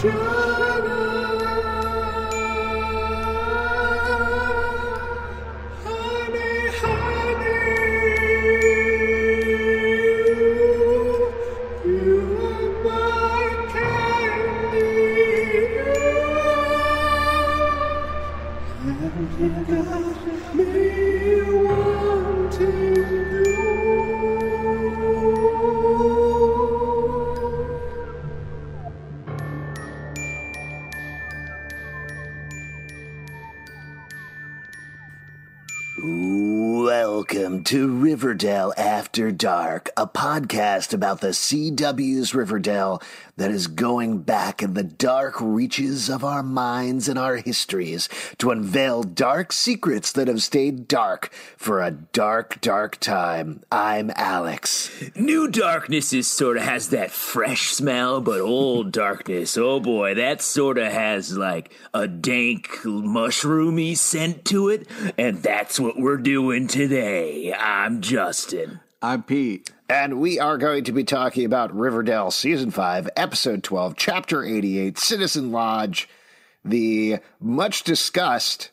true. 0.00 0.67
Welcome 36.00 37.64
to 37.64 37.88
Riverdale 37.88 38.72
After 38.76 39.32
Dark, 39.32 39.90
a 39.96 40.06
podcast 40.06 40.94
about 40.94 41.20
the 41.20 41.30
CW's 41.30 42.36
Riverdale 42.36 43.02
that 43.38 43.52
is 43.52 43.68
going 43.68 44.18
back 44.18 44.62
in 44.62 44.74
the 44.74 44.82
dark 44.82 45.40
reaches 45.40 46.10
of 46.10 46.24
our 46.24 46.42
minds 46.42 47.08
and 47.08 47.18
our 47.18 47.36
histories 47.36 48.08
to 48.36 48.50
unveil 48.50 49.04
dark 49.04 49.52
secrets 49.52 50.10
that 50.12 50.26
have 50.26 50.42
stayed 50.42 50.88
dark 50.88 51.32
for 51.56 51.80
a 51.80 51.92
dark, 51.92 52.60
dark 52.60 52.98
time. 52.98 53.62
I'm 53.70 54.10
Alex. 54.16 54.90
New 55.14 55.48
darkness 55.48 56.12
is 56.12 56.26
sort 56.26 56.56
of 56.56 56.64
has 56.64 56.90
that 56.90 57.12
fresh 57.12 57.70
smell, 57.70 58.20
but 58.20 58.40
old 58.40 58.90
darkness, 58.98 59.56
oh 59.56 59.78
boy, 59.78 60.14
that 60.14 60.42
sort 60.42 60.76
of 60.76 60.92
has 60.92 61.36
like 61.38 61.72
a 61.94 62.08
dank, 62.08 62.68
mushroomy 62.82 63.96
scent 63.96 64.44
to 64.46 64.68
it, 64.68 64.88
and 65.16 65.42
that's 65.44 65.78
what 65.78 65.96
we're 65.96 66.16
doing 66.16 66.66
today. 66.66 67.54
I'm 67.54 68.00
Justin. 68.00 68.80
I'm 69.00 69.22
Pete. 69.22 69.70
And 69.88 70.20
we 70.20 70.40
are 70.40 70.58
going 70.58 70.82
to 70.82 70.92
be 70.92 71.04
talking 71.04 71.44
about 71.44 71.72
Riverdale 71.72 72.32
Season 72.32 72.72
5, 72.72 73.08
Episode 73.14 73.62
12, 73.62 73.94
Chapter 73.96 74.44
88, 74.44 74.98
Citizen 74.98 75.52
Lodge, 75.52 76.08
the 76.64 77.18
much 77.40 77.84
discussed 77.84 78.72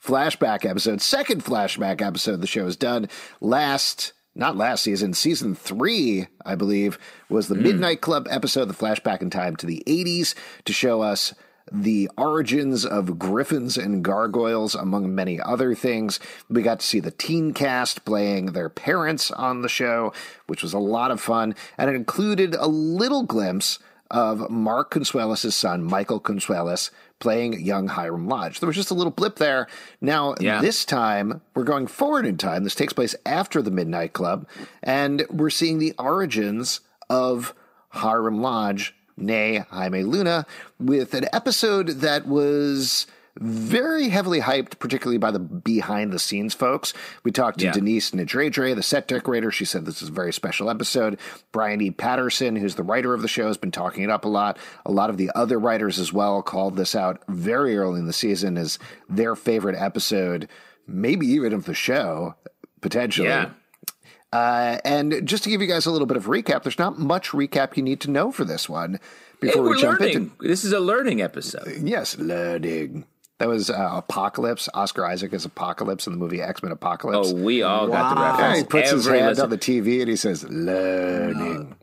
flashback 0.00 0.64
episode, 0.64 1.02
second 1.02 1.44
flashback 1.44 2.00
episode 2.00 2.40
the 2.40 2.46
show 2.46 2.64
has 2.64 2.76
done 2.76 3.08
last. 3.40 4.12
Not 4.36 4.56
last 4.56 4.84
season, 4.84 5.14
season 5.14 5.54
three, 5.54 6.28
I 6.44 6.56
believe, 6.56 6.98
was 7.30 7.48
the 7.48 7.54
hmm. 7.54 7.62
Midnight 7.62 8.02
Club 8.02 8.28
episode, 8.30 8.66
the 8.66 8.74
flashback 8.74 9.22
in 9.22 9.30
time 9.30 9.56
to 9.56 9.66
the 9.66 9.82
80s 9.86 10.34
to 10.66 10.74
show 10.74 11.00
us 11.00 11.34
the 11.72 12.08
origins 12.16 12.84
of 12.86 13.18
griffins 13.18 13.76
and 13.76 14.04
gargoyles, 14.04 14.74
among 14.74 15.14
many 15.14 15.40
other 15.40 15.74
things. 15.74 16.20
We 16.48 16.62
got 16.62 16.80
to 16.80 16.86
see 16.86 17.00
the 17.00 17.10
teen 17.10 17.52
cast 17.52 18.04
playing 18.04 18.46
their 18.52 18.68
parents 18.68 19.30
on 19.30 19.62
the 19.62 19.68
show, 19.68 20.12
which 20.46 20.62
was 20.62 20.72
a 20.72 20.78
lot 20.78 21.10
of 21.10 21.20
fun. 21.20 21.54
And 21.76 21.90
it 21.90 21.96
included 21.96 22.54
a 22.54 22.66
little 22.68 23.24
glimpse 23.24 23.78
of 24.08 24.48
Mark 24.48 24.92
Consuelos' 24.92 25.52
son, 25.52 25.82
Michael 25.82 26.20
Consuelos, 26.20 26.90
playing 27.18 27.60
young 27.60 27.88
Hiram 27.88 28.28
Lodge. 28.28 28.60
There 28.60 28.68
was 28.68 28.76
just 28.76 28.92
a 28.92 28.94
little 28.94 29.10
blip 29.10 29.36
there. 29.36 29.66
Now, 30.00 30.36
Yeah. 30.38 30.60
this 30.60 30.84
time, 30.84 31.40
we're 31.56 31.64
going 31.64 31.88
forward 31.88 32.24
in 32.24 32.36
time. 32.36 32.62
This 32.62 32.76
takes 32.76 32.92
place 32.92 33.16
after 33.26 33.60
the 33.62 33.72
Midnight 33.72 34.12
Club, 34.12 34.46
and 34.82 35.26
we're 35.28 35.50
seeing 35.50 35.78
the 35.80 35.94
origins 35.98 36.80
of 37.10 37.52
Hiram 37.88 38.40
Lodge, 38.40 38.94
nay 39.16 39.64
Jaime 39.70 40.02
Luna, 40.02 40.46
with 40.78 41.14
an 41.14 41.26
episode 41.32 41.88
that 42.00 42.26
was 42.26 43.06
very 43.38 44.08
heavily 44.08 44.40
hyped, 44.40 44.78
particularly 44.78 45.18
by 45.18 45.30
the 45.30 45.38
behind 45.38 46.10
the 46.10 46.18
scenes 46.18 46.54
folks. 46.54 46.94
We 47.22 47.30
talked 47.30 47.58
to 47.58 47.66
Yeah. 47.66 47.72
Denise 47.72 48.12
Nedredre, 48.12 48.74
the 48.74 48.82
set 48.82 49.06
decorator. 49.08 49.50
She 49.50 49.66
said 49.66 49.84
this 49.84 50.00
is 50.00 50.08
a 50.08 50.12
very 50.12 50.32
special 50.32 50.70
episode. 50.70 51.18
Brian 51.52 51.82
E. 51.82 51.90
Paterson, 51.90 52.56
who's 52.56 52.76
the 52.76 52.82
writer 52.82 53.12
of 53.12 53.20
the 53.20 53.28
show, 53.28 53.46
has 53.48 53.58
been 53.58 53.70
talking 53.70 54.04
it 54.04 54.10
up 54.10 54.24
a 54.24 54.28
lot. 54.28 54.58
A 54.86 54.90
lot 54.92 55.10
of 55.10 55.18
the 55.18 55.30
other 55.34 55.58
writers 55.58 55.98
as 55.98 56.14
well 56.14 56.42
called 56.42 56.76
this 56.76 56.94
out 56.94 57.22
very 57.28 57.76
early 57.76 58.00
in 58.00 58.06
the 58.06 58.12
season 58.14 58.56
as 58.56 58.78
their 59.06 59.36
favorite 59.36 59.76
episode, 59.76 60.48
maybe 60.86 61.26
even 61.26 61.52
of 61.52 61.66
the 61.66 61.74
show, 61.74 62.36
potentially. 62.80 63.28
Yeah. 63.28 63.50
Uh, 64.32 64.78
and 64.84 65.26
just 65.26 65.44
to 65.44 65.50
give 65.50 65.60
you 65.60 65.66
guys 65.66 65.86
a 65.86 65.90
little 65.90 66.06
bit 66.06 66.16
of 66.16 66.26
recap, 66.26 66.62
there's 66.62 66.78
not 66.78 66.98
much 66.98 67.30
recap 67.30 67.76
you 67.76 67.82
need 67.82 68.00
to 68.00 68.10
know 68.10 68.30
for 68.32 68.44
this 68.44 68.68
one 68.68 68.98
before 69.40 69.62
we're 69.62 69.70
we 69.76 69.80
jump 69.80 70.00
learning. 70.00 70.14
into. 70.16 70.32
This 70.48 70.64
is 70.64 70.72
a 70.72 70.80
learning 70.80 71.22
episode. 71.22 71.80
Yes, 71.82 72.18
learning. 72.18 73.06
That 73.38 73.48
was 73.48 73.68
uh, 73.70 73.90
Apocalypse. 73.92 74.68
Oscar 74.74 75.04
Isaac 75.06 75.32
is 75.34 75.44
Apocalypse 75.44 76.06
in 76.06 76.12
the 76.14 76.18
movie 76.18 76.40
X 76.42 76.62
Men 76.62 76.72
Apocalypse. 76.72 77.32
Oh, 77.32 77.34
we 77.34 77.62
all 77.62 77.86
got 77.86 78.14
the 78.14 78.20
Wow. 78.20 78.24
Yeah, 78.24 78.30
reference. 78.32 78.58
he 78.58 78.64
puts 78.64 78.90
his 78.90 79.06
Every 79.06 79.18
hand 79.20 79.28
listen- 79.30 79.44
on 79.44 79.50
the 79.50 79.58
TV 79.58 80.00
and 80.00 80.08
he 80.08 80.16
says, 80.16 80.44
learning. 80.48 81.76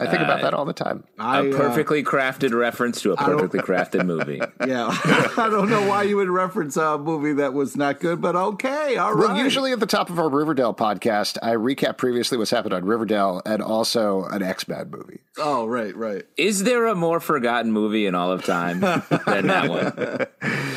I 0.00 0.06
think 0.06 0.22
about 0.22 0.42
that 0.42 0.54
all 0.54 0.64
the 0.64 0.72
time. 0.72 1.04
I, 1.18 1.40
a 1.40 1.50
uh, 1.50 1.56
perfectly 1.56 2.02
crafted 2.02 2.52
reference 2.52 3.00
to 3.02 3.12
a 3.12 3.16
perfectly 3.16 3.60
crafted 3.68 4.06
movie. 4.06 4.40
yeah, 4.66 4.88
I 5.36 5.48
don't 5.50 5.68
know 5.68 5.86
why 5.88 6.04
you 6.04 6.16
would 6.16 6.28
reference 6.28 6.76
a 6.76 6.98
movie 6.98 7.34
that 7.34 7.54
was 7.54 7.76
not 7.76 8.00
good, 8.00 8.20
but 8.20 8.36
okay, 8.36 8.96
all 8.96 9.14
right. 9.14 9.28
Well, 9.30 9.38
usually 9.38 9.72
at 9.72 9.80
the 9.80 9.86
top 9.86 10.10
of 10.10 10.18
our 10.18 10.28
Riverdale 10.28 10.74
podcast, 10.74 11.38
I 11.42 11.54
recap 11.54 11.96
previously 11.96 12.38
what's 12.38 12.50
happened 12.50 12.74
on 12.74 12.84
Riverdale 12.84 13.42
and 13.44 13.62
also 13.62 14.24
an 14.24 14.42
X 14.42 14.68
Men 14.68 14.90
movie. 14.90 15.20
Oh, 15.36 15.66
right, 15.66 15.94
right. 15.94 16.24
Is 16.36 16.64
there 16.64 16.86
a 16.86 16.94
more 16.94 17.20
forgotten 17.20 17.72
movie 17.72 18.06
in 18.06 18.14
all 18.14 18.32
of 18.32 18.44
time 18.44 18.80
than 18.80 19.46
that 19.46 19.68
one? 19.68 20.26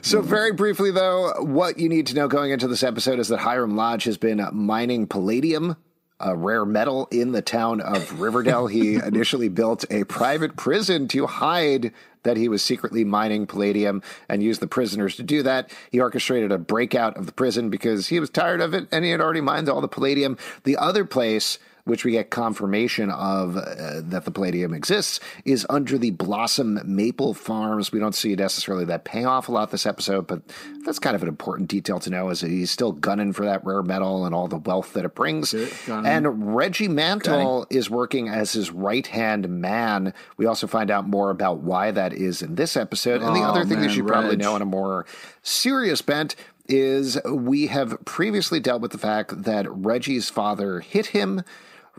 So, 0.00 0.22
very 0.22 0.52
briefly, 0.52 0.90
though, 0.90 1.34
what 1.40 1.78
you 1.78 1.88
need 1.88 2.06
to 2.06 2.14
know 2.14 2.28
going 2.28 2.50
into 2.50 2.68
this 2.68 2.82
episode 2.82 3.18
is 3.18 3.28
that 3.28 3.38
Hiram 3.38 3.76
Lodge 3.76 4.04
has 4.04 4.16
been 4.16 4.46
mining 4.52 5.06
palladium, 5.06 5.76
a 6.20 6.36
rare 6.36 6.64
metal, 6.64 7.08
in 7.10 7.32
the 7.32 7.42
town 7.42 7.80
of 7.80 8.20
Riverdale. 8.20 8.66
he 8.66 8.94
initially 9.04 9.48
built 9.48 9.84
a 9.90 10.04
private 10.04 10.56
prison 10.56 11.08
to 11.08 11.26
hide 11.26 11.92
that 12.24 12.36
he 12.36 12.48
was 12.48 12.62
secretly 12.62 13.04
mining 13.04 13.46
palladium 13.46 14.02
and 14.28 14.42
used 14.42 14.60
the 14.60 14.66
prisoners 14.66 15.16
to 15.16 15.22
do 15.22 15.42
that. 15.42 15.70
He 15.90 16.00
orchestrated 16.00 16.52
a 16.52 16.58
breakout 16.58 17.16
of 17.16 17.26
the 17.26 17.32
prison 17.32 17.70
because 17.70 18.08
he 18.08 18.20
was 18.20 18.30
tired 18.30 18.60
of 18.60 18.74
it 18.74 18.88
and 18.90 19.04
he 19.04 19.10
had 19.10 19.20
already 19.20 19.40
mined 19.40 19.68
all 19.68 19.80
the 19.80 19.88
palladium. 19.88 20.36
The 20.64 20.76
other 20.76 21.04
place 21.04 21.58
which 21.88 22.04
we 22.04 22.12
get 22.12 22.30
confirmation 22.30 23.10
of 23.10 23.56
uh, 23.56 24.00
that 24.02 24.24
the 24.24 24.30
Palladium 24.30 24.74
exists, 24.74 25.18
is 25.44 25.66
under 25.68 25.98
the 25.98 26.10
Blossom 26.10 26.78
Maple 26.84 27.34
Farms. 27.34 27.90
We 27.90 27.98
don't 27.98 28.14
see 28.14 28.34
necessarily 28.36 28.84
that 28.84 29.04
payoff 29.04 29.48
a 29.48 29.52
lot 29.52 29.70
this 29.70 29.86
episode, 29.86 30.26
but 30.26 30.42
that's 30.84 30.98
kind 30.98 31.16
of 31.16 31.22
an 31.22 31.28
important 31.28 31.68
detail 31.68 31.98
to 32.00 32.10
know. 32.10 32.28
Is 32.30 32.40
that 32.40 32.50
he's 32.50 32.70
still 32.70 32.92
gunning 32.92 33.32
for 33.32 33.44
that 33.44 33.64
rare 33.64 33.82
metal 33.82 34.24
and 34.26 34.34
all 34.34 34.46
the 34.48 34.58
wealth 34.58 34.92
that 34.92 35.04
it 35.04 35.14
brings. 35.14 35.54
And 35.88 36.54
Reggie 36.54 36.88
Mantle 36.88 37.66
is 37.70 37.88
working 37.90 38.28
as 38.28 38.52
his 38.52 38.70
right 38.70 39.06
hand 39.06 39.48
man. 39.48 40.12
We 40.36 40.46
also 40.46 40.66
find 40.66 40.90
out 40.90 41.08
more 41.08 41.30
about 41.30 41.58
why 41.60 41.90
that 41.90 42.12
is 42.12 42.42
in 42.42 42.54
this 42.56 42.76
episode. 42.76 43.22
And 43.22 43.34
the 43.34 43.40
Oh, 43.40 43.44
other 43.50 43.64
thing 43.64 43.80
that 43.80 43.86
man, 43.88 43.96
you 43.96 44.04
probably 44.04 44.30
Reg. 44.30 44.40
know 44.40 44.54
on 44.54 44.62
a 44.62 44.66
more 44.66 45.06
serious 45.42 46.02
bent 46.02 46.36
is 46.68 47.18
we 47.24 47.68
have 47.68 47.96
previously 48.04 48.60
dealt 48.60 48.82
with 48.82 48.90
the 48.92 48.98
fact 48.98 49.44
that 49.44 49.66
Reggie's 49.70 50.28
father 50.28 50.80
hit 50.80 51.06
him. 51.06 51.42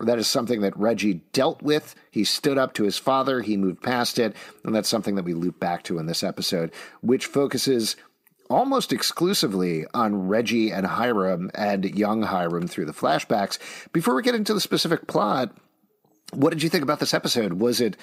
That 0.04 0.20
is 0.20 0.28
something 0.28 0.62
that 0.62 0.78
Reggie 0.78 1.22
dealt 1.34 1.62
with. 1.62 1.96
He 2.12 2.24
stood 2.24 2.58
up 2.58 2.74
to 2.74 2.84
his 2.84 2.98
father, 2.98 3.42
he 3.42 3.58
moved 3.58 3.82
past 3.82 4.20
it, 4.20 4.36
and 4.64 4.74
that's 4.74 4.90
something 4.90 5.16
that 5.16 5.26
we 5.26 5.34
loop 5.34 5.60
back 5.60 5.84
to 5.84 6.00
in 6.00 6.06
this 6.06 6.24
episode, 6.24 6.72
which 7.02 7.26
focuses 7.26 7.96
almost 8.50 8.92
exclusively 8.92 9.86
on 9.94 10.28
Reggie 10.28 10.72
and 10.72 10.86
Hiram 10.86 11.52
and 11.54 11.86
young 11.86 12.24
Hiram 12.24 12.68
through 12.68 12.86
the 12.86 12.94
flashbacks. 12.94 13.60
Before 13.94 14.16
we 14.16 14.24
get 14.24 14.36
into 14.36 14.54
the 14.54 14.60
specific 14.60 15.08
plot, 15.08 15.56
what 16.32 16.52
did 16.52 16.64
you 16.64 16.70
think 16.70 16.84
about 16.84 17.00
this 17.00 17.14
episode? 17.14 17.54
Was 17.54 17.82
it 17.82 17.98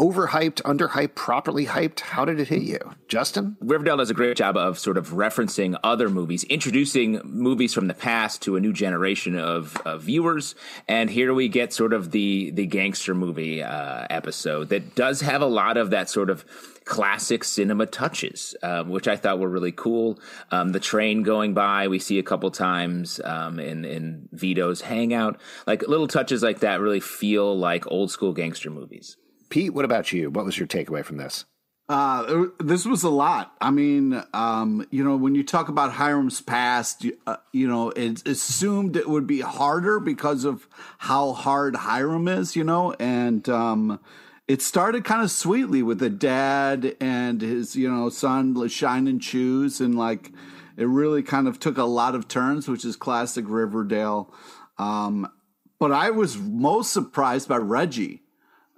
overhyped, 0.00 0.62
underhyped, 0.62 1.14
properly 1.14 1.66
hyped? 1.66 2.00
How 2.00 2.24
did 2.24 2.40
it 2.40 2.48
hit 2.48 2.62
you? 2.62 2.78
Justin? 3.08 3.56
Riverdale 3.60 3.98
does 3.98 4.10
a 4.10 4.14
great 4.14 4.36
job 4.36 4.56
of 4.56 4.78
sort 4.78 4.96
of 4.96 5.10
referencing 5.10 5.78
other 5.84 6.08
movies, 6.08 6.44
introducing 6.44 7.20
movies 7.24 7.74
from 7.74 7.88
the 7.88 7.94
past 7.94 8.42
to 8.42 8.56
a 8.56 8.60
new 8.60 8.72
generation 8.72 9.38
of, 9.38 9.76
of 9.84 10.02
viewers. 10.02 10.54
And 10.88 11.10
here 11.10 11.34
we 11.34 11.48
get 11.48 11.72
sort 11.72 11.92
of 11.92 12.10
the 12.10 12.50
the 12.50 12.66
gangster 12.66 13.14
movie 13.14 13.62
uh, 13.62 14.06
episode 14.10 14.70
that 14.70 14.94
does 14.94 15.20
have 15.20 15.42
a 15.42 15.46
lot 15.46 15.76
of 15.76 15.90
that 15.90 16.08
sort 16.08 16.30
of 16.30 16.44
classic 16.84 17.44
cinema 17.44 17.86
touches, 17.86 18.54
um, 18.62 18.90
which 18.90 19.08
I 19.08 19.16
thought 19.16 19.38
were 19.38 19.48
really 19.48 19.72
cool. 19.72 20.18
Um, 20.50 20.72
the 20.72 20.80
train 20.80 21.22
going 21.22 21.54
by, 21.54 21.88
we 21.88 21.98
see 21.98 22.18
a 22.18 22.22
couple 22.22 22.50
times 22.50 23.20
um, 23.24 23.58
in 23.58 23.84
in 23.84 24.28
Vito's 24.32 24.82
hangout, 24.82 25.40
like 25.66 25.86
little 25.88 26.08
touches 26.08 26.42
like 26.42 26.60
that 26.60 26.80
really 26.80 27.00
feel 27.00 27.56
like 27.56 27.90
old 27.90 28.10
school 28.10 28.32
gangster 28.32 28.70
movies. 28.70 29.16
Pete, 29.48 29.74
what 29.74 29.84
about 29.84 30.12
you? 30.12 30.30
What 30.30 30.44
was 30.44 30.58
your 30.58 30.66
takeaway 30.66 31.04
from 31.04 31.18
this? 31.18 31.44
Uh, 31.88 32.46
this 32.58 32.86
was 32.86 33.02
a 33.02 33.10
lot. 33.10 33.54
I 33.60 33.70
mean, 33.70 34.22
um, 34.32 34.86
you 34.90 35.04
know, 35.04 35.16
when 35.16 35.34
you 35.34 35.44
talk 35.44 35.68
about 35.68 35.92
Hiram's 35.92 36.40
past, 36.40 37.04
you, 37.04 37.18
uh, 37.26 37.36
you 37.52 37.68
know, 37.68 37.90
it's 37.90 38.22
assumed 38.24 38.96
it 38.96 39.10
would 39.10 39.26
be 39.26 39.40
harder 39.40 40.00
because 40.00 40.44
of 40.44 40.66
how 40.98 41.32
hard 41.32 41.76
Hiram 41.76 42.28
is, 42.28 42.56
you 42.56 42.64
know, 42.64 42.94
and 42.94 43.46
um, 43.48 44.00
it 44.48 44.60
started 44.60 45.04
kind 45.04 45.22
of 45.22 45.30
sweetly 45.30 45.82
with 45.82 45.98
the 45.98 46.10
dad 46.10 46.96
and 47.00 47.40
his, 47.40 47.76
you 47.76 47.90
know, 47.90 48.08
son 48.08 48.68
shining 48.68 49.20
shoes, 49.20 49.80
and 49.80 49.96
like 49.96 50.32
it 50.76 50.86
really 50.86 51.22
kind 51.22 51.46
of 51.46 51.58
took 51.58 51.78
a 51.78 51.84
lot 51.84 52.14
of 52.14 52.28
turns, 52.28 52.68
which 52.68 52.84
is 52.84 52.96
classic 52.96 53.44
Riverdale. 53.48 54.32
Um, 54.78 55.30
but 55.78 55.92
I 55.92 56.10
was 56.10 56.36
most 56.38 56.92
surprised 56.92 57.48
by 57.48 57.56
Reggie. 57.56 58.22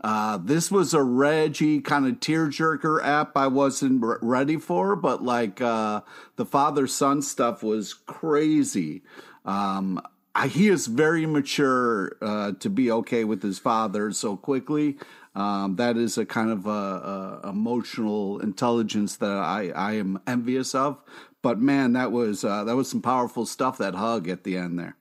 Uh, 0.03 0.37
this 0.37 0.71
was 0.71 0.93
a 0.93 1.03
Reggie 1.03 1.81
kind 1.81 2.07
of 2.07 2.21
tearjerker 2.21 3.03
app 3.03 3.37
I 3.37 3.47
wasn't 3.47 4.05
ready 4.21 4.59
for, 4.59 4.97
but 4.97 5.25
like 5.25 5.63
uh, 5.63 6.03
the 6.37 6.45
father 6.45 6.87
son 6.87 7.23
stuff 7.23 7.63
was 7.63 7.95
crazy. 7.95 9.03
Um, 9.47 10.01
I, 10.35 10.49
he 10.49 10.69
is 10.69 10.89
very 10.89 11.25
mature 11.25 12.17
uh, 12.21 12.53
to 12.61 12.69
be 12.69 12.91
okay 12.91 13.25
with 13.25 13.43
his 13.43 13.59
father 13.59 14.13
so 14.13 14.37
quickly. 14.37 14.99
Um, 15.35 15.77
that 15.77 15.97
is 15.97 16.17
a 16.17 16.25
kind 16.25 16.51
of 16.51 16.67
a, 16.67 17.41
a 17.43 17.49
emotional 17.49 18.39
intelligence 18.41 19.17
that 19.17 19.31
I, 19.31 19.71
I 19.75 19.93
am 19.95 20.21
envious 20.27 20.75
of. 20.75 21.03
But 21.43 21.59
man, 21.59 21.93
that 21.95 22.13
was 22.13 22.45
uh, 22.45 22.65
that 22.65 22.77
was 22.77 22.89
some 22.89 23.03
powerful 23.03 23.45
stuff. 23.45 23.79
That 23.79 23.95
hug 23.95 24.29
at 24.29 24.45
the 24.45 24.57
end 24.57 24.79
there. 24.79 24.97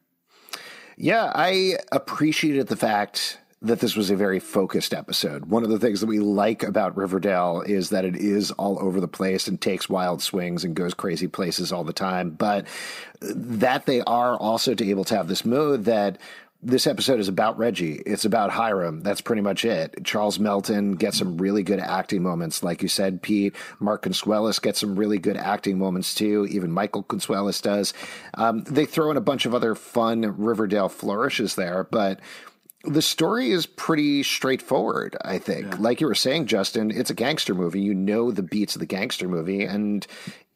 Yeah, 0.97 1.31
I 1.33 1.77
appreciated 1.91 2.67
the 2.67 2.75
fact 2.75 3.39
that 3.63 3.79
this 3.79 3.95
was 3.95 4.09
a 4.09 4.15
very 4.15 4.39
focused 4.39 4.93
episode. 4.93 5.45
One 5.45 5.63
of 5.63 5.69
the 5.69 5.79
things 5.79 6.01
that 6.01 6.07
we 6.07 6.19
like 6.19 6.63
about 6.63 6.97
Riverdale 6.97 7.63
is 7.65 7.89
that 7.91 8.03
it 8.03 8.17
is 8.17 8.51
all 8.51 8.77
over 8.81 8.99
the 8.99 9.07
place 9.07 9.47
and 9.47 9.59
takes 9.59 9.87
wild 9.87 10.21
swings 10.21 10.65
and 10.65 10.75
goes 10.75 10.93
crazy 10.93 11.27
places 11.27 11.71
all 11.71 11.85
the 11.85 11.93
time, 11.93 12.31
but 12.31 12.67
that 13.21 13.85
they 13.85 14.01
are 14.01 14.35
also 14.37 14.75
to 14.75 14.89
able 14.89 15.05
to 15.05 15.15
have 15.15 15.29
this 15.29 15.45
mode 15.45 15.85
that 15.85 16.17
this 16.63 16.87
episode 16.87 17.19
is 17.19 17.27
about 17.27 17.57
Reggie. 17.57 18.01
It's 18.05 18.25
about 18.25 18.49
Hiram. 18.49 19.01
That's 19.01 19.21
pretty 19.21 19.41
much 19.41 19.65
it. 19.65 20.03
Charles 20.03 20.39
Melton 20.39 20.93
gets 20.93 21.17
some 21.17 21.37
really 21.37 21.61
good 21.61 21.79
acting 21.79 22.23
moments. 22.23 22.63
Like 22.63 22.81
you 22.81 22.87
said, 22.87 23.21
Pete, 23.21 23.55
Mark 23.79 24.03
Consuelos 24.03 24.61
gets 24.61 24.79
some 24.79 24.95
really 24.95 25.19
good 25.19 25.35
acting 25.35 25.77
moments 25.77 26.15
too. 26.15 26.47
Even 26.49 26.71
Michael 26.71 27.03
Consuelos 27.03 27.61
does. 27.61 27.93
Um, 28.35 28.63
they 28.63 28.85
throw 28.85 29.11
in 29.11 29.17
a 29.17 29.21
bunch 29.21 29.45
of 29.45 29.53
other 29.53 29.75
fun 29.75 30.21
Riverdale 30.37 30.89
flourishes 30.89 31.55
there, 31.55 31.87
but 31.91 32.19
the 32.83 33.01
story 33.01 33.51
is 33.51 33.65
pretty 33.65 34.23
straightforward, 34.23 35.17
I 35.21 35.39
think. 35.39 35.79
Like 35.79 36.01
you 36.01 36.07
were 36.07 36.15
saying, 36.15 36.47
Justin, 36.47 36.91
it's 36.91 37.09
a 37.09 37.15
gangster 37.15 37.53
movie. 37.53 37.81
You 37.81 37.93
know 37.93 38.31
the 38.31 38.43
beats 38.43 38.75
of 38.75 38.79
the 38.79 38.85
gangster 38.85 39.27
movie, 39.27 39.63
and 39.63 40.05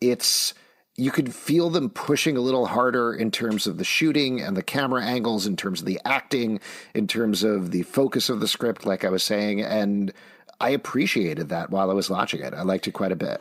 it's 0.02 0.54
you 0.98 1.12
could 1.12 1.34
feel 1.34 1.70
them 1.70 1.92
pushing 1.92 2.36
a 2.36 2.42
little 2.42 2.66
harder 2.66 3.14
in 3.14 3.30
terms 3.30 3.68
of 3.68 3.78
the 3.78 3.84
shooting 3.84 4.42
and 4.42 4.58
the 4.58 4.64
camera 4.64 5.04
angles, 5.04 5.46
in 5.46 5.56
terms 5.56 5.82
of 5.82 5.86
the 5.86 6.02
acting, 6.04 6.60
in 6.96 7.06
terms 7.08 7.44
of 7.44 7.70
the 7.70 7.84
focus 7.84 8.30
of 8.30 8.40
the 8.40 8.48
script, 8.48 8.86
like 8.86 9.06
I 9.06 9.10
was 9.10 9.22
saying. 9.22 9.62
And 9.62 10.12
I 10.60 10.70
appreciated 10.70 11.50
that 11.50 11.70
while 11.70 11.92
I 11.92 11.94
was 11.94 12.10
watching 12.10 12.42
it. 12.42 12.56
I 12.56 12.64
liked 12.64 12.88
it 12.88 12.94
quite 12.94 13.12
a 13.12 13.16
bit. 13.16 13.40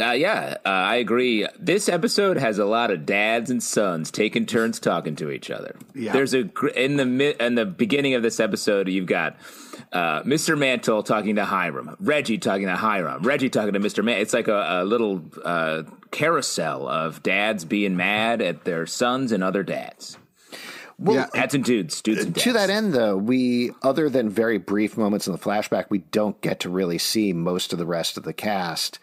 Uh, 0.00 0.12
yeah, 0.12 0.56
uh, 0.64 0.68
I 0.68 0.96
agree. 0.96 1.46
This 1.58 1.88
episode 1.88 2.36
has 2.36 2.58
a 2.58 2.64
lot 2.64 2.90
of 2.90 3.04
dads 3.04 3.50
and 3.50 3.62
sons 3.62 4.10
taking 4.10 4.46
turns 4.46 4.78
talking 4.78 5.16
to 5.16 5.30
each 5.30 5.50
other. 5.50 5.74
Yeah. 5.94 6.12
There's 6.12 6.34
a 6.34 6.48
in 6.80 6.96
the 6.96 7.04
mi- 7.04 7.34
in 7.40 7.56
the 7.56 7.66
beginning 7.66 8.14
of 8.14 8.22
this 8.22 8.38
episode, 8.38 8.88
you've 8.88 9.06
got 9.06 9.36
uh, 9.92 10.22
Mr. 10.22 10.56
Mantle 10.56 11.02
talking 11.02 11.36
to 11.36 11.44
Hiram, 11.44 11.96
Reggie 11.98 12.38
talking 12.38 12.66
to 12.66 12.76
Hiram, 12.76 13.22
Reggie 13.22 13.50
talking 13.50 13.72
to 13.72 13.80
Mr. 13.80 14.04
Man. 14.04 14.20
It's 14.20 14.34
like 14.34 14.46
a, 14.48 14.82
a 14.82 14.84
little 14.84 15.24
uh, 15.44 15.82
carousel 16.10 16.86
of 16.86 17.22
dads 17.22 17.64
being 17.64 17.96
mad 17.96 18.40
at 18.40 18.64
their 18.64 18.86
sons 18.86 19.32
and 19.32 19.42
other 19.42 19.62
dads. 19.62 20.16
Well, 21.00 21.14
Yeah. 21.16 21.26
Dads 21.32 21.54
and 21.54 21.64
dudes, 21.64 22.02
dudes 22.02 22.24
and 22.24 22.34
dads. 22.34 22.44
To 22.44 22.52
that 22.54 22.70
end, 22.70 22.92
though, 22.92 23.16
we, 23.16 23.70
other 23.82 24.08
than 24.08 24.28
very 24.28 24.58
brief 24.58 24.96
moments 24.96 25.26
in 25.28 25.32
the 25.32 25.38
flashback, 25.38 25.86
we 25.90 25.98
don't 25.98 26.40
get 26.40 26.60
to 26.60 26.68
really 26.68 26.98
see 26.98 27.32
most 27.32 27.72
of 27.72 27.78
the 27.78 27.86
rest 27.86 28.16
of 28.16 28.24
the 28.24 28.32
cast. 28.32 28.98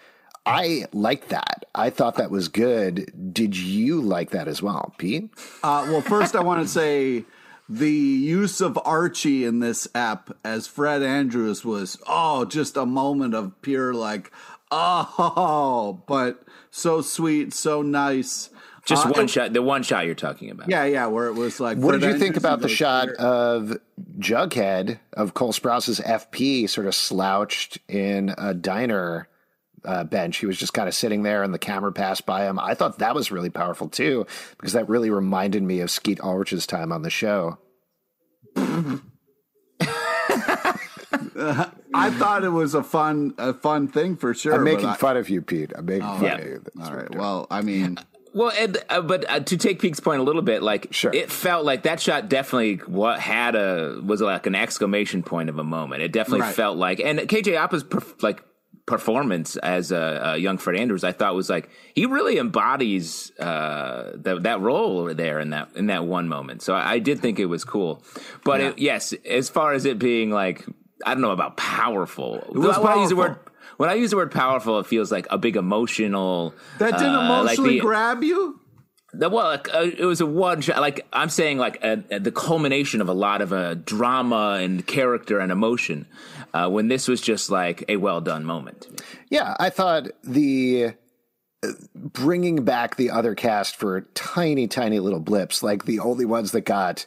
I 0.46 0.86
like 0.94 1.30
that. 1.30 1.66
I 1.74 1.90
thought 1.90 2.16
that 2.16 2.30
was 2.32 2.48
good. 2.48 3.12
Did 3.34 3.58
you 3.58 4.02
like 4.02 4.30
that 4.32 4.48
as 4.48 4.62
well, 4.62 4.94
Pete? 4.98 5.30
Uh, 5.64 5.88
well, 5.90 6.02
first 6.02 6.36
I 6.36 6.42
want 6.42 6.62
to 6.62 6.68
say 6.68 7.26
the 7.68 7.92
use 7.92 8.62
of 8.62 8.78
Archie 8.86 9.44
in 9.44 9.60
this 9.60 9.88
app 9.96 10.30
as 10.44 10.68
Fred 10.68 11.02
Andrews 11.02 11.66
was 11.66 11.98
oh, 12.08 12.46
just 12.46 12.78
a 12.78 12.86
moment 12.86 13.34
of 13.34 13.60
pure 13.62 13.94
like 13.94 14.32
oh, 14.72 16.02
but 16.08 16.44
so 16.72 17.02
sweet, 17.02 17.54
so 17.54 17.82
nice. 17.82 18.50
Just 18.86 19.08
Uh, 19.08 19.10
one 19.10 19.24
it- 19.26 19.30
shot. 19.32 19.54
The 19.54 19.62
one 19.64 19.82
shot 19.82 20.06
you're 20.06 20.14
talking 20.14 20.52
about. 20.52 20.70
Yeah, 20.70 20.86
yeah, 20.86 21.08
where 21.08 21.26
it 21.28 21.34
was 21.34 21.60
like. 21.60 21.78
What 21.78 21.92
Fred 21.92 22.02
did 22.02 22.14
you 22.14 22.20
think 22.20 22.38
about 22.38 22.62
the 22.62 22.70
shot 22.70 23.06
pure- 23.08 23.18
of 23.18 23.78
Jughead 24.20 25.00
of 25.14 25.34
Cole 25.34 25.54
Sprouse's 25.54 26.00
FP 26.02 26.70
sort 26.70 26.86
of 26.86 26.94
slouched 26.94 27.80
in 27.88 28.34
a 28.38 28.54
diner 28.54 29.28
uh, 29.86 30.04
bench? 30.04 30.38
He 30.38 30.46
was 30.46 30.58
just 30.58 30.74
kind 30.74 30.88
of 30.88 30.94
sitting 30.96 31.24
there, 31.24 31.44
and 31.44 31.54
the 31.54 31.60
camera 31.60 31.92
passed 31.92 32.26
by 32.26 32.46
him. 32.46 32.60
I 32.60 32.74
thought 32.74 33.00
that 33.00 33.16
was 33.16 33.32
really 33.32 33.50
powerful 33.50 33.88
too, 33.90 34.26
because 34.58 34.74
that 34.74 34.90
really 34.90 35.10
reminded 35.10 35.64
me 35.64 35.80
of 35.80 35.90
Skeet 35.92 36.20
Ulrich's 36.22 36.66
time 36.68 36.92
on 36.92 37.02
the 37.02 37.10
show. 37.10 37.58
I 41.98 42.10
thought 42.12 42.44
it 42.44 42.50
was 42.50 42.74
a 42.74 42.84
fun, 42.84 43.34
a 43.38 43.54
fun 43.54 43.88
thing 43.88 44.16
for 44.18 44.34
sure. 44.34 44.54
I'm 44.54 44.60
but 44.64 44.72
making 44.74 44.86
I- 44.90 44.96
fun 44.96 45.18
of 45.18 45.30
you, 45.30 45.42
Pete. 45.42 45.72
I'm 45.76 45.86
making 45.86 46.02
fun 46.02 46.24
yeah. 46.24 46.38
of 46.38 46.46
you. 46.46 46.62
That's 46.76 46.90
All 46.90 46.96
what 46.96 47.02
right. 47.10 47.16
Well, 47.16 47.48
I 47.50 47.62
mean, 47.62 47.98
Well, 48.34 48.52
and, 48.58 48.78
uh, 48.90 49.00
but 49.02 49.30
uh, 49.30 49.40
to 49.40 49.56
take 49.56 49.80
Pete's 49.80 50.02
point 50.02 50.20
a 50.20 50.24
little 50.24 50.42
bit, 50.42 50.62
like 50.62 50.88
Sure. 50.92 51.10
it 51.14 51.32
felt 51.32 51.64
like 51.64 51.84
that 51.84 52.02
shot 52.02 52.28
definitely 52.28 52.76
what 52.86 53.18
had 53.18 53.56
a 53.56 54.02
was 54.04 54.20
like 54.20 54.46
an 54.46 54.56
exclamation 54.56 55.24
point 55.24 55.48
of 55.50 55.58
a 55.58 55.64
moment. 55.64 56.02
It 56.02 56.12
definitely 56.12 56.42
Right. 56.42 56.54
felt 56.56 56.78
like, 56.78 57.00
and 57.00 57.18
KJ 57.20 57.56
Appa's 57.56 57.86
perf- 57.86 58.22
like 58.22 58.44
performance 58.86 59.56
as 59.58 59.92
a, 59.92 60.22
a 60.24 60.38
young 60.38 60.58
Fred 60.58 60.80
Andrews, 60.80 61.04
I 61.04 61.12
thought 61.12 61.34
was 61.36 61.50
like 61.50 61.70
he 61.94 62.06
really 62.06 62.38
embodies 62.38 63.32
uh, 63.40 64.12
that 64.16 64.44
that 64.44 64.62
role 64.62 65.14
there 65.14 65.40
in 65.40 65.52
that 65.52 65.70
in 65.76 65.88
that 65.88 66.06
one 66.06 66.28
moment. 66.28 66.62
So 66.62 66.74
I, 66.74 66.94
I 66.94 67.00
did 67.00 67.20
think 67.20 67.40
it 67.40 67.46
was 67.46 67.64
cool. 67.64 68.04
But 68.44 68.62
it, 68.62 68.80
yes, 68.80 69.14
as 69.26 69.50
far 69.50 69.74
as 69.74 69.86
it 69.86 69.98
being 70.00 70.30
like 70.32 70.66
I 71.06 71.14
don't 71.14 71.22
know 71.22 71.32
about 71.32 71.58
powerful. 71.58 72.44
was 72.50 72.78
when 72.78 72.88
I 72.88 73.02
use 73.02 73.10
the 73.10 73.16
word 73.16 73.38
when 73.78 73.90
I 73.90 73.94
use 73.96 74.12
the 74.12 74.18
word 74.18 74.32
powerful, 74.32 74.80
it 74.80 74.86
feels 74.86 75.12
like 75.12 75.28
a 75.30 75.38
big 75.38 75.56
emotional. 75.56 76.54
that 76.80 76.92
didn't 76.92 77.16
uh, 77.16 77.44
like 77.44 77.58
emotionally 77.58 77.74
the- 77.76 77.80
grab 77.80 78.24
you. 78.24 78.60
Well, 79.18 79.32
like, 79.34 79.74
uh, 79.74 79.90
it 79.98 80.06
was 80.06 80.22
a 80.22 80.26
one 80.26 80.62
shot. 80.62 80.80
Like 80.82 81.06
I'm 81.14 81.30
saying, 81.30 81.58
like 81.58 81.80
uh, 81.84 81.98
uh, 82.12 82.20
the 82.20 82.32
culmination 82.32 83.02
of 83.02 83.10
a 83.10 83.14
lot 83.14 83.42
of 83.42 83.54
uh, 83.54 83.76
drama 83.76 84.60
and 84.62 84.86
character 84.86 85.40
and 85.40 85.52
emotion. 85.52 86.08
Uh, 86.54 86.70
when 86.70 86.88
this 86.88 87.08
was 87.08 87.20
just 87.20 87.50
like 87.50 87.84
a 87.90 87.98
well 87.98 88.22
done 88.22 88.46
moment. 88.46 88.88
Yeah, 89.30 89.56
I 89.60 89.70
thought 89.70 90.08
the 90.24 90.94
uh, 91.64 91.72
bringing 91.94 92.64
back 92.64 92.96
the 92.96 93.12
other 93.12 93.36
cast 93.36 93.76
for 93.76 94.02
tiny, 94.14 94.68
tiny 94.68 95.00
little 95.00 95.20
blips, 95.20 95.62
like 95.62 95.86
the 95.86 96.00
only 96.00 96.26
ones 96.26 96.52
that 96.52 96.62
got 96.62 97.06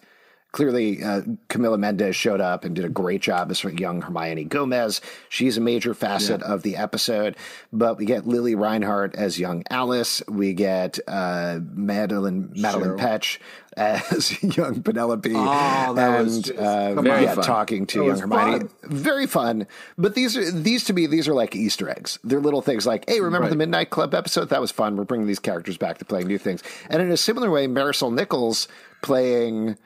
clearly 0.52 1.02
uh, 1.02 1.22
Camila 1.48 1.78
Mendes 1.78 2.16
showed 2.16 2.40
up 2.40 2.64
and 2.64 2.74
did 2.74 2.84
a 2.84 2.88
great 2.88 3.20
job 3.20 3.50
as 3.50 3.62
young 3.64 4.02
Hermione 4.02 4.44
Gomez. 4.44 5.00
She's 5.28 5.56
a 5.56 5.60
major 5.60 5.94
facet 5.94 6.40
yeah. 6.40 6.52
of 6.52 6.62
the 6.62 6.76
episode. 6.76 7.36
But 7.72 7.98
we 7.98 8.06
get 8.06 8.26
Lili 8.26 8.54
Reinhart 8.54 9.14
as 9.14 9.38
young 9.38 9.62
Alice. 9.70 10.22
We 10.28 10.54
get 10.54 10.98
uh, 11.06 11.60
Madelaine 11.60 12.56
Madelaine 12.56 12.98
Petsch 12.98 13.38
as 13.76 14.42
young 14.56 14.82
Penelope. 14.82 15.32
Oh, 15.34 15.94
that 15.94 16.16
and, 16.16 16.24
was 16.24 16.40
just, 16.42 16.58
uh, 16.58 17.00
very 17.00 17.24
yeah, 17.24 17.34
fun. 17.34 17.44
talking 17.44 17.86
to 17.88 18.06
young 18.06 18.18
Hermione. 18.18 18.60
Fun. 18.60 18.70
Very 18.84 19.26
fun. 19.26 19.66
But 19.96 20.14
these 20.14 20.36
are 20.36 20.50
these 20.50 20.84
to 20.84 20.92
me 20.92 21.06
these 21.06 21.28
are 21.28 21.34
like 21.34 21.54
Easter 21.54 21.88
eggs. 21.90 22.18
They're 22.24 22.40
little 22.40 22.62
things 22.62 22.86
like, 22.86 23.08
hey, 23.08 23.20
remember 23.20 23.44
right. 23.44 23.50
the 23.50 23.56
Midnight 23.56 23.90
Club 23.90 24.14
episode? 24.14 24.48
That 24.48 24.60
was 24.60 24.70
fun. 24.70 24.96
We're 24.96 25.04
bringing 25.04 25.26
these 25.26 25.38
characters 25.38 25.76
back 25.76 25.98
to 25.98 26.04
playing 26.04 26.26
new 26.26 26.38
things. 26.38 26.62
And 26.88 27.02
in 27.02 27.10
a 27.10 27.16
similar 27.16 27.50
way, 27.50 27.66
Marisol 27.66 28.12
Nichols 28.12 28.66
playing 29.02 29.76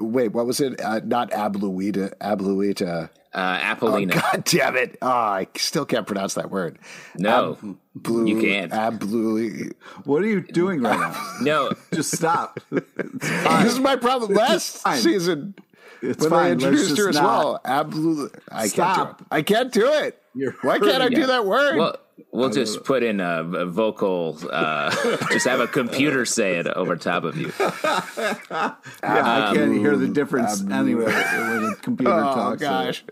wait, 0.00 0.32
what 0.32 0.46
was 0.46 0.60
it? 0.60 0.80
Uh, 0.80 1.00
not 1.04 1.30
Abluita, 1.30 2.16
Abluita. 2.18 3.10
Uh, 3.32 3.58
Apollina. 3.60 4.16
Oh, 4.16 4.20
God 4.20 4.44
damn 4.44 4.76
it. 4.76 4.98
Oh, 5.00 5.08
I 5.08 5.46
still 5.56 5.84
can't 5.84 6.06
pronounce 6.06 6.34
that 6.34 6.50
word. 6.50 6.78
No, 7.16 7.56
Ablu, 7.96 8.28
you 8.28 8.40
can't. 8.40 8.72
Ablu. 8.72 9.72
What 10.04 10.22
are 10.22 10.26
you 10.26 10.40
doing 10.40 10.80
right 10.82 10.98
now? 10.98 11.36
no. 11.40 11.70
Just 11.94 12.16
stop. 12.16 12.58
this 12.70 13.72
is 13.72 13.78
my 13.78 13.94
problem. 13.94 14.34
Last 14.34 14.82
season, 15.00 15.54
it's 16.02 16.20
when 16.20 16.30
fine. 16.30 16.46
I 16.46 16.50
introduced 16.52 16.98
her 16.98 17.08
as 17.08 17.16
not. 17.16 17.22
well. 17.24 17.60
Absolutely, 17.64 18.40
I 18.50 18.66
Stop. 18.68 18.96
can't 18.96 19.18
do 19.18 19.22
it. 19.22 19.26
I 19.30 19.42
can't 19.42 19.72
do 19.72 19.92
it. 19.92 20.22
You're 20.34 20.52
Why 20.62 20.78
can't 20.78 21.02
I 21.02 21.08
do 21.08 21.26
that 21.26 21.44
word? 21.44 21.76
Well, 21.76 21.96
we'll 22.32 22.50
just 22.50 22.84
put 22.84 23.02
in 23.02 23.20
a, 23.20 23.42
a 23.42 23.66
vocal, 23.66 24.38
uh, 24.50 24.90
just 25.30 25.46
have 25.46 25.60
a 25.60 25.66
computer 25.66 26.24
say 26.24 26.58
it 26.58 26.66
over 26.68 26.96
top 26.96 27.24
of 27.24 27.36
you. 27.36 27.52
yeah, 27.58 28.74
I 29.02 29.52
can't 29.54 29.74
hear 29.74 29.96
the 29.96 30.08
difference 30.08 30.62
anyway 30.62 31.04
when 31.06 31.64
a 31.72 31.76
computer 31.76 32.12
oh, 32.12 32.34
talks. 32.34 32.60
gosh. 32.60 33.04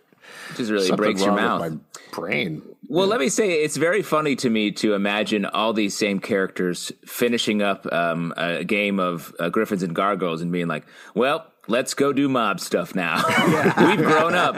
It 0.51 0.57
just 0.57 0.71
really 0.71 0.87
Something 0.87 1.05
breaks 1.05 1.23
your 1.23 1.35
mouth. 1.35 1.61
my 1.61 1.79
brain. 2.13 2.63
Well, 2.89 3.07
let 3.07 3.21
me 3.21 3.29
say 3.29 3.63
it's 3.65 3.77
very 3.77 4.03
funny 4.03 4.35
to 4.37 4.49
me 4.49 4.71
to 4.73 4.95
imagine 4.95 5.45
all 5.45 5.73
these 5.73 5.97
same 5.97 6.21
characters 6.21 6.91
finishing 7.05 7.61
up 7.61 7.91
um, 7.93 8.33
a 8.37 8.65
game 8.65 8.99
of 8.99 9.35
uh, 9.39 9.51
Griffins 9.51 9.83
and 9.83 9.95
Gargoyles 9.95 10.41
and 10.41 10.51
being 10.51 10.69
like, 10.69 10.87
"Well, 11.15 11.47
let's 11.69 11.95
go 11.95 12.13
do 12.13 12.29
mob 12.29 12.61
stuff 12.61 12.95
now. 12.95 13.17
We've 13.79 13.99
grown 13.99 14.35
up. 14.35 14.55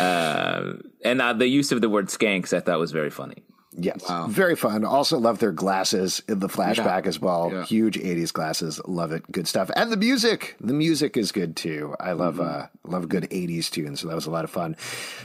Uh, 0.00 0.72
and 1.04 1.20
uh, 1.20 1.32
the 1.34 1.48
use 1.48 1.72
of 1.72 1.80
the 1.80 1.88
word 1.88 2.08
skanks 2.08 2.56
I 2.56 2.60
thought 2.60 2.78
was 2.78 2.92
very 2.92 3.10
funny. 3.10 3.44
Yes. 3.76 4.08
Wow. 4.08 4.28
Very 4.28 4.54
fun. 4.54 4.84
Also 4.84 5.18
love 5.18 5.40
their 5.40 5.52
glasses 5.52 6.22
in 6.28 6.38
the 6.38 6.48
flashback 6.48 7.02
yeah. 7.02 7.08
as 7.08 7.20
well. 7.20 7.50
Yeah. 7.52 7.64
Huge 7.64 7.98
80s 7.98 8.32
glasses. 8.32 8.80
Love 8.86 9.12
it. 9.12 9.30
Good 9.32 9.48
stuff. 9.48 9.70
And 9.74 9.90
the 9.90 9.96
music. 9.96 10.56
The 10.60 10.72
music 10.72 11.16
is 11.16 11.32
good 11.32 11.56
too. 11.56 11.96
I 11.98 12.12
love 12.12 12.36
mm-hmm. 12.36 12.64
uh 12.64 12.66
love 12.84 13.08
good 13.08 13.24
80s 13.24 13.70
tune, 13.70 13.96
so 13.96 14.08
that 14.08 14.14
was 14.14 14.26
a 14.26 14.30
lot 14.30 14.44
of 14.44 14.50
fun. 14.50 14.76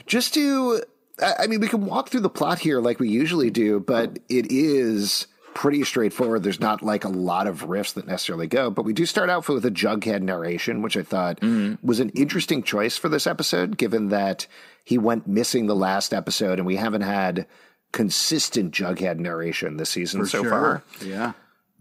Just 0.07 0.33
to 0.33 0.81
I 1.21 1.47
mean, 1.47 1.59
we 1.59 1.67
can 1.67 1.85
walk 1.85 2.09
through 2.09 2.21
the 2.21 2.29
plot 2.29 2.59
here 2.59 2.79
like 2.79 2.99
we 2.99 3.09
usually 3.09 3.49
do, 3.49 3.79
but 3.79 4.19
it 4.29 4.51
is 4.51 5.27
pretty 5.53 5.83
straightforward. 5.83 6.43
There's 6.43 6.59
not 6.59 6.81
like 6.81 7.03
a 7.03 7.09
lot 7.09 7.47
of 7.47 7.65
riffs 7.65 7.93
that 7.93 8.07
necessarily 8.07 8.47
go, 8.47 8.69
but 8.69 8.83
we 8.83 8.93
do 8.93 9.05
start 9.05 9.29
out 9.29 9.47
with 9.47 9.65
a 9.65 9.71
Jughead 9.71 10.21
narration, 10.21 10.81
which 10.81 10.97
I 10.97 11.03
thought 11.03 11.39
mm-hmm. 11.41 11.85
was 11.85 11.99
an 11.99 12.09
interesting 12.09 12.63
choice 12.63 12.97
for 12.97 13.09
this 13.09 13.27
episode, 13.27 13.77
given 13.77 14.09
that 14.09 14.47
he 14.83 14.97
went 14.97 15.27
missing 15.27 15.67
the 15.67 15.75
last 15.75 16.13
episode 16.13 16.59
and 16.59 16.65
we 16.65 16.77
haven't 16.77 17.01
had 17.01 17.45
consistent 17.91 18.73
Jughead 18.73 19.17
narration 19.17 19.77
this 19.77 19.89
season 19.89 20.21
for 20.21 20.27
so 20.27 20.43
sure. 20.43 20.49
far. 20.49 20.83
Yeah. 21.03 21.33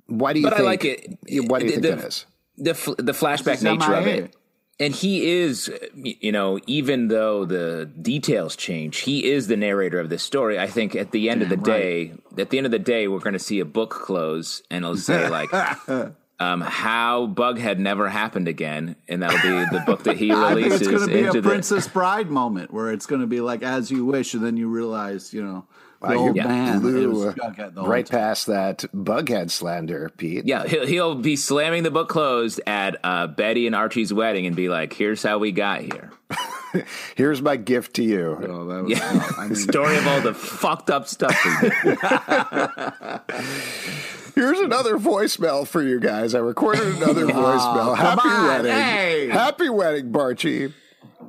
Why 0.07 0.33
do 0.33 0.41
you 0.41 0.47
but 0.47 0.57
think, 0.57 0.63
I 0.63 0.65
like 0.65 0.85
it. 0.85 1.19
Why 1.49 1.59
do 1.59 1.67
you 1.67 1.71
the, 1.71 1.81
think 1.81 1.83
the, 1.83 1.97
that 1.97 2.05
is? 2.07 2.27
The, 2.57 2.95
the 2.99 3.13
flashback 3.13 3.63
nature 3.63 3.95
of 3.95 4.07
it 4.07 4.35
and 4.81 4.95
he 4.95 5.29
is, 5.29 5.71
you 5.95 6.31
know, 6.31 6.61
even 6.67 7.09
though 7.09 7.45
the 7.45 7.91
details 8.01 8.55
change, 8.55 8.99
he 8.99 9.29
is 9.29 9.49
the 9.49 9.57
narrator 9.57 9.99
of 9.99 10.09
this 10.09 10.23
story. 10.23 10.59
I 10.59 10.69
think 10.69 10.95
at 10.95 11.11
the 11.11 11.31
end 11.31 11.41
Damn 11.41 11.51
of 11.53 11.59
the 11.59 11.65
day, 11.65 12.13
at 12.37 12.51
the 12.51 12.59
end 12.59 12.67
of 12.67 12.71
the 12.71 12.79
day, 12.79 13.09
we're 13.09 13.19
going 13.19 13.33
to 13.33 13.41
see 13.41 13.59
a 13.59 13.65
book 13.65 13.91
close, 13.91 14.63
and 14.71 14.85
it'll 14.85 14.97
say 14.97 15.29
like, 15.29 15.53
um, 16.39 16.61
"How 16.61 17.27
Bughead 17.27 17.79
never 17.79 18.09
happened 18.09 18.47
again," 18.47 18.95
and 19.09 19.23
that'll 19.23 19.43
be 19.43 19.77
the 19.77 19.83
book 19.85 20.05
that 20.05 20.17
he 20.17 20.33
releases. 20.33 20.73
I 20.73 20.79
think 20.79 20.81
it's 20.81 20.89
going 20.89 21.09
to 21.09 21.15
be 21.15 21.25
a 21.25 21.33
the, 21.33 21.43
Princess 21.43 21.89
Bride 21.89 22.31
moment 22.31 22.73
where 22.73 22.93
it's 22.93 23.07
going 23.07 23.21
to 23.21 23.27
be 23.27 23.41
like 23.41 23.65
"As 23.65 23.91
You 23.91 24.05
Wish," 24.05 24.35
and 24.35 24.45
then 24.45 24.57
you 24.57 24.69
realize, 24.69 25.35
you 25.35 25.43
know, 25.43 25.67
the 26.00 26.14
old 26.14 26.37
yeah. 26.37 26.47
man 26.47 26.81
blew 26.81 27.35
right 27.76 28.07
time. 28.07 28.21
past 28.21 28.47
that 28.47 28.85
bughead 28.95 29.50
slander, 29.50 30.11
Pete. 30.17 30.47
Yeah, 30.47 30.64
he'll, 30.64 30.87
he'll 30.87 31.14
be 31.17 31.35
slamming 31.35 31.83
the 31.83 31.90
book 31.90 32.09
closed 32.09 32.61
at 32.67 32.97
uh, 33.02 33.26
Betty 33.26 33.67
and 33.67 33.75
Archie's 33.75 34.12
wedding 34.12 34.47
and 34.47 34.55
be 34.55 34.69
like, 34.69 34.93
"Here's 34.93 35.23
how 35.23 35.38
we 35.38 35.50
got 35.50 35.81
here. 35.81 36.12
Here's 37.17 37.43
my 37.43 37.57
gift 37.57 37.97
to 37.97 38.05
you." 38.05 38.38
Oh, 38.49 38.83
was, 38.83 38.90
yeah, 38.90 39.28
I 39.38 39.47
mean, 39.47 39.57
story 39.57 39.97
of 39.97 40.07
all 40.07 40.21
the 40.21 40.35
fucked 40.35 40.90
up 40.90 41.09
stuff. 41.09 41.33
Here's 44.37 44.61
another 44.61 44.99
voicemail 44.99 45.67
for 45.67 45.83
you 45.83 45.99
guys. 45.99 46.37
I 46.37 46.38
recorded 46.38 46.97
another 46.97 47.25
oh, 47.25 47.33
voicemail. 47.33 47.97
Happy 47.97 48.28
on, 48.28 48.47
wedding, 48.47 48.73
hey. 48.73 49.28
happy 49.28 49.69
wedding, 49.69 50.12
Barchi. 50.12 50.73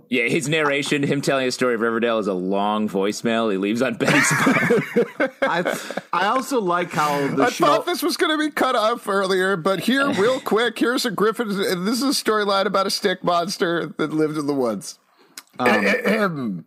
Yeah, 0.09 0.23
his 0.23 0.49
narration, 0.49 1.03
him 1.03 1.21
telling 1.21 1.47
a 1.47 1.51
story 1.51 1.75
of 1.75 1.81
Riverdale, 1.81 2.17
is 2.17 2.25
a 2.25 2.33
long 2.33 2.89
voicemail 2.89 3.51
he 3.51 3.57
leaves 3.57 3.83
on 3.83 3.93
Betty's 3.99 4.27
phone. 4.27 5.29
I, 5.43 5.79
I 6.11 6.25
also 6.27 6.59
like 6.59 6.91
how 6.91 7.27
the 7.27 7.35
show 7.35 7.43
I 7.43 7.49
show. 7.51 7.65
thought 7.65 7.85
this 7.85 8.01
was 8.01 8.17
going 8.17 8.31
to 8.31 8.43
be 8.43 8.49
cut 8.51 8.75
off 8.75 9.07
earlier, 9.07 9.55
but 9.55 9.81
here, 9.81 10.09
real 10.13 10.39
quick, 10.43 10.79
here's 10.79 11.05
a 11.05 11.11
Griffin. 11.11 11.49
This 11.49 12.01
is 12.01 12.03
a 12.03 12.23
storyline 12.23 12.65
about 12.65 12.87
a 12.87 12.89
stick 12.89 13.23
monster 13.23 13.93
that 13.97 14.11
lived 14.11 14.37
in 14.37 14.47
the 14.47 14.53
woods. 14.53 14.97
Um, 15.59 16.65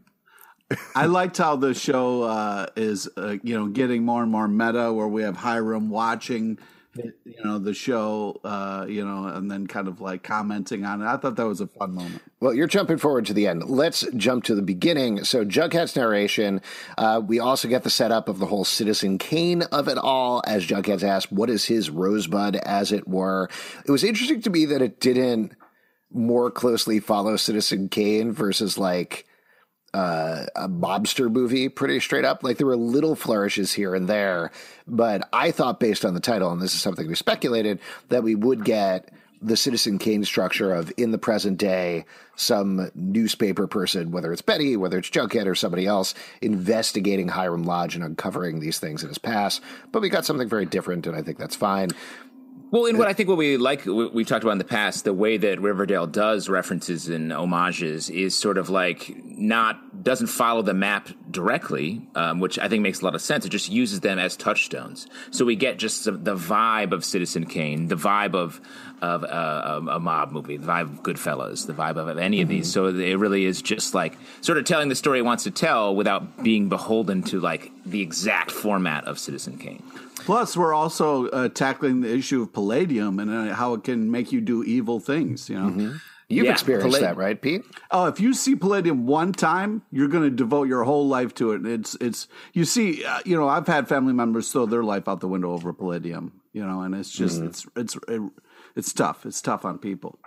I 0.95 1.07
liked 1.07 1.39
how 1.39 1.57
the 1.57 1.75
show 1.75 2.23
uh, 2.23 2.67
is, 2.77 3.09
uh, 3.17 3.37
you 3.43 3.59
know, 3.59 3.67
getting 3.67 4.05
more 4.05 4.23
and 4.23 4.31
more 4.31 4.47
meta, 4.47 4.93
where 4.93 5.09
we 5.09 5.23
have 5.23 5.37
Hiram 5.37 5.91
watching 5.91 6.59
you 6.95 7.43
know 7.43 7.59
the 7.59 7.73
show 7.73 8.39
uh 8.45 8.85
you 8.89 9.05
know 9.05 9.27
and 9.27 9.51
then 9.51 9.67
kind 9.67 9.89
of 9.89 10.01
like 10.01 10.23
commenting 10.23 10.85
on 10.85 11.01
it. 11.01 11.07
I 11.07 11.17
thought 11.17 11.37
that 11.37 11.47
was 11.47 11.61
a 11.61 11.67
fun 11.67 11.95
moment. 11.95 12.23
Well 12.41 12.53
you're 12.53 12.67
jumping 12.67 12.99
forward 12.99 13.27
to 13.27 13.35
the 13.35 13.47
end. 13.47 13.65
Let's 13.69 14.07
jump 14.17 14.45
to 14.45 14.55
the 14.55 14.63
beginning. 14.63 15.25
So 15.25 15.45
jughead's 15.45 15.97
narration 15.97 16.61
uh 16.99 17.23
we 17.25 17.41
also 17.41 17.69
get 17.69 17.83
the 17.83 17.91
setup 17.91 18.29
of 18.29 18.39
the 18.39 18.47
whole 18.47 18.65
citizen 18.65 19.19
kane 19.19 19.63
of 19.63 19.89
it 19.89 19.99
all 19.99 20.43
as 20.47 20.67
jughead's 20.67 21.05
asked 21.05 21.33
what 21.33 21.49
is 21.49 21.65
his 21.65 21.89
rosebud 21.89 22.57
as 22.57 22.93
it 22.93 23.09
were? 23.09 23.49
It 23.87 23.91
was 23.91 24.05
interesting 24.05 24.43
to 24.43 24.51
me 24.51 24.67
that 24.67 24.83
it 24.83 25.01
didn't 25.01 25.55
more 26.13 26.51
closely 26.51 27.01
follow 27.01 27.37
citizen 27.37 27.89
kane 27.89 28.33
versus 28.33 28.77
like 28.77 29.27
uh, 29.95 30.47
a 30.57 30.69
mobster 30.69 31.31
movie 31.31 31.69
pretty 31.69 32.01
straight 32.01 32.25
up. 32.25 32.43
Like 32.43 32.59
there 32.59 32.67
were 32.67 32.77
little 32.77 33.15
flourishes 33.15 33.73
here 33.73 33.95
and 33.95 34.09
there, 34.09 34.51
but 34.87 35.29
I 35.33 35.51
thought 35.51 35.81
based 35.81 36.05
on 36.05 36.15
the 36.15 36.21
title, 36.21 36.51
and 36.51 36.61
this 36.61 36.75
is 36.75 36.81
something 36.81 37.07
we 37.07 37.15
speculated, 37.15 37.79
that 38.09 38.23
we 38.23 38.35
would 38.35 38.65
get 38.65 39.11
the 39.43 39.57
Citizen 39.57 39.99
Kane 39.99 40.25
structure 40.25 40.73
of 40.73 40.93
in 40.97 41.11
the 41.11 41.19
present 41.19 41.59
day, 41.59 42.05
some 42.37 42.91
newspaper 42.95 43.67
person, 43.67 44.13
whether 44.13 44.33
it's 44.33 44.41
Betty, 44.41 44.77
whether 44.77 44.99
it's 44.99 45.11
Jughead 45.11 45.47
or 45.47 45.57
somebody 45.57 45.85
else, 45.85 46.15
investigating 46.41 47.29
Hiram 47.29 47.65
Lodge 47.65 47.97
and 47.97 48.05
uncovering 48.05 48.61
these 48.61 48.79
things 48.79 49.03
in 49.03 49.09
his 49.09 49.19
past. 49.19 49.61
But 49.91 50.01
we 50.01 50.09
got 50.09 50.25
something 50.25 50.49
very 50.49 50.65
different, 50.65 51.07
and 51.07 51.17
I 51.17 51.23
think 51.23 51.39
that's 51.39 51.57
fine. 51.57 51.91
Well, 52.73 52.87
in 52.87 52.97
what 52.97 53.07
I 53.07 53.13
think 53.13 53.29
what 53.29 53.37
we 53.37 53.59
like, 53.59 53.85
we've 53.85 54.27
talked 54.27 54.45
about 54.45 54.53
in 54.53 54.59
the 54.59 54.65
past, 54.65 55.05
the 55.05 55.13
way 55.13 55.37
that 55.37 55.61
Riverdale 55.61 56.07
does 56.07 56.49
references 56.49 57.07
and 57.07 57.31
homages 57.31 58.09
is 58.09 58.35
sort 58.35 58.57
of 58.57 58.71
like 58.71 59.15
not 59.27 60.03
doesn't 60.03 60.29
follow 60.29 60.63
the 60.63 60.73
map 60.73 61.11
directly, 61.31 62.01
um, 62.15 62.41
which 62.41 62.59
I 62.59 62.69
think 62.69 62.83
makes 62.83 63.03
a 63.03 63.05
lot 63.05 63.15
of 63.15 63.21
sense. 63.21 63.45
It 63.45 63.51
just 63.51 63.71
uses 63.71 64.01
them 64.01 64.19
as 64.19 64.39
touchstones. 64.39 65.07
So 65.33 65.45
we 65.45 65.55
get 65.55 65.79
just 65.79 66.07
the 66.07 66.35
vibe 66.35 66.93
of 66.93 67.05
Citizen 67.05 67.45
Kane, 67.45 67.89
the 67.89 67.95
vibe 67.95 68.35
of 68.35 68.59
of 69.03 69.25
uh, 69.25 69.81
a 69.91 69.99
mob 69.99 70.31
movie, 70.31 70.57
the 70.57 70.67
vibe 70.67 70.83
of 70.83 71.03
Goodfellas, 71.03 71.67
the 71.67 71.75
vibe 71.75 71.97
of 71.97 72.17
any 72.17 72.41
of 72.41 72.49
mm-hmm. 72.49 72.59
these. 72.59 72.73
So 72.73 72.87
it 72.87 73.15
really 73.15 73.45
is 73.45 73.61
just 73.61 73.95
like 73.95 74.17
sort 74.41 74.59
of 74.59 74.65
telling 74.65 74.89
the 74.89 74.95
story 74.95 75.19
it 75.19 75.23
wants 75.23 75.43
to 75.45 75.51
tell 75.51 75.95
without 75.95 76.43
being 76.45 76.69
beholden 76.69 77.25
to 77.25 77.41
like 77.41 77.73
the 77.85 78.01
exact 78.01 78.53
format 78.53 79.05
of 79.05 79.19
Citizen 79.19 79.59
Kane. 79.59 79.83
Plus, 80.25 80.57
we're 80.57 80.73
also 80.73 81.27
uh, 81.31 81.49
tackling 81.49 82.01
the 82.01 82.15
issue 82.15 82.43
of 82.43 82.53
palladium 82.53 83.19
and 83.19 83.29
uh, 83.29 83.55
how 83.55 83.75
it 83.75 83.83
can 83.83 84.09
make 84.09 84.31
you 84.31 84.41
do 84.41 84.63
evil 84.63 85.01
things. 85.01 85.51
You 85.51 85.59
know, 85.59 85.67
mm-hmm. 85.67 85.97
you've 86.29 86.47
yeah, 86.47 86.53
experienced 86.53 87.01
that, 87.01 87.17
right, 87.17 87.43
Pete? 87.43 87.65
Oh, 87.91 88.07
if 88.07 88.21
you 88.21 88.33
see 88.35 88.55
palladium 88.55 89.09
one 89.09 89.33
time, 89.33 89.83
you're 89.91 90.07
going 90.07 90.23
to 90.23 90.31
devote 90.31 90.69
your 90.69 90.85
whole 90.85 91.09
life 91.09 91.35
to 91.35 91.51
it. 91.51 91.67
It's 91.67 91.97
it's 92.01 92.29
you 92.53 92.65
see, 92.65 93.05
uh, 93.05 93.19
you 93.25 93.37
know, 93.37 93.49
I've 93.49 93.67
had 93.67 93.89
family 93.89 94.13
members 94.13 94.53
throw 94.53 94.65
their 94.67 94.85
life 94.85 95.09
out 95.09 95.19
the 95.19 95.27
window 95.27 95.51
over 95.51 95.73
palladium. 95.73 96.41
you 96.53 96.65
know, 96.65 96.83
and 96.83 96.95
it's 96.95 97.11
just 97.11 97.43
it's 97.43 97.67
it's 97.75 97.97
it, 98.07 98.23
it's 98.77 98.93
tough. 98.93 99.25
It's 99.27 99.41
tough 99.43 99.65
on 99.65 99.79
people. 99.79 100.19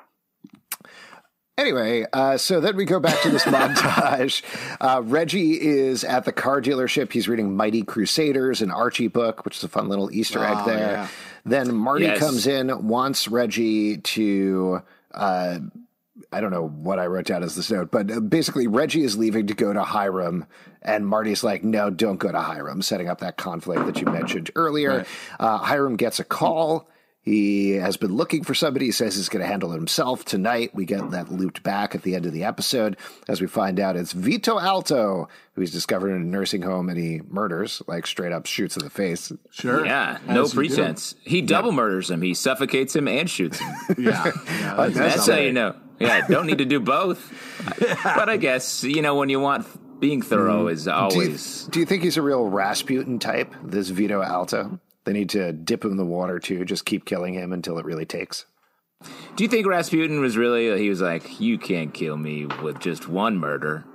Anyway, 1.58 2.06
uh, 2.12 2.36
so 2.38 2.60
then 2.60 2.76
we 2.76 2.84
go 2.84 3.00
back 3.00 3.22
to 3.22 3.30
this 3.30 3.44
montage. 3.46 4.44
Uh, 4.82 5.02
Reggie 5.06 5.54
is 5.62 6.04
at 6.04 6.26
the 6.26 6.34
car 6.34 6.62
dealership. 6.62 7.14
He's 7.14 7.30
reading 7.30 7.56
Mighty 7.56 7.82
Crusaders, 7.84 8.62
an 8.62 8.72
Archie 8.72 9.08
book, 9.08 9.46
which 9.46 9.56
is 9.58 9.64
a 9.64 9.70
fun 9.70 9.88
little 9.88 10.12
Easter 10.12 10.44
egg 10.44 10.58
Oh, 10.60 10.66
there. 10.66 10.78
yeah. 10.92 11.08
Then 11.46 11.74
Marty 11.74 12.06
Yes. 12.06 12.20
comes 12.20 12.46
in, 12.46 12.88
wants 12.88 13.30
Reggie 13.30 13.98
to. 14.00 14.82
Uh, 15.14 15.60
I 16.34 16.42
don't 16.42 16.52
know 16.52 16.68
what 16.68 17.00
I 17.00 17.06
wrote 17.08 17.26
down 17.26 17.44
as 17.44 17.56
this 17.56 17.72
note, 17.72 17.90
but 17.90 18.12
uh, 18.12 18.20
basically, 18.20 18.68
Reggie 18.68 19.04
is 19.04 19.18
leaving 19.18 19.48
to 19.48 19.54
go 19.54 19.72
to 19.72 19.84
Hiram, 19.84 20.46
and 20.82 21.08
Marty's 21.08 21.42
like, 21.44 21.64
no, 21.64 21.90
don't 21.90 22.18
go 22.18 22.32
to 22.32 22.40
Hiram, 22.42 22.82
setting 22.82 23.08
up 23.08 23.20
that 23.20 23.38
conflict 23.38 23.86
that 23.86 24.02
you 24.02 24.08
mentioned 24.08 24.52
earlier. 24.56 25.06
Uh, 25.40 25.58
Hiram 25.60 25.96
gets 25.96 26.20
a 26.20 26.26
call. 26.26 26.90
He 27.26 27.72
has 27.72 27.98
been 27.98 28.16
looking 28.16 28.44
for 28.44 28.54
somebody. 28.54 28.86
He 28.86 28.92
says 28.92 29.16
he's 29.16 29.30
going 29.30 29.42
to 29.42 29.48
handle 29.48 29.72
it 29.72 29.76
himself 29.76 30.24
tonight. 30.26 30.76
We 30.76 30.86
get 30.86 31.10
that 31.10 31.32
looped 31.32 31.64
back 31.64 31.96
at 31.96 32.04
the 32.04 32.14
end 32.14 32.28
of 32.28 32.34
the 32.34 32.44
episode 32.44 32.98
as 33.28 33.42
we 33.42 33.48
find 33.48 33.80
out 33.80 33.96
it's 33.96 34.12
Vito 34.12 34.60
Alto, 34.60 35.28
who 35.54 35.62
he's 35.62 35.72
discovered 35.72 36.12
in 36.12 36.22
a 36.22 36.26
nursing 36.26 36.62
home 36.62 36.88
and 36.88 37.00
he 37.00 37.22
murders, 37.28 37.82
like 37.88 38.06
straight 38.06 38.32
up 38.32 38.46
shoots 38.46 38.78
in 38.78 38.84
the 38.84 38.92
face. 38.92 39.32
Sure. 39.50 39.84
Yeah, 39.84 40.20
no 40.28 40.44
As 40.44 40.54
you 40.54 40.62
do. 40.62 40.76
pretense. 40.76 41.16
He 41.24 41.42
double 41.42 41.72
murders 41.72 42.12
him. 42.12 42.22
He 42.22 42.36
suffocates 42.36 42.96
him 42.96 43.08
and 43.08 43.28
shoots 43.28 43.60
him. 43.60 43.74
Yeah. 43.98 44.32
yeah 44.60 44.90
That's 44.90 45.28
how 45.28 45.38
you 45.38 45.52
know. 45.52 45.76
Yeah, 46.00 46.28
don't 46.28 46.46
need 46.46 46.60
to 46.60 46.66
do 46.66 46.80
both. 46.80 47.34
but 48.04 48.30
I 48.30 48.38
guess 48.38 48.84
you 48.84 49.02
know 49.02 49.16
when 49.16 49.30
you 49.30 49.40
want 49.40 49.66
being 50.00 50.22
thorough 50.22 50.66
mm-hmm. 50.66 50.74
is 50.74 50.84
Do 50.84 50.90
you, 50.92 50.96
always. 50.96 51.64
do 51.72 51.80
you 51.80 51.86
think 51.86 52.04
he's 52.04 52.18
a 52.18 52.22
real 52.22 52.46
Rasputin 52.46 53.18
type, 53.18 53.54
this 53.64 53.90
Vito 53.90 54.22
Alto? 54.22 54.80
They 55.06 55.14
need 55.14 55.30
to 55.30 55.54
dip 55.54 55.86
him 55.86 55.92
in 55.92 55.98
the 55.98 56.06
water 56.06 56.40
too, 56.40 56.66
just 56.66 56.86
keep 56.86 57.06
killing 57.06 57.34
him 57.34 57.54
until 57.54 57.78
it 57.78 57.86
really 57.86 58.06
takes. 58.06 58.46
Do 59.36 59.44
you 59.44 59.48
think 59.50 59.68
Rasputin 59.68 60.20
was 60.20 60.36
really? 60.38 60.78
He 60.82 60.90
was 60.90 61.02
like, 61.02 61.40
"You 61.40 61.58
can't 61.58 61.94
kill 61.94 62.18
me 62.18 62.46
with 62.46 62.80
just 62.80 63.08
one 63.08 63.38
murder." 63.38 63.86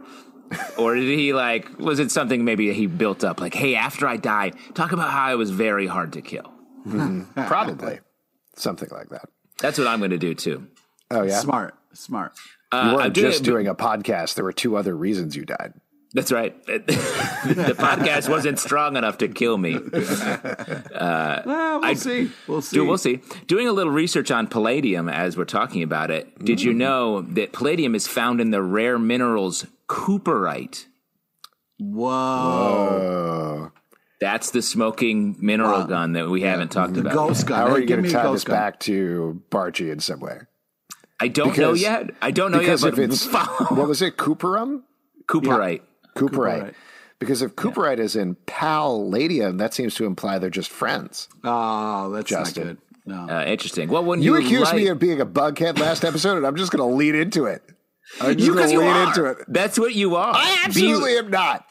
or 0.79 0.95
did 0.95 1.09
he 1.19 1.33
like? 1.33 1.79
Was 1.79 1.99
it 2.00 2.11
something 2.11 2.45
maybe 2.45 2.73
he 2.73 2.87
built 2.87 3.25
up? 3.25 3.40
Like, 3.40 3.55
hey, 3.55 3.75
after 3.76 4.07
I 4.07 4.17
die, 4.17 4.52
talk 4.75 4.93
about 4.93 5.11
how 5.11 5.25
I 5.26 5.35
was 5.37 5.50
very 5.50 5.87
hard 5.87 6.12
to 6.14 6.23
kill. 6.23 6.52
Probably. 7.35 8.00
Something 8.57 8.88
like 8.90 9.09
that. 9.11 9.29
That's 9.59 9.79
what 9.79 9.87
I'm 9.87 9.99
going 10.00 10.11
to 10.11 10.19
do 10.19 10.35
too. 10.35 10.67
Oh, 11.11 11.23
yeah. 11.23 11.38
Smart. 11.40 11.75
Smart. 11.93 12.33
Uh, 12.73 12.76
You 12.76 12.83
I'm 12.90 12.95
weren't 12.97 13.14
just 13.17 13.40
it- 13.40 13.45
doing 13.45 13.67
a 13.69 13.75
podcast. 13.75 14.35
There 14.35 14.45
were 14.45 14.52
two 14.52 14.76
other 14.76 14.95
reasons 14.97 15.35
you 15.37 15.45
died. 15.45 15.73
That's 16.12 16.33
right. 16.33 16.55
the 16.67 17.75
podcast 17.79 18.29
wasn't 18.29 18.59
strong 18.59 18.97
enough 18.97 19.19
to 19.19 19.29
kill 19.29 19.57
me. 19.59 19.79
Well, 21.00 21.81
we'll 21.81 21.95
see. 21.97 22.31
We'll 22.47 22.62
see. 22.62 22.76
Dude, 22.76 22.88
we'll 22.88 22.99
see. 22.99 23.21
Doing 23.47 23.69
a 23.69 23.73
little 23.73 23.93
research 23.93 24.31
on 24.31 24.47
palladium 24.49 25.09
as 25.09 25.37
we're 25.37 25.45
talking 25.45 25.83
about 25.83 26.11
it, 26.11 26.37
did 26.45 26.59
Mm. 26.59 26.62
you 26.64 26.75
know 26.75 27.23
that 27.23 27.52
palladium 27.52 27.95
is 27.95 28.07
found 28.07 28.40
in 28.40 28.50
the 28.50 28.62
rare 28.62 28.99
minerals 28.99 29.67
cooperite? 29.88 30.87
Whoa. 31.79 32.11
Oh. 32.11 33.73
That's 34.21 34.50
the 34.50 34.61
smoking 34.61 35.37
mineral 35.40 35.85
gun 35.85 36.12
that 36.12 36.29
we 36.29 36.43
haven't 36.43 36.71
talked 36.71 36.97
about. 36.99 37.14
Ghost 37.14 37.47
gun. 37.47 37.59
How 37.59 37.69
are 37.75 37.79
you 37.81 37.87
give 37.87 37.97
going 37.97 38.02
me 38.02 38.09
to 38.11 38.14
tie 38.14 38.23
this 38.25 38.31
ghost 38.33 38.47
gun. 38.49 38.57
back 38.57 38.81
to 38.81 39.43
Bargy 39.50 39.90
in 39.90 40.00
some 40.00 40.21
way? 40.21 40.40
I 41.19 41.29
don't 41.29 41.57
know 41.57 41.73
yet. 41.73 42.11
I 42.21 42.31
don't 42.31 42.52
know 42.52 42.59
Because 42.59 42.83
yet. 42.85 42.90
if 42.90 42.97
But 42.97 43.05
it's, 43.05 43.25
follow- 43.25 43.67
what 43.76 43.88
was 43.88 44.02
it, 44.02 44.17
Cooperum? 44.19 44.83
cooperite. 45.26 45.81
Cooperite. 46.14 46.62
Cooperite. 46.62 46.75
Because 47.19 47.43
if 47.43 47.55
Cooperite 47.55 47.99
is 47.99 48.17
in 48.17 48.37
palladium, 48.47 49.59
that 49.59 49.75
seems 49.75 49.95
to 49.97 50.07
imply 50.07 50.38
they're 50.38 50.49
just 50.49 50.71
friends. 50.71 51.29
Oh, 51.45 52.11
that's 52.11 52.31
Justin. 52.31 52.67
not 52.67 52.69
good. 52.69 52.79
No. 53.07 53.35
Uh, 53.35 53.45
interesting. 53.45 53.88
Well, 53.88 54.05
when 54.05 54.23
You, 54.23 54.37
you, 54.37 54.47
accused 54.47 54.64
like, 54.73 54.76
me 54.76 54.87
of 54.87 54.99
being 54.99 55.21
a 55.21 55.26
bughead 55.26 55.79
last 55.79 56.05
episode, 56.05 56.38
and 56.38 56.47
I'm 56.47 56.57
just 56.57 56.73
going 56.73 56.88
to 56.88 56.97
lead 56.97 57.14
into 57.14 57.45
it. 57.47 57.62
I'm 58.21 58.37
just 58.37 58.47
you, 58.47 58.55
to 58.55 58.79
lead 58.79 58.87
are. 58.87 59.09
into 59.09 59.25
it. 59.26 59.38
That's 59.49 59.79
what 59.79 59.95
you 59.95 60.17
are. 60.17 60.33
I 60.35 60.62
absolutely 60.64 61.17
am 61.19 61.31
not. 61.31 61.64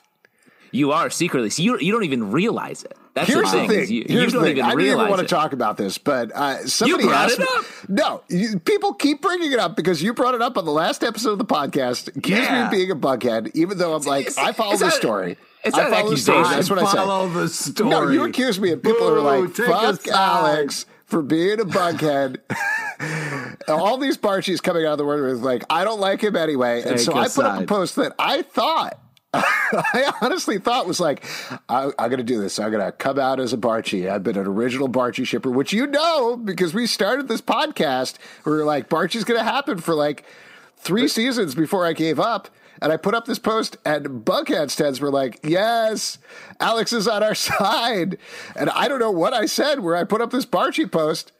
You 0.72 0.92
are 0.92 1.10
secretly. 1.10 1.50
So 1.50 1.64
you, 1.64 1.80
you 1.80 1.92
don't 1.92 2.04
even 2.04 2.32
realize 2.32 2.84
it. 2.84 2.96
That's 3.16 3.28
Here's 3.28 3.52
the 3.52 3.62
the 3.62 3.68
thing. 3.68 3.86
thing. 3.86 3.92
You, 3.96 4.06
Here's 4.08 4.34
you 4.34 4.40
don't 4.40 4.42
the 4.42 4.48
thing. 4.50 4.58
even 4.58 4.66
I 4.66 4.70
didn't 4.76 4.86
even 4.86 4.98
want 5.10 5.20
it. 5.22 5.24
to 5.24 5.28
talk 5.30 5.54
about 5.54 5.78
this, 5.78 5.98
but 5.98 6.32
uh, 6.34 6.66
somebody 6.68 7.04
brought 7.06 7.26
asked 7.32 7.40
it 7.40 7.42
me- 7.42 7.48
up. 7.58 7.66
No, 7.90 8.24
you, 8.30 8.60
people 8.60 8.94
keep 8.94 9.22
bringing 9.22 9.52
it 9.52 9.60
up 9.60 9.76
because 9.76 10.02
you 10.04 10.14
brought 10.14 10.36
it 10.36 10.42
up 10.42 10.58
on 10.58 10.66
the 10.66 10.72
last 10.72 11.04
episode 11.04 11.32
of 11.32 11.38
the 11.40 11.46
podcast. 11.46 12.16
Accused 12.16 12.52
me 12.52 12.60
of 12.62 12.72
being 12.72 12.92
a 12.92 12.96
bughead, 12.96 13.52
even 13.56 13.78
though 13.78 13.96
I'm 13.96 14.04
like, 14.04 14.28
it's- 14.28 14.38
I 14.38 14.52
follow 14.54 14.78
the 14.78 14.90
story. 14.92 15.38
it's 15.64 15.76
I 15.76 15.80
not 15.80 15.88
an 15.88 15.94
follow 15.96 16.10
the 16.12 16.18
story. 16.18 16.44
That's 16.44 16.70
what 16.70 16.80
I 16.80 16.86
said. 16.86 16.98
follow 16.98 17.30
the 17.30 17.48
story. 17.50 17.90
No, 17.90 18.10
you 18.10 18.24
accuse 18.24 18.60
me, 18.60 18.72
and 18.74 18.82
people 18.84 19.08
are 19.10 19.16
Boo, 19.16 19.46
like, 19.48 19.54
take 19.56 19.68
a 19.68 19.72
"Fuck. 19.98 20.08
Alex 20.10 20.86
for 21.06 21.22
being 21.22 21.60
a 21.60 21.66
bughead." 21.66 22.38
All 23.68 23.98
these 23.98 24.18
Barchies 24.18 24.62
coming 24.62 24.86
out 24.86 24.94
of 24.94 24.98
the 24.98 25.06
word 25.06 25.30
was 25.30 25.42
like, 25.42 25.64
"I 25.70 25.84
don't 25.84 26.00
like 26.00 26.22
him 26.22 26.36
anyway," 26.36 26.84
and 26.84 27.00
so 27.00 27.14
I 27.16 27.28
put 27.28 27.46
up 27.46 27.62
a 27.62 27.66
post 27.66 27.96
that 27.96 28.14
I 28.20 28.42
thought. 28.44 29.00
I 29.34 30.12
honestly 30.22 30.58
thought 30.58 30.88
was 30.88 31.00
like, 31.00 31.24
I, 31.70 31.92
I'm 32.00 32.10
going 32.10 32.18
to 32.18 32.24
do 32.24 32.42
this. 32.42 32.58
I'm 32.58 32.72
going 32.72 32.84
to 32.84 32.92
come 32.92 33.20
out 33.20 33.40
as 33.40 33.54
a 33.54 33.58
Barchi. 33.58 34.10
I've 34.10 34.24
been 34.24 34.38
an 34.38 34.48
original 34.48 34.90
Barchi 34.90 35.26
shipper, 35.26 35.52
which 35.52 35.72
you 35.72 35.86
know 35.86 36.36
because 36.36 36.74
we 36.74 36.88
started 36.88 37.28
this 37.28 37.42
podcast. 37.42 38.18
We 38.44 38.52
were 38.52 38.64
like, 38.64 38.90
Barchi's 38.90 39.24
going 39.24 39.40
to 39.40 39.44
happen 39.44 39.78
for 39.78 39.94
like 39.94 40.26
three 40.78 41.08
seasons 41.08 41.54
before 41.54 41.86
I 41.86 41.94
gave 41.94 42.20
up. 42.20 42.50
And 42.82 42.94
I 42.94 42.98
put 42.98 43.14
up 43.14 43.26
this 43.26 43.40
post, 43.40 43.76
and 43.86 44.24
Bughead 44.24 44.70
stands 44.70 45.02
were 45.02 45.12
like, 45.12 45.42
"Yes, 45.44 46.18
Alex 46.62 46.94
is 46.94 47.10
on 47.10 47.22
our 47.22 47.36
side." 47.36 48.18
And 48.56 48.70
I 48.70 48.88
don't 48.88 49.00
know 49.00 49.12
what 49.12 49.34
I 49.34 49.48
said 49.48 49.82
where 49.82 49.98
I 49.98 50.06
put 50.06 50.22
up 50.22 50.32
this 50.32 50.46
Barchi 50.46 50.90
post, 50.90 51.34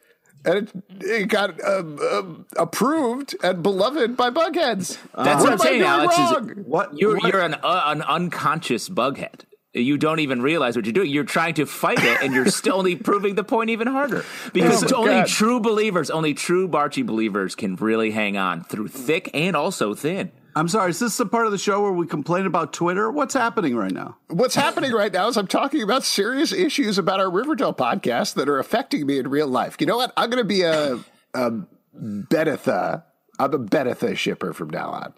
and 0.44 0.56
it, 0.56 1.04
it 1.04 1.26
got 1.28 1.62
um, 1.64 1.98
um, 1.98 2.46
approved 2.56 3.36
and 3.42 3.62
beloved 3.62 4.16
by 4.16 4.30
Bugheads. 4.30 4.98
That's 5.16 5.42
what 5.42 5.52
I'm 5.52 5.58
saying, 5.58 5.82
Alex. 5.82 6.16
wrong? 6.18 6.50
Is 6.50 6.56
What- 6.66 6.98
you're 6.98 7.16
what- 7.18 7.32
you're 7.32 7.42
an 7.42 7.54
uh, 7.54 7.82
an 7.86 8.02
unconscious 8.02 8.88
bughead. 8.88 9.42
You 9.72 9.98
don't 9.98 10.18
even 10.18 10.42
realize 10.42 10.74
what 10.74 10.84
you're 10.84 10.92
doing. 10.92 11.10
You're 11.10 11.22
trying 11.22 11.54
to 11.54 11.64
fight 11.66 12.02
it, 12.02 12.22
and 12.22 12.34
you're 12.34 12.46
still 12.46 12.74
only 12.78 12.96
proving 12.96 13.36
the 13.36 13.44
point 13.44 13.70
even 13.70 13.86
harder. 13.86 14.24
Because 14.52 14.92
Oh 14.92 14.96
only 14.96 15.10
God. 15.12 15.28
true 15.28 15.60
believers, 15.60 16.10
only 16.10 16.34
true 16.34 16.66
Barchi 16.66 17.06
believers, 17.06 17.54
can 17.54 17.76
really 17.76 18.10
hang 18.10 18.36
on 18.36 18.64
through 18.64 18.88
thick 18.88 19.30
and 19.32 19.54
also 19.54 19.94
thin. 19.94 20.32
I'm 20.56 20.68
sorry. 20.68 20.90
Is 20.90 20.98
this 20.98 21.16
the 21.16 21.26
part 21.26 21.46
of 21.46 21.52
the 21.52 21.58
show 21.58 21.82
where 21.82 21.92
we 21.92 22.06
complain 22.06 22.46
about 22.46 22.72
Twitter? 22.72 23.10
What's 23.10 23.34
happening 23.34 23.76
right 23.76 23.92
now? 23.92 24.16
What's 24.28 24.54
happening 24.54 24.92
right 24.92 25.12
now 25.12 25.28
is 25.28 25.36
I'm 25.36 25.46
talking 25.46 25.82
about 25.82 26.04
serious 26.04 26.52
issues 26.52 26.98
about 26.98 27.20
our 27.20 27.30
Riverdale 27.30 27.74
podcast 27.74 28.34
that 28.34 28.48
are 28.48 28.58
affecting 28.58 29.06
me 29.06 29.18
in 29.18 29.28
real 29.28 29.48
life. 29.48 29.76
You 29.80 29.86
know 29.86 29.96
what? 29.96 30.12
I'm 30.16 30.30
going 30.30 30.42
to 30.42 30.48
be 30.48 30.62
a, 30.62 30.98
a 31.34 31.52
Benetha. 31.96 33.04
I'm 33.38 33.54
a 33.54 33.58
Benetha 33.58 34.16
shipper 34.16 34.52
from 34.52 34.70
now 34.70 34.90
on. 34.90 35.14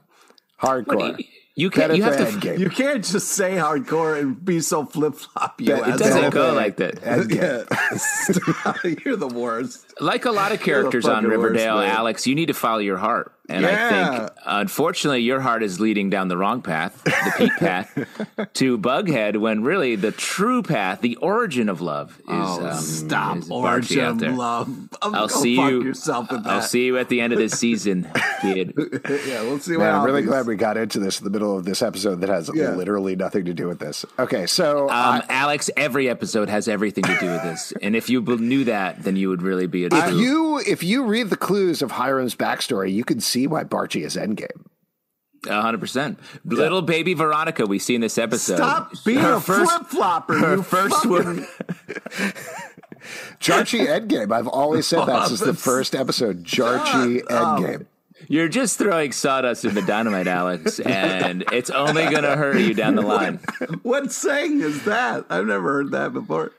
Hardcore. 0.63 1.19
You, 1.19 1.25
you 1.55 1.71
can't. 1.71 1.95
You 1.97 2.03
have 2.05 2.17
to. 2.17 2.25
Endgame. 2.25 2.59
You 2.59 2.71
can't 2.71 3.05
just 3.05 3.29
say 3.29 3.57
hardcore 3.57 4.19
and 4.19 4.43
be 4.43 4.61
so 4.61 4.87
flip 4.87 5.15
flop. 5.15 5.61
You 5.61 5.69
Bet- 5.77 5.89
It 5.89 5.99
doesn't 5.99 6.31
go 6.33 6.53
like 6.55 6.77
that. 6.77 6.97
Endgame. 7.03 7.67
You're 9.05 9.17
the 9.17 9.29
worst. 9.29 9.92
Like 10.03 10.25
a 10.25 10.31
lot 10.33 10.53
of 10.53 10.61
characters 10.63 11.05
on 11.07 11.17
fucking 11.25 11.29
worst, 11.31 11.43
Riverdale. 11.43 11.79
Alex, 11.79 12.27
you 12.27 12.35
need 12.35 12.47
to 12.47 12.55
follow 12.55 12.79
your 12.81 12.99
heart. 12.99 13.33
And 13.49 13.67
I 13.67 14.17
think, 14.19 14.31
unfortunately, 14.47 15.21
your 15.23 15.41
heart 15.41 15.63
is 15.63 15.79
leading 15.81 16.09
down 16.09 16.29
the 16.29 16.37
wrong 16.39 16.63
path, 16.63 17.03
the 17.05 17.33
Pete 17.37 17.53
path, 17.59 18.49
to 18.55 18.79
Bughead, 18.79 19.37
when 19.37 19.63
really 19.63 19.97
the 19.97 20.13
true 20.13 20.63
path, 20.63 21.01
the 21.03 21.17
origin 21.17 21.69
of 21.69 21.81
love, 21.81 22.17
is 22.21 22.25
Oh, 22.29 22.67
um, 22.67 22.79
stop. 22.79 23.37
is 23.39 23.51
Origin 23.51 24.01
out 24.01 24.11
of 24.13 24.19
there. 24.21 24.31
love. 24.31 24.69
Oh, 25.03 25.13
I'll 25.13 25.29
see 25.29 25.57
fuck 25.57 25.71
you. 25.71 25.83
yourself 25.83 26.31
with 26.31 26.47
I'll 26.47 26.63
see 26.63 26.87
you 26.87 26.97
at 26.99 27.09
the 27.11 27.21
end 27.21 27.33
of 27.35 27.39
this 27.41 27.59
season, 27.59 28.09
kid. 28.41 28.73
yeah, 29.27 29.43
we'll 29.43 29.59
see 29.59 29.73
what 29.77 29.85
Man, 29.85 29.95
I'm 29.97 30.05
really 30.05 30.23
glad 30.23 30.47
we 30.47 30.55
got 30.55 30.77
into 30.77 31.01
this 31.01 31.19
in 31.19 31.25
the 31.25 31.31
middle 31.31 31.59
of 31.59 31.65
this 31.65 31.83
episode 31.83 32.21
that 32.21 32.31
has 32.31 32.49
Yeah. 32.55 32.71
literally 32.77 33.17
nothing 33.17 33.45
to 33.47 33.53
do 33.53 33.67
with 33.67 33.81
this. 33.81 34.07
Okay, 34.21 34.47
so 34.47 34.89
Um, 34.89 35.21
Alex, 35.29 35.69
every 35.77 36.09
episode 36.09 36.49
has 36.49 36.69
everything 36.69 37.05
to 37.05 37.19
do 37.19 37.27
with 37.27 37.43
this, 37.43 37.73
and 37.83 37.97
if 37.97 38.09
you 38.09 38.23
knew 38.23 38.65
that, 38.65 39.03
then 39.03 39.17
you 39.17 39.29
would 39.29 39.43
really 39.43 39.67
be 39.67 39.85
a 39.85 39.91
if 39.97 40.09
true. 40.11 40.19
you 40.19 40.59
if 40.67 40.83
you 40.83 41.05
read 41.05 41.31
the 41.31 41.37
clues 41.37 41.83
of 41.83 41.91
Hiram's 41.93 42.35
backstory, 42.35 42.93
you 42.93 43.05
can 43.05 43.21
see 43.21 43.47
why 43.47 43.65
Barchi 43.65 44.05
is 44.05 44.17
Endgame. 44.17 44.67
hundred 45.49 45.79
percent. 45.81 46.19
Little 46.45 46.83
baby 46.83 47.15
Veronica, 47.15 47.67
we 47.67 47.79
see 47.79 47.95
in 47.95 48.01
this 48.01 48.19
episode. 48.19 48.57
Stop 48.57 48.93
being 49.05 49.19
Her 49.19 49.35
a 49.35 49.41
first- 49.41 49.71
flip 49.73 49.87
flopper. 49.89 50.35
Her 50.35 50.57
you 50.57 50.63
first 50.63 50.95
fucking- 50.97 51.11
one. 51.11 51.47
Jarchi 53.41 53.87
Endgame. 53.87 54.33
I've 54.33 54.47
always 54.49 54.87
said 54.87 55.07
that 55.07 55.27
since 55.29 55.41
the 55.41 55.55
first 55.55 55.95
episode. 55.95 56.45
Jarchi 56.45 57.21
Endgame. 57.23 57.87
You're 58.29 58.49
just 58.49 58.79
throwing 58.79 59.11
sawdust 59.11 59.65
in 59.65 59.75
the 59.75 59.83
dynamite, 59.83 60.29
Alex, 60.29 60.79
and 60.79 61.43
it's 61.51 61.71
only 61.71 62.05
going 62.05 62.23
to 62.23 62.37
hurt 62.37 62.57
you 62.59 62.73
down 62.73 62.95
the 62.95 63.03
line. 63.17 63.41
What 63.83 64.13
saying 64.13 64.61
is 64.61 64.85
that? 64.85 65.27
I've 65.29 65.47
never 65.47 65.73
heard 65.73 65.91
that 65.91 66.13
before. 66.13 66.53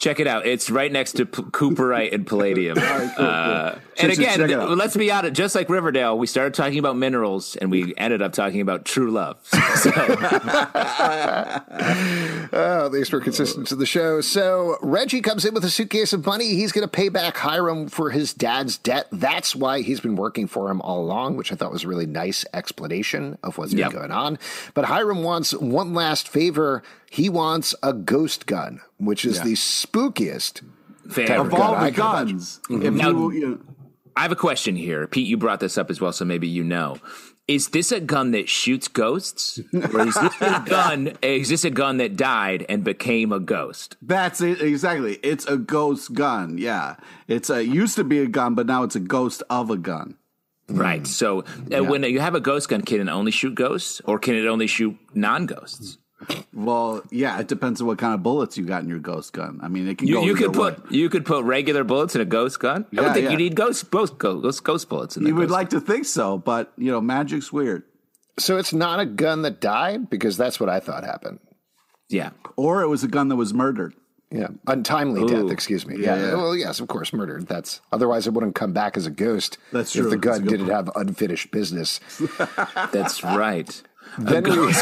Check 0.00 0.18
it 0.18 0.26
out. 0.26 0.46
It's 0.46 0.70
right 0.70 0.90
next 0.90 1.12
to 1.12 1.26
P- 1.26 1.42
Cooperite 1.42 2.12
and 2.14 2.26
Palladium. 2.26 2.76
right, 2.78 3.12
cool, 3.16 3.26
Uh, 3.26 3.70
cool. 3.72 3.80
and 3.80 3.80
Should- 3.98 4.14
should 4.16 4.24
check 4.24 4.38
it 4.38 4.44
again, 4.44 4.60
out. 4.60 4.76
let's 4.78 4.96
be 4.96 5.10
honest. 5.12 5.34
Just 5.34 5.54
like 5.54 5.68
Riverdale, 5.68 6.18
we 6.18 6.26
started 6.26 6.54
talking 6.54 6.78
about 6.78 6.96
minerals, 6.96 7.54
and 7.56 7.70
we 7.70 7.94
ended 7.98 8.22
up 8.22 8.32
talking 8.32 8.60
about 8.62 8.84
true 8.84 9.10
love. 9.12 9.36
So, 9.80 9.90
Oh, 12.52 12.86
at 12.86 12.92
least 12.92 13.12
we're 13.12 13.20
consistent 13.20 13.66
to 13.68 13.76
the 13.76 13.86
show. 13.86 14.20
So 14.20 14.76
Reggie 14.82 15.20
comes 15.20 15.44
in 15.44 15.54
with 15.54 15.64
a 15.64 15.70
suitcase 15.70 16.12
of 16.12 16.26
money. 16.26 16.48
He's 16.54 16.72
going 16.72 16.82
to 16.82 16.88
pay 16.90 17.08
back 17.08 17.36
Hiram 17.36 17.88
for 17.88 18.10
his 18.10 18.34
dad's 18.34 18.76
debt. 18.78 19.06
That's 19.12 19.54
why 19.54 19.82
he's 19.82 20.00
been 20.00 20.16
working 20.16 20.46
for 20.48 20.70
him 20.70 20.80
all 20.82 21.00
along, 21.00 21.36
which 21.36 21.52
I 21.52 21.54
thought 21.56 21.70
was 21.72 21.84
a 21.84 21.88
really 21.88 22.06
nice 22.06 22.44
explanation 22.52 23.38
of 23.42 23.56
what's 23.58 23.72
Yep. 23.72 23.90
been 23.90 23.98
going 24.00 24.10
on. 24.10 24.38
But 24.74 24.86
Hiram 24.86 25.22
wants 25.22 25.52
one 25.54 25.94
last 25.94 26.28
favor. 26.28 26.82
He 27.12 27.28
wants 27.28 27.74
a 27.82 27.92
ghost 27.92 28.46
gun, 28.46 28.80
which 28.98 29.24
is 29.24 29.40
the 29.42 29.54
spookiest. 29.54 30.62
fair. 31.10 31.40
Of 31.40 31.52
all 31.52 31.74
I 31.74 31.90
the 31.90 31.96
can 31.96 32.06
imagine. 32.06 32.36
guns, 32.36 32.60
Now- 32.70 33.10
you, 33.10 33.32
you 33.32 33.48
know, 33.48 33.58
I 34.16 34.22
have 34.22 34.32
a 34.32 34.36
question 34.36 34.76
here. 34.76 35.06
Pete, 35.08 35.26
you 35.26 35.36
brought 35.36 35.58
this 35.60 35.76
up 35.76 35.90
as 35.90 36.00
well, 36.00 36.12
so 36.12 36.24
maybe 36.24 36.46
you 36.46 36.62
know. 36.62 36.96
Is 37.48 37.70
this 37.70 37.90
a 37.90 37.98
gun 38.00 38.30
that 38.30 38.48
shoots 38.48 38.86
ghosts? 38.86 39.58
Or 39.74 40.06
is 40.06 40.14
this 40.14 40.34
a 40.40 40.62
gun 40.68 41.12
is 41.20 41.48
this 41.48 41.64
a 41.64 41.70
gun 41.70 41.96
that 41.96 42.14
died 42.16 42.64
and 42.68 42.84
became 42.84 43.32
a 43.32 43.40
ghost? 43.40 43.96
That's 44.00 44.40
it 44.40 44.60
exactly. 44.62 45.18
It's 45.24 45.46
a 45.46 45.56
ghost 45.56 46.12
gun. 46.14 46.58
Yeah, 46.58 46.94
it's 47.26 47.50
a 47.50 47.60
it 47.60 47.66
used 47.66 47.96
to 47.96 48.04
be 48.04 48.20
a 48.20 48.26
gun, 48.28 48.54
but 48.54 48.66
now 48.66 48.84
it's 48.84 48.94
a 48.94 49.00
ghost 49.00 49.42
of 49.50 49.68
a 49.70 49.76
gun. 49.76 50.16
Right. 50.68 51.04
So 51.08 51.42
uh, 51.74 51.82
when 51.82 52.04
you 52.04 52.20
have 52.20 52.36
a 52.36 52.40
ghost 52.40 52.68
gun, 52.68 52.82
can 52.82 53.00
it 53.00 53.08
only 53.10 53.32
shoot 53.32 53.56
ghosts 53.56 54.00
or 54.04 54.20
can 54.20 54.36
it 54.36 54.46
only 54.46 54.68
shoot 54.68 54.96
non 55.14 55.46
ghosts? 55.46 55.98
Well, 56.52 57.02
yeah, 57.10 57.38
it 57.40 57.48
depends 57.48 57.80
on 57.80 57.86
what 57.86 57.98
kind 57.98 58.14
of 58.14 58.22
bullets 58.22 58.58
you 58.58 58.64
got 58.64 58.82
in 58.82 58.88
your 58.88 58.98
ghost 58.98 59.32
gun. 59.32 59.58
I 59.62 59.68
mean, 59.68 59.88
it 59.88 59.98
can 59.98 60.08
You, 60.08 60.14
go 60.14 60.22
you 60.22 60.30
either 60.36 60.38
could 60.48 60.56
way. 60.56 60.74
put 60.74 60.92
you 60.92 61.08
could 61.08 61.24
put 61.24 61.44
regular 61.44 61.84
bullets 61.84 62.14
in 62.14 62.20
a 62.20 62.24
ghost 62.26 62.60
gun. 62.60 62.84
I 62.84 62.86
Yeah, 62.96 63.02
would 63.02 63.12
think 63.14 63.24
yeah. 63.24 63.30
you 63.30 63.36
need 63.38 63.54
ghost 63.56 63.90
both 63.90 64.18
ghost, 64.18 64.62
ghost 64.64 64.88
bullets 64.88 65.16
in 65.16 65.22
the 65.22 65.28
You 65.30 65.34
would 65.36 65.42
ghost 65.48 65.52
like 65.52 65.70
to 65.70 65.80
think 65.80 66.04
so, 66.04 66.38
but 66.38 66.72
you 66.76 66.90
know, 66.90 67.00
magic's 67.00 67.52
weird. 67.52 67.84
So 68.38 68.56
it's 68.58 68.72
not 68.72 69.00
a 69.00 69.06
gun 69.06 69.42
that 69.42 69.60
died 69.60 70.08
because 70.10 70.36
that's 70.36 70.58
what 70.60 70.68
I 70.68 70.80
thought 70.80 71.04
happened. 71.04 71.40
Yeah. 72.08 72.30
Or 72.56 72.82
it 72.82 72.88
was 72.88 73.04
a 73.04 73.08
gun 73.08 73.28
that 73.28 73.36
was 73.36 73.52
murdered. 73.54 73.94
Yeah, 74.32 74.46
untimely 74.68 75.26
death. 75.26 75.50
Excuse 75.50 75.84
me. 75.86 75.96
Yeah. 75.98 76.14
Yeah. 76.16 76.34
Well, 76.34 76.54
yes, 76.56 76.78
of 76.78 76.86
course, 76.86 77.12
murdered. 77.12 77.48
That's 77.48 77.80
otherwise 77.90 78.28
it 78.28 78.32
wouldn't 78.32 78.54
come 78.54 78.72
back 78.72 78.96
as 78.96 79.04
a 79.04 79.10
ghost. 79.10 79.58
That's 79.72 79.94
If 79.96 80.02
true. 80.02 80.10
the 80.10 80.16
gun 80.18 80.44
didn't 80.46 80.68
have 80.68 80.88
unfinished 80.94 81.50
business. 81.50 81.98
That's 82.92 83.24
right. 83.24 83.82
Then 84.18 84.44
we 84.44 84.72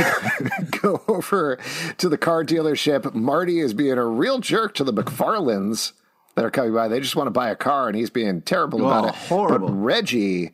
go 0.81 1.03
over 1.09 1.59
to 1.99 2.09
the 2.09 2.19
car 2.19 2.45
dealership. 2.45 3.15
Marty 3.15 3.61
is 3.61 3.75
being 3.75 3.99
a 3.99 4.07
real 4.07 4.39
jerk 4.39 4.75
to 4.75 4.85
the 4.85 4.93
McFarlands 4.93 5.93
that 6.35 6.45
are 6.45 6.51
coming 6.51 6.73
by. 6.75 6.89
They 6.89 7.01
just 7.01 7.17
want 7.17 7.27
to 7.27 7.33
buy 7.33 7.51
a 7.51 7.57
car, 7.57 7.89
and 7.89 7.97
he's 7.97 8.11
being 8.11 8.43
terrible 8.43 8.81
about 8.87 9.05
Oh, 9.05 9.09
it. 9.09 9.15
horrible. 9.15 9.69
But 9.69 9.75
Reggie 9.75 10.53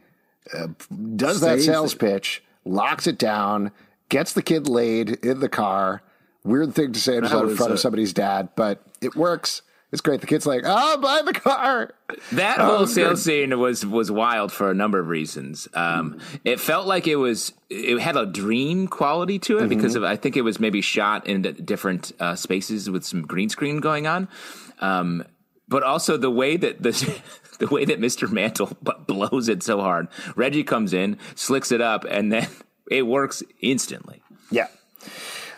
uh, 0.52 0.68
does 1.16 1.40
that 1.40 1.60
sales 1.60 1.94
it. 1.94 1.98
pitch, 2.00 2.42
locks 2.64 3.06
it 3.06 3.18
down, 3.18 3.70
gets 4.08 4.32
the 4.32 4.42
kid 4.42 4.68
laid 4.68 5.10
in 5.24 5.40
the 5.40 5.48
car. 5.48 6.02
Weird 6.42 6.74
thing 6.74 6.92
to 6.92 7.00
say 7.00 7.16
in 7.16 7.26
front 7.26 7.50
of 7.72 7.80
somebody's 7.80 8.12
dad, 8.12 8.50
but 8.56 8.82
it 9.00 9.14
works. 9.16 9.62
It's 9.92 10.00
great. 10.00 10.20
The 10.20 10.26
kid's 10.26 10.44
like, 10.44 10.62
"Oh, 10.64 10.96
buy 10.98 11.22
the 11.24 11.32
car." 11.32 11.94
That 12.32 12.58
Oh, 12.58 12.78
whole 12.78 12.86
sales 12.88 13.22
scene 13.22 13.56
was 13.60 13.86
was 13.86 14.10
wild 14.10 14.50
for 14.50 14.68
a 14.70 14.74
number 14.74 14.98
of 14.98 15.06
reasons. 15.06 15.68
Um, 15.72 16.18
it 16.44 16.58
felt 16.58 16.86
like 16.88 17.06
it 17.06 17.14
was 17.16 17.52
it 17.70 18.00
had 18.00 18.16
a 18.16 18.26
dream 18.26 18.88
quality 18.88 19.38
to 19.40 19.58
it 19.58 19.60
Mm-hmm. 19.60 19.68
because 19.68 19.94
of 19.94 20.02
I 20.02 20.16
think 20.16 20.36
it 20.36 20.42
was 20.42 20.58
maybe 20.58 20.80
shot 20.80 21.26
in 21.28 21.42
different 21.42 22.10
uh, 22.18 22.34
spaces 22.34 22.90
with 22.90 23.04
some 23.04 23.22
green 23.22 23.48
screen 23.48 23.78
going 23.78 24.06
on. 24.08 24.26
Um, 24.80 25.24
but 25.68 25.82
also 25.84 26.16
the 26.16 26.30
way 26.30 26.56
that 26.56 26.82
the 26.82 26.90
the 27.60 27.68
way 27.68 27.84
that 27.84 28.00
Mr. 28.00 28.28
Mantle 28.28 28.76
blows 29.06 29.48
it 29.48 29.62
so 29.62 29.80
hard. 29.80 30.08
Reggie 30.34 30.64
comes 30.64 30.92
in, 30.92 31.18
slicks 31.36 31.70
it 31.70 31.80
up, 31.80 32.04
and 32.08 32.32
then 32.32 32.48
it 32.90 33.02
works 33.06 33.44
instantly. 33.60 34.22
Yeah. 34.50 34.66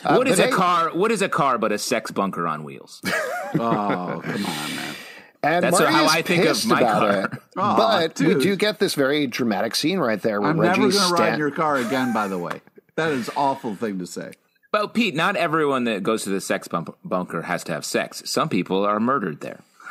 Uh, 0.04 0.14
what 0.16 0.28
is 0.28 0.36
but 0.38 0.44
a 0.44 0.46
hey- 0.48 0.52
car? 0.52 0.90
What 0.94 1.10
is 1.12 1.22
a 1.22 1.28
car 1.28 1.58
but 1.58 1.72
a 1.72 1.78
sex 1.78 2.10
bunker 2.10 2.46
on 2.46 2.64
wheels? 2.64 3.00
Oh, 3.58 4.20
come 4.22 4.44
on, 4.44 4.76
man. 4.76 4.94
And 5.42 5.64
That's 5.64 5.78
Marty 5.78 5.94
how 5.94 6.04
is 6.06 6.12
I 6.12 6.22
think 6.22 6.44
of 6.44 6.66
my 6.66 6.80
car. 6.80 7.20
it. 7.20 7.30
Aw, 7.56 7.74
oh, 8.02 8.08
but 8.08 8.20
we 8.20 8.34
do 8.34 8.56
get 8.56 8.80
this 8.80 8.94
very 8.94 9.26
dramatic 9.28 9.74
scene 9.76 9.98
right 9.98 10.20
there 10.20 10.40
where 10.40 10.50
I'm 10.50 10.60
Reggie 10.60 10.80
never 10.80 10.92
going 10.92 11.08
to 11.08 11.14
ride 11.14 11.32
in 11.34 11.38
your 11.38 11.52
car 11.52 11.76
again, 11.76 12.12
by 12.12 12.26
the 12.26 12.38
way. 12.38 12.60
That 12.96 13.12
is 13.12 13.28
an 13.28 13.34
awful 13.36 13.76
thing 13.76 13.98
to 14.00 14.06
say. 14.06 14.32
Well, 14.72 14.88
Pete, 14.88 15.14
not 15.14 15.36
everyone 15.36 15.84
that 15.84 16.02
goes 16.02 16.24
to 16.24 16.30
the 16.30 16.40
sex 16.40 16.66
bump- 16.68 16.98
bunker 17.04 17.42
has 17.42 17.62
to 17.64 17.72
have 17.72 17.84
sex. 17.84 18.22
Some 18.26 18.48
people 18.48 18.84
are 18.84 18.98
murdered 18.98 19.40
there. 19.40 19.60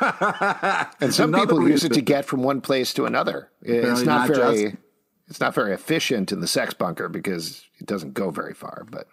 and 1.00 1.14
some 1.14 1.32
another 1.32 1.46
people 1.46 1.68
use 1.68 1.82
it 1.82 1.94
to 1.94 2.02
get 2.02 2.26
from 2.26 2.42
one 2.42 2.60
place 2.60 2.92
to 2.94 3.06
another. 3.06 3.48
It's 3.62 4.02
not, 4.02 4.28
not 4.28 4.36
very 4.36 4.62
just- 4.64 4.76
it's 5.28 5.40
not 5.40 5.54
very 5.54 5.72
efficient 5.72 6.30
in 6.30 6.40
the 6.40 6.46
sex 6.46 6.74
bunker 6.74 7.08
because 7.08 7.64
it 7.80 7.86
doesn't 7.86 8.14
go 8.14 8.30
very 8.30 8.54
far, 8.54 8.86
but 8.90 9.08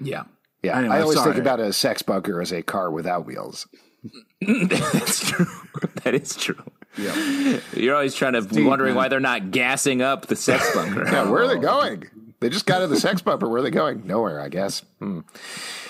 Yeah. 0.00 0.24
yeah, 0.62 0.78
Anyway, 0.78 0.96
I 0.96 1.00
always 1.02 1.18
sorry. 1.18 1.32
think 1.32 1.42
about 1.42 1.60
a 1.60 1.72
sex 1.72 2.02
bunker 2.02 2.40
as 2.40 2.52
a 2.52 2.62
car 2.62 2.90
without 2.90 3.26
wheels. 3.26 3.66
That's 4.40 5.28
true. 5.30 5.46
that 6.04 6.14
is 6.14 6.36
true. 6.36 6.62
Yeah. 6.96 7.60
You're 7.74 7.94
always 7.94 8.14
trying 8.14 8.32
to 8.34 8.42
deep, 8.42 8.66
wondering 8.66 8.90
man. 8.90 8.96
why 8.96 9.08
they're 9.08 9.20
not 9.20 9.50
gassing 9.50 10.02
up 10.02 10.26
the 10.26 10.36
sex 10.36 10.68
bunker. 10.74 11.04
Yeah, 11.04 11.28
where 11.30 11.42
are 11.44 11.48
they 11.48 11.60
going? 11.60 12.04
They 12.40 12.48
just 12.48 12.66
got 12.66 12.78
to 12.80 12.86
the 12.86 12.98
sex 13.00 13.20
bumper. 13.20 13.48
Where 13.48 13.58
are 13.58 13.62
they 13.62 13.70
going? 13.70 14.06
Nowhere, 14.06 14.40
I 14.40 14.48
guess. 14.48 14.82
Hmm. 15.00 15.20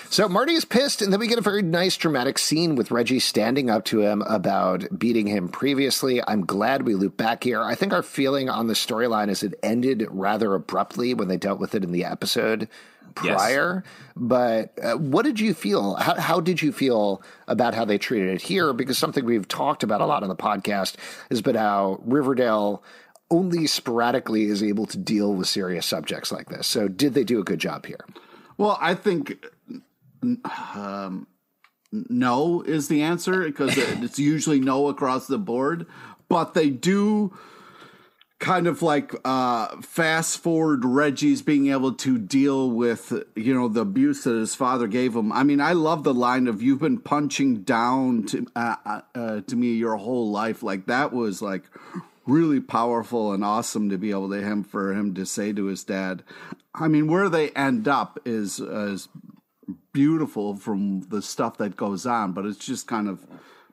So 0.09 0.27
Marty 0.27 0.53
is 0.53 0.65
pissed, 0.65 1.03
and 1.03 1.13
then 1.13 1.19
we 1.19 1.27
get 1.27 1.37
a 1.37 1.41
very 1.41 1.61
nice 1.61 1.95
dramatic 1.95 2.39
scene 2.39 2.75
with 2.75 2.89
Reggie 2.89 3.19
standing 3.19 3.69
up 3.69 3.85
to 3.85 4.01
him 4.01 4.23
about 4.23 4.97
beating 4.97 5.27
him 5.27 5.47
previously. 5.49 6.19
I'm 6.27 6.43
glad 6.47 6.81
we 6.87 6.95
loop 6.95 7.15
back 7.15 7.43
here. 7.43 7.61
I 7.61 7.75
think 7.75 7.93
our 7.93 8.01
feeling 8.01 8.49
on 8.49 8.65
the 8.65 8.73
storyline 8.73 9.29
is 9.29 9.43
it 9.43 9.53
ended 9.61 10.07
rather 10.09 10.55
abruptly 10.55 11.13
when 11.13 11.27
they 11.27 11.37
dealt 11.37 11.59
with 11.59 11.75
it 11.75 11.83
in 11.83 11.91
the 11.91 12.05
episode 12.05 12.67
Yes. 13.23 13.35
prior. 13.35 13.83
But 14.15 14.73
uh, 14.81 14.97
what 14.97 15.23
did 15.23 15.39
you 15.39 15.53
feel? 15.53 15.95
How, 15.95 16.15
how 16.15 16.39
did 16.39 16.61
you 16.61 16.71
feel 16.71 17.21
about 17.47 17.73
how 17.73 17.85
they 17.85 17.97
treated 17.97 18.29
it 18.29 18.41
here? 18.41 18.73
Because 18.73 18.97
something 18.97 19.25
we've 19.25 19.47
talked 19.47 19.83
about 19.83 20.01
a 20.01 20.05
lot 20.05 20.23
on 20.23 20.29
the 20.29 20.35
podcast 20.35 20.95
has 21.29 21.41
been 21.41 21.55
how 21.55 22.01
Riverdale 22.03 22.83
only 23.31 23.67
sporadically 23.67 24.45
is 24.45 24.63
able 24.63 24.85
to 24.87 24.97
deal 24.97 25.33
with 25.33 25.47
serious 25.47 25.85
subjects 25.85 26.31
like 26.31 26.49
this. 26.49 26.67
So, 26.67 26.87
did 26.87 27.13
they 27.13 27.23
do 27.23 27.39
a 27.39 27.43
good 27.43 27.59
job 27.59 27.85
here? 27.85 28.05
Well, 28.57 28.77
I 28.81 28.95
think 28.95 29.45
um, 30.75 31.27
no 31.91 32.61
is 32.61 32.87
the 32.87 33.01
answer 33.01 33.43
because 33.43 33.77
it's 33.77 34.19
usually 34.19 34.59
no 34.59 34.87
across 34.87 35.27
the 35.27 35.37
board, 35.37 35.85
but 36.27 36.53
they 36.53 36.69
do 36.69 37.33
kind 38.39 38.67
of 38.67 38.81
like 38.81 39.13
uh, 39.25 39.81
fast 39.81 40.39
forward 40.39 40.85
Reggie's 40.85 41.41
being 41.41 41.67
able 41.67 41.93
to 41.93 42.17
deal 42.17 42.69
with 42.69 43.13
you 43.35 43.53
know 43.53 43.67
the 43.67 43.81
abuse 43.81 44.23
that 44.23 44.35
his 44.35 44.55
father 44.55 44.87
gave 44.87 45.15
him. 45.15 45.31
I 45.31 45.43
mean, 45.43 45.61
I 45.61 45.73
love 45.73 46.03
the 46.03 46.13
line 46.13 46.47
of 46.47 46.61
"You've 46.61 46.79
been 46.79 46.99
punching 46.99 47.63
down 47.63 48.23
to 48.27 48.47
uh, 48.55 48.75
uh, 48.85 49.01
uh, 49.13 49.41
to 49.41 49.55
me 49.55 49.73
your 49.73 49.97
whole 49.97 50.31
life." 50.31 50.63
Like 50.63 50.87
that 50.87 51.13
was 51.13 51.41
like 51.41 51.63
really 52.25 52.59
powerful 52.59 53.33
and 53.33 53.43
awesome 53.43 53.89
to 53.89 53.97
be 53.97 54.11
able 54.11 54.29
to 54.29 54.41
him 54.41 54.63
for 54.63 54.93
him 54.93 55.13
to 55.15 55.25
say 55.25 55.51
to 55.53 55.65
his 55.65 55.83
dad. 55.83 56.23
I 56.73 56.87
mean, 56.87 57.07
where 57.07 57.29
they 57.29 57.49
end 57.51 57.87
up 57.87 58.19
is 58.25 58.59
is 58.59 59.09
beautiful 59.91 60.55
from 60.55 61.01
the 61.01 61.21
stuff 61.21 61.57
that 61.57 61.75
goes 61.75 62.05
on, 62.05 62.31
but 62.31 62.45
it's 62.45 62.65
just 62.65 62.87
kind 62.87 63.09
of 63.09 63.25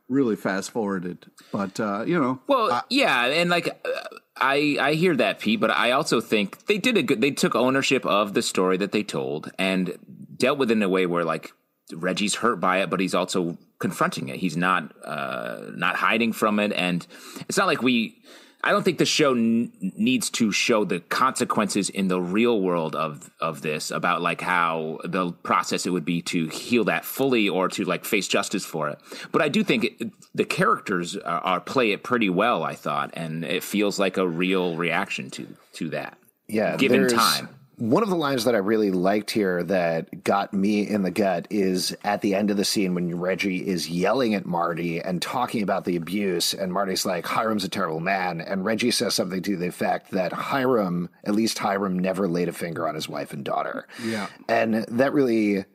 really 0.09 0.37
fast 0.37 0.71
forwarded. 0.71 1.27
But 1.53 1.79
uh, 1.79 2.05
you 2.07 2.21
know, 2.21 2.41
Well, 2.47 2.85
yeah, 2.91 3.27
and 3.27 3.51
like 3.51 3.69
uh, 3.69 4.17
I 4.37 4.77
I 4.81 4.95
hear 4.95 5.17
that, 5.17 5.39
Pete, 5.41 5.61
but 5.61 5.71
I 5.71 5.93
also 5.93 6.21
think 6.21 6.67
they 6.67 6.79
did 6.79 6.97
a 6.97 7.03
good. 7.03 7.21
They 7.21 7.31
took 7.31 7.55
ownership 7.55 8.05
of 8.05 8.35
the 8.35 8.43
story 8.43 8.77
that 8.79 8.93
they 8.93 9.03
told 9.03 9.51
and 9.59 9.97
dealt 10.37 10.59
with 10.59 10.71
it 10.71 10.75
in 10.75 10.83
a 10.83 10.89
way 10.89 11.07
where 11.07 11.25
like 11.25 11.53
Reggie's 11.93 12.37
hurt 12.37 12.61
by 12.61 12.83
it, 12.83 12.91
but 12.91 13.01
he's 13.01 13.15
also 13.15 13.57
confronting 13.79 14.29
it. 14.29 14.37
He's 14.37 14.57
not 14.57 14.93
uh, 15.05 15.71
not 15.75 15.97
hiding 15.97 16.33
from 16.33 16.59
it, 16.59 16.73
and 16.73 17.07
it's 17.49 17.59
not 17.59 17.67
like 17.67 17.83
we. 17.83 18.21
I 18.65 18.73
don't 18.73 18.83
think 18.83 18.99
the 18.99 19.05
show 19.05 19.33
n- 19.33 19.71
needs 19.81 20.29
to 20.31 20.51
show 20.51 20.85
the 20.85 21.01
consequences 21.01 21.89
in 21.89 22.09
the 22.09 22.21
real 22.21 22.61
world 22.61 22.97
of 22.97 23.31
of 23.41 23.63
this 23.63 23.91
about 23.91 24.23
like 24.23 24.41
how 24.41 24.99
the 25.05 25.33
process 25.33 25.87
it 25.87 25.91
would 25.91 26.05
be 26.05 26.23
to 26.23 26.49
heal 26.49 26.85
that 26.85 27.05
fully 27.05 27.49
or 27.49 27.69
to 27.69 27.85
like 27.85 28.05
face 28.05 28.27
justice 28.27 28.65
for 28.65 28.89
it. 28.89 28.99
But 29.31 29.43
I 29.43 29.49
do 29.49 29.63
think 29.63 29.85
it, 29.85 30.11
the 30.35 30.45
characters 30.45 31.17
are, 31.17 31.41
are 31.41 31.61
play 31.61 31.93
it 31.93 32.03
pretty 32.03 32.29
well. 32.31 32.63
I 32.63 32.75
thought, 32.75 33.11
and 33.15 33.45
it 33.45 33.63
feels 33.63 33.99
like 33.99 34.17
a 34.17 34.27
real 34.27 34.77
reaction 34.77 35.31
to 35.31 35.47
to 35.75 35.91
that. 35.91 36.19
Yeah, 36.49 36.77
given 36.77 37.09
time. 37.09 37.49
One 37.79 38.03
of 38.03 38.09
the 38.09 38.17
lines 38.17 38.45
that 38.45 38.55
I 38.55 38.59
really 38.59 38.91
liked 38.91 39.31
here 39.31 39.63
that 39.65 40.25
got 40.25 40.55
me 40.55 40.89
in 40.89 41.03
the 41.03 41.11
gut 41.11 41.47
is 41.51 41.95
at 42.05 42.23
the 42.23 42.35
end 42.35 42.51
of 42.51 42.57
the 42.57 42.65
scene 42.65 42.95
when 42.95 43.21
Reggie 43.21 43.67
is 43.67 43.91
yelling 43.91 44.35
at 44.35 44.47
Marty 44.47 44.99
and 45.01 45.21
talking 45.21 45.63
about 45.63 45.85
the 45.85 45.97
abuse, 45.97 46.55
and 46.55 46.73
Marty's 46.73 47.05
like, 47.05 47.27
Hiram's 47.27 47.65
a 47.65 47.69
terrible 47.69 48.01
man. 48.01 48.41
And 48.41 48.65
Reggie 48.65 48.91
says 48.91 49.15
something 49.15 49.43
to 49.43 49.57
the 49.57 49.67
effect 49.67 50.13
that 50.13 50.33
Hiram, 50.33 51.11
at 51.25 51.35
least 51.35 51.59
Hiram, 51.59 51.99
never 51.99 52.27
laid 52.27 52.49
a 52.49 52.53
finger 52.53 52.89
on 52.89 52.95
his 52.95 53.11
wife 53.11 53.35
and 53.35 53.45
daughter. 53.45 53.87
Yeah. 54.03 54.29
And 54.49 54.87
that 54.89 55.13
really 55.13 55.67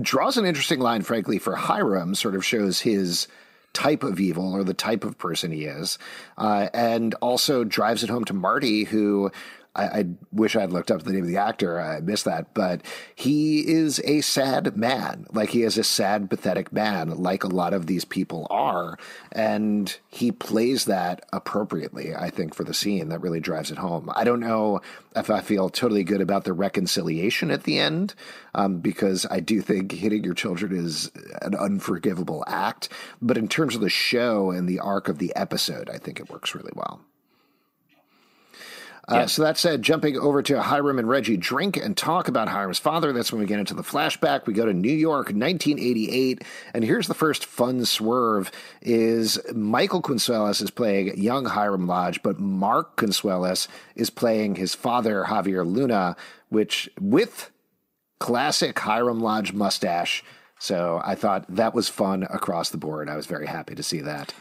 draws 0.00 0.36
an 0.36 0.46
interesting 0.46 0.78
line, 0.78 1.02
frankly, 1.02 1.38
for 1.38 1.56
Hiram, 1.56 2.14
sort 2.14 2.36
of 2.36 2.44
shows 2.44 2.80
his 2.80 3.26
type 3.72 4.04
of 4.04 4.20
evil 4.20 4.54
or 4.54 4.62
the 4.62 4.72
type 4.72 5.02
of 5.02 5.18
person 5.18 5.50
he 5.50 5.64
is, 5.64 5.98
uh, 6.38 6.68
and 6.72 7.12
also 7.14 7.64
drives 7.64 8.04
it 8.04 8.10
home 8.10 8.24
to 8.24 8.32
Marty, 8.32 8.84
who 8.84 9.32
I, 9.76 9.84
I, 9.84 10.04
wish 10.32 10.56
I'd 10.56 10.72
looked 10.72 10.90
up 10.90 11.02
the 11.02 11.12
name 11.12 11.22
of 11.22 11.28
the 11.28 11.36
actor. 11.36 11.80
I 11.80 12.00
missed 12.00 12.24
that, 12.26 12.54
but 12.54 12.82
he 13.14 13.60
is 13.60 14.00
a 14.04 14.20
sad 14.20 14.76
man. 14.76 15.26
Like 15.32 15.50
he 15.50 15.62
is 15.62 15.76
a 15.76 15.84
sad, 15.84 16.30
pathetic 16.30 16.72
man, 16.72 17.10
like 17.10 17.44
a 17.44 17.48
lot 17.48 17.74
of 17.74 17.86
these 17.86 18.04
people 18.04 18.46
are, 18.50 18.98
and 19.32 19.96
he 20.08 20.30
plays 20.30 20.84
that 20.84 21.24
appropriately. 21.32 22.14
I 22.14 22.30
think 22.30 22.54
for 22.54 22.64
the 22.64 22.74
scene 22.74 23.08
that 23.08 23.20
really 23.20 23.40
drives 23.40 23.70
it 23.70 23.78
home. 23.78 24.10
I 24.14 24.24
don't 24.24 24.40
know 24.40 24.80
if 25.16 25.30
I 25.30 25.40
feel 25.40 25.68
totally 25.68 26.04
good 26.04 26.20
about 26.20 26.44
the 26.44 26.52
reconciliation 26.52 27.50
at 27.50 27.64
the 27.64 27.78
end, 27.78 28.14
um, 28.54 28.78
because 28.78 29.26
I 29.30 29.40
do 29.40 29.60
think 29.60 29.92
hitting 29.92 30.24
your 30.24 30.34
children 30.34 30.76
is 30.76 31.10
an 31.42 31.54
unforgivable 31.54 32.44
act. 32.46 32.88
But 33.20 33.38
in 33.38 33.48
terms 33.48 33.74
of 33.74 33.80
the 33.80 33.88
show 33.88 34.50
and 34.50 34.68
the 34.68 34.80
arc 34.80 35.08
of 35.08 35.18
the 35.18 35.34
episode, 35.34 35.90
I 35.90 35.98
think 35.98 36.20
it 36.20 36.30
works 36.30 36.54
really 36.54 36.72
well. 36.74 37.00
Uh, 39.06 39.26
So 39.26 39.42
that 39.42 39.58
said, 39.58 39.82
jumping 39.82 40.16
over 40.18 40.42
to 40.42 40.62
Hiram 40.62 40.98
and 40.98 41.08
Reggie 41.08 41.36
drink 41.36 41.76
and 41.76 41.96
talk 41.96 42.28
about 42.28 42.48
Hiram's 42.48 42.78
father. 42.78 43.12
That's 43.12 43.32
when 43.32 43.40
we 43.40 43.46
get 43.46 43.58
into 43.58 43.74
the 43.74 43.82
flashback. 43.82 44.46
We 44.46 44.54
go 44.54 44.64
to 44.64 44.72
New 44.72 44.92
York, 44.92 45.26
1988, 45.26 46.42
and 46.72 46.84
here's 46.84 47.06
the 47.06 47.14
first 47.14 47.44
fun 47.44 47.84
swerve: 47.84 48.50
is 48.80 49.38
Michael 49.54 50.00
Consuelos 50.02 50.62
is 50.62 50.70
playing 50.70 51.18
young 51.18 51.44
Hiram 51.44 51.86
Lodge, 51.86 52.22
but 52.22 52.38
Mark 52.40 52.96
Consuelos 52.96 53.68
is 53.94 54.10
playing 54.10 54.56
his 54.56 54.74
father 54.74 55.24
Javier 55.28 55.66
Luna, 55.66 56.16
which 56.48 56.88
with 57.00 57.50
classic 58.18 58.78
Hiram 58.78 59.20
Lodge 59.20 59.52
mustache. 59.52 60.24
So 60.58 61.02
I 61.04 61.14
thought 61.14 61.44
that 61.48 61.74
was 61.74 61.90
fun 61.90 62.22
across 62.30 62.70
the 62.70 62.78
board. 62.78 63.10
I 63.10 63.16
was 63.16 63.26
very 63.26 63.46
happy 63.46 63.74
to 63.74 63.82
see 63.82 64.00
that. 64.00 64.32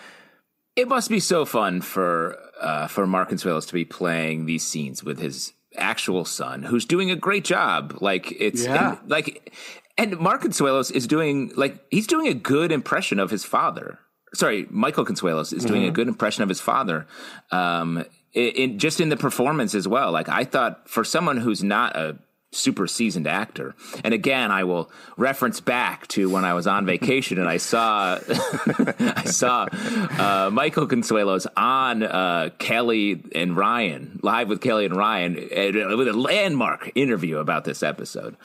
It 0.75 0.88
must 0.88 1.09
be 1.09 1.19
so 1.19 1.45
fun 1.45 1.81
for 1.81 2.38
uh, 2.59 2.88
for 2.88 3.05
Mark 3.05 3.29
Consuelos 3.29 3.67
to 3.67 3.73
be 3.73 3.86
playing 3.86 4.45
these 4.45 4.63
scenes 4.63 5.03
with 5.03 5.19
his 5.19 5.53
actual 5.75 6.25
son, 6.25 6.63
who's 6.63 6.86
doing 6.86 7.12
a 7.12 7.15
great 7.15 7.43
job. 7.43 7.97
Like 8.01 8.31
it's 8.31 8.63
Yeah. 8.63 8.97
and, 8.99 9.09
like, 9.09 9.53
and 9.97 10.17
Mark 10.19 10.41
Consuelos 10.41 10.91
is 10.91 11.05
doing 11.07 11.51
like 11.55 11.83
he's 11.91 12.07
doing 12.07 12.27
a 12.27 12.33
good 12.33 12.71
impression 12.71 13.19
of 13.19 13.29
his 13.29 13.43
father. 13.45 13.99
Sorry, 14.33 14.65
Michael 14.71 15.05
Consuelos 15.05 15.53
is 15.53 15.63
doing 15.63 15.83
a 15.83 15.91
good 15.91 16.07
impression 16.07 16.41
of 16.41 16.49
his 16.49 16.59
father. 16.59 17.05
Um, 17.51 18.03
in, 18.33 18.47
in 18.49 18.79
just 18.79 18.99
in 18.99 19.09
the 19.09 19.17
performance 19.17 19.75
as 19.75 19.88
well. 19.88 20.12
Like 20.12 20.27
I 20.27 20.43
thought, 20.43 20.89
for 20.89 21.03
someone 21.03 21.38
who's 21.38 21.63
not 21.63 21.95
a 21.95 22.17
super 22.53 22.87
seasoned 22.87 23.27
actor. 23.27 23.75
And 24.03 24.13
again, 24.13 24.51
I 24.51 24.63
will 24.63 24.91
reference 25.17 25.59
back 25.59 26.07
to 26.09 26.29
when 26.29 26.45
I 26.45 26.53
was 26.53 26.67
on 26.67 26.85
vacation 26.85 27.39
and 27.39 27.49
I 27.49 27.57
saw 27.57 28.19
I 28.27 29.23
saw 29.25 29.67
uh, 29.71 30.49
Michael 30.51 30.87
Consuelos 30.87 31.47
on 31.57 32.03
uh, 32.03 32.49
Kelly 32.59 33.23
and 33.35 33.55
Ryan 33.55 34.19
live 34.23 34.49
with 34.49 34.61
Kelly 34.61 34.85
and 34.85 34.95
Ryan 34.95 35.37
uh, 35.37 35.97
with 35.97 36.07
a 36.07 36.13
landmark 36.13 36.91
interview 36.95 37.37
about 37.37 37.65
this 37.65 37.83
episode. 37.83 38.37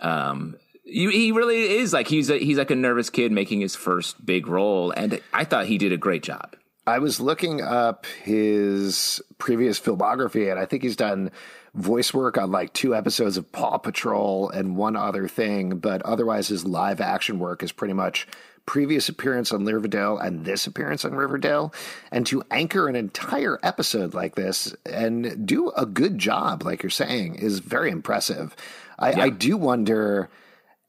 Um, 0.00 0.56
he 0.84 1.32
really 1.32 1.78
is 1.78 1.92
like 1.92 2.08
he's 2.08 2.28
a, 2.28 2.38
he's 2.38 2.58
like 2.58 2.70
a 2.70 2.76
nervous 2.76 3.08
kid 3.08 3.32
making 3.32 3.60
his 3.60 3.74
first 3.74 4.24
big 4.24 4.46
role, 4.46 4.90
and 4.90 5.20
I 5.32 5.44
thought 5.44 5.66
he 5.66 5.78
did 5.78 5.92
a 5.92 5.96
great 5.96 6.22
job. 6.22 6.56
I 6.86 6.98
was 6.98 7.20
looking 7.20 7.62
up 7.62 8.04
his 8.22 9.22
previous 9.38 9.80
filmography, 9.80 10.50
and 10.50 10.60
I 10.60 10.66
think 10.66 10.82
he's 10.82 10.96
done 10.96 11.30
voice 11.74 12.14
work 12.14 12.38
on 12.38 12.52
like 12.52 12.72
two 12.72 12.94
episodes 12.94 13.36
of 13.36 13.50
Paw 13.50 13.78
Patrol 13.78 14.48
and 14.50 14.76
one 14.76 14.96
other 14.96 15.28
thing, 15.28 15.78
but 15.78 16.02
otherwise 16.02 16.48
his 16.48 16.64
live 16.64 17.00
action 17.00 17.38
work 17.38 17.62
is 17.62 17.72
pretty 17.72 17.94
much 17.94 18.26
previous 18.66 19.08
appearance 19.08 19.52
on 19.52 19.64
Riverdale 19.64 20.18
and 20.18 20.44
this 20.44 20.66
appearance 20.66 21.04
on 21.04 21.14
Riverdale. 21.14 21.74
And 22.10 22.26
to 22.26 22.42
anchor 22.50 22.88
an 22.88 22.96
entire 22.96 23.58
episode 23.62 24.14
like 24.14 24.36
this 24.36 24.74
and 24.86 25.46
do 25.46 25.70
a 25.70 25.84
good 25.84 26.18
job, 26.18 26.62
like 26.62 26.82
you're 26.82 26.90
saying, 26.90 27.36
is 27.36 27.58
very 27.58 27.90
impressive. 27.90 28.56
I, 28.98 29.12
I 29.12 29.28
do 29.30 29.56
wonder 29.56 30.30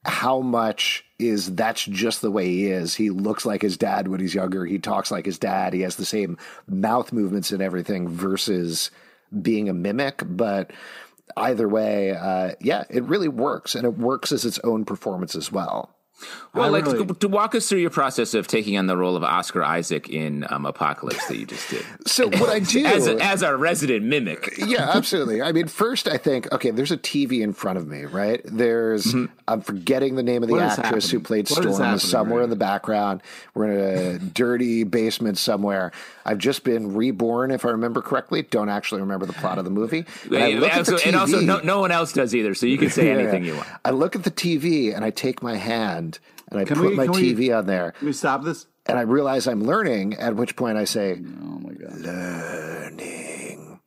how 0.04 0.40
much 0.40 1.04
is 1.18 1.54
that's 1.56 1.84
just 1.84 2.22
the 2.22 2.30
way 2.30 2.46
he 2.46 2.66
is. 2.66 2.94
He 2.94 3.10
looks 3.10 3.44
like 3.44 3.62
his 3.62 3.76
dad 3.76 4.06
when 4.06 4.20
he's 4.20 4.34
younger. 4.34 4.64
He 4.64 4.78
talks 4.78 5.10
like 5.10 5.26
his 5.26 5.38
dad. 5.38 5.72
He 5.72 5.80
has 5.80 5.96
the 5.96 6.04
same 6.04 6.38
mouth 6.68 7.12
movements 7.12 7.50
and 7.50 7.60
everything 7.60 8.08
versus 8.08 8.90
being 9.42 9.68
a 9.68 9.74
mimic. 9.74 10.22
But 10.26 10.72
either 11.36 11.68
way, 11.68 12.12
uh, 12.12 12.52
yeah, 12.60 12.84
it 12.90 13.04
really 13.04 13.28
works. 13.28 13.74
And 13.74 13.84
it 13.84 13.98
works 13.98 14.32
as 14.32 14.44
its 14.44 14.58
own 14.60 14.84
performance 14.84 15.34
as 15.34 15.50
well. 15.50 15.95
Well, 16.54 16.64
I 16.64 16.68
like 16.68 16.86
really- 16.86 17.06
to, 17.06 17.14
to 17.14 17.28
walk 17.28 17.54
us 17.54 17.68
through 17.68 17.80
your 17.80 17.90
process 17.90 18.32
of 18.32 18.46
taking 18.46 18.78
on 18.78 18.86
the 18.86 18.96
role 18.96 19.16
of 19.16 19.22
Oscar 19.22 19.62
Isaac 19.62 20.08
in 20.08 20.46
um, 20.50 20.64
Apocalypse 20.64 21.26
that 21.26 21.36
you 21.36 21.44
just 21.46 21.68
did, 21.68 21.84
So 22.06 22.28
what 22.28 22.48
I 22.48 22.60
do 22.60 22.84
as 22.84 23.06
a, 23.06 23.18
as 23.22 23.42
our 23.42 23.56
resident 23.56 24.04
mimic. 24.04 24.54
yeah, 24.58 24.90
absolutely. 24.94 25.42
I 25.42 25.52
mean, 25.52 25.68
first 25.68 26.08
I 26.08 26.16
think, 26.16 26.50
okay, 26.52 26.70
there's 26.70 26.92
a 26.92 26.96
TV 26.96 27.42
in 27.42 27.52
front 27.52 27.78
of 27.78 27.86
me, 27.86 28.04
right? 28.04 28.40
There's, 28.44 29.14
I'm 29.48 29.60
forgetting 29.60 30.14
the 30.14 30.22
name 30.22 30.42
of 30.42 30.48
the 30.48 30.54
What 30.54 30.78
actress 30.78 31.10
who 31.10 31.20
played 31.20 31.50
What 31.50 31.62
Storm 31.62 31.98
somewhere 31.98 32.38
right 32.38 32.44
in 32.44 32.50
the 32.50 32.56
background. 32.56 33.22
We're 33.54 33.72
in 33.72 34.16
a 34.16 34.18
dirty 34.18 34.84
basement 34.84 35.36
somewhere. 35.38 35.92
I've 36.24 36.38
just 36.38 36.64
been 36.64 36.94
reborn, 36.94 37.50
if 37.50 37.64
I 37.64 37.70
remember 37.70 38.00
correctly. 38.00 38.42
Don't 38.42 38.68
actually 38.68 39.02
remember 39.02 39.26
the 39.26 39.32
plot 39.34 39.58
of 39.58 39.64
the 39.64 39.70
movie. 39.70 40.04
And 40.36 40.60
look 40.60 40.72
at 40.72 40.86
the 40.86 41.00
and 41.06 41.16
also, 41.16 41.40
no, 41.40 41.58
no 41.60 41.80
one 41.80 41.90
else 41.90 42.12
does 42.12 42.34
either, 42.34 42.54
so 42.54 42.66
you 42.66 42.78
can 42.78 42.90
say 42.90 43.06
Yeah, 43.06 43.14
anything 43.18 43.44
yeah. 43.44 43.52
you 43.52 43.56
want. 43.56 43.68
I 43.84 43.90
look 43.90 44.14
at 44.14 44.22
the 44.24 44.30
TV 44.30 44.94
and 44.94 45.04
I 45.04 45.10
take 45.10 45.42
my 45.42 45.56
hand 45.56 46.05
and 46.50 46.60
I 46.60 46.64
Can 46.64 46.76
put 46.76 46.90
we- 46.90 46.96
my 46.96 47.04
can 47.06 47.14
we- 47.14 47.34
TV 47.34 47.56
on 47.56 47.66
there 47.66 47.92
Can 47.92 48.06
we 48.06 48.12
stop 48.12 48.44
this? 48.44 48.66
and 48.86 48.98
I 48.98 49.02
realize 49.02 49.46
I'm 49.48 49.62
learning, 49.64 50.14
at 50.14 50.36
which 50.36 50.54
point 50.56 50.78
I 50.78 50.84
say, 50.84 51.14
Oh 51.14 51.58
my 51.58 51.72
god. 51.74 51.98
learning. 52.00 53.80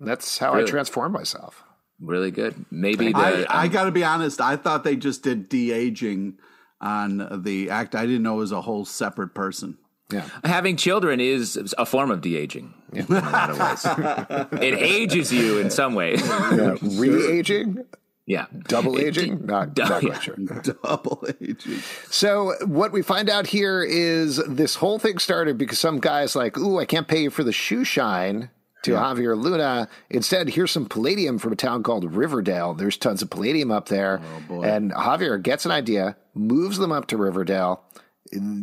That's 0.00 0.38
how 0.38 0.54
I 0.54 0.64
transform 0.64 1.12
myself. 1.12 1.62
Really 2.00 2.32
good. 2.32 2.64
Maybe 2.72 3.12
the 3.12 3.18
I, 3.18 3.44
I 3.48 3.66
um, 3.66 3.72
got 3.72 3.84
to 3.84 3.92
be 3.92 4.02
honest. 4.02 4.40
I 4.40 4.56
thought 4.56 4.82
they 4.82 4.96
just 4.96 5.22
did 5.22 5.48
de 5.48 5.70
aging 5.70 6.38
on 6.80 7.42
the 7.44 7.70
act. 7.70 7.94
I 7.94 8.04
didn't 8.06 8.24
know 8.24 8.34
it 8.34 8.38
was 8.38 8.50
a 8.52 8.62
whole 8.62 8.84
separate 8.84 9.34
person. 9.34 9.78
Yeah. 10.10 10.28
having 10.44 10.76
children 10.76 11.20
is 11.20 11.56
a 11.78 11.86
form 11.86 12.10
of 12.10 12.20
de 12.20 12.36
aging. 12.36 12.74
In 12.92 13.06
a 13.06 13.20
lot 13.20 13.48
of 13.50 13.58
ways, 13.58 14.58
it 14.62 14.74
ages 14.78 15.32
you 15.32 15.58
in 15.58 15.70
some 15.70 15.94
ways. 15.94 16.20
Yeah. 16.26 16.76
Re 16.82 17.38
aging? 17.38 17.84
Yeah, 18.26 18.46
Double 18.68 18.98
aging? 18.98 19.46
Not, 19.46 19.76
not 19.76 20.02
yeah. 20.02 20.18
sure. 20.20 20.36
Double 20.82 21.24
aging. 21.40 21.80
So 22.08 22.54
what 22.66 22.92
we 22.92 23.02
find 23.02 23.28
out 23.28 23.48
here 23.48 23.82
is 23.82 24.36
this 24.46 24.76
whole 24.76 24.98
thing 24.98 25.18
started 25.18 25.58
because 25.58 25.78
some 25.78 25.98
guy's 25.98 26.36
like, 26.36 26.56
"Ooh, 26.56 26.78
I 26.78 26.84
can't 26.84 27.08
pay 27.08 27.22
you 27.22 27.30
for 27.30 27.44
the 27.44 27.52
shoe 27.52 27.84
shine." 27.84 28.50
To 28.84 28.94
Javier 28.94 29.40
Luna. 29.40 29.88
Instead, 30.10 30.48
here's 30.48 30.72
some 30.72 30.86
palladium 30.86 31.38
from 31.38 31.52
a 31.52 31.56
town 31.56 31.84
called 31.84 32.16
Riverdale. 32.16 32.74
There's 32.74 32.96
tons 32.96 33.22
of 33.22 33.30
palladium 33.30 33.70
up 33.70 33.86
there. 33.86 34.20
Oh, 34.50 34.62
And 34.62 34.90
Javier 34.90 35.40
gets 35.40 35.64
an 35.64 35.70
idea, 35.70 36.16
moves 36.34 36.78
them 36.78 36.90
up 36.90 37.06
to 37.06 37.16
Riverdale, 37.16 37.84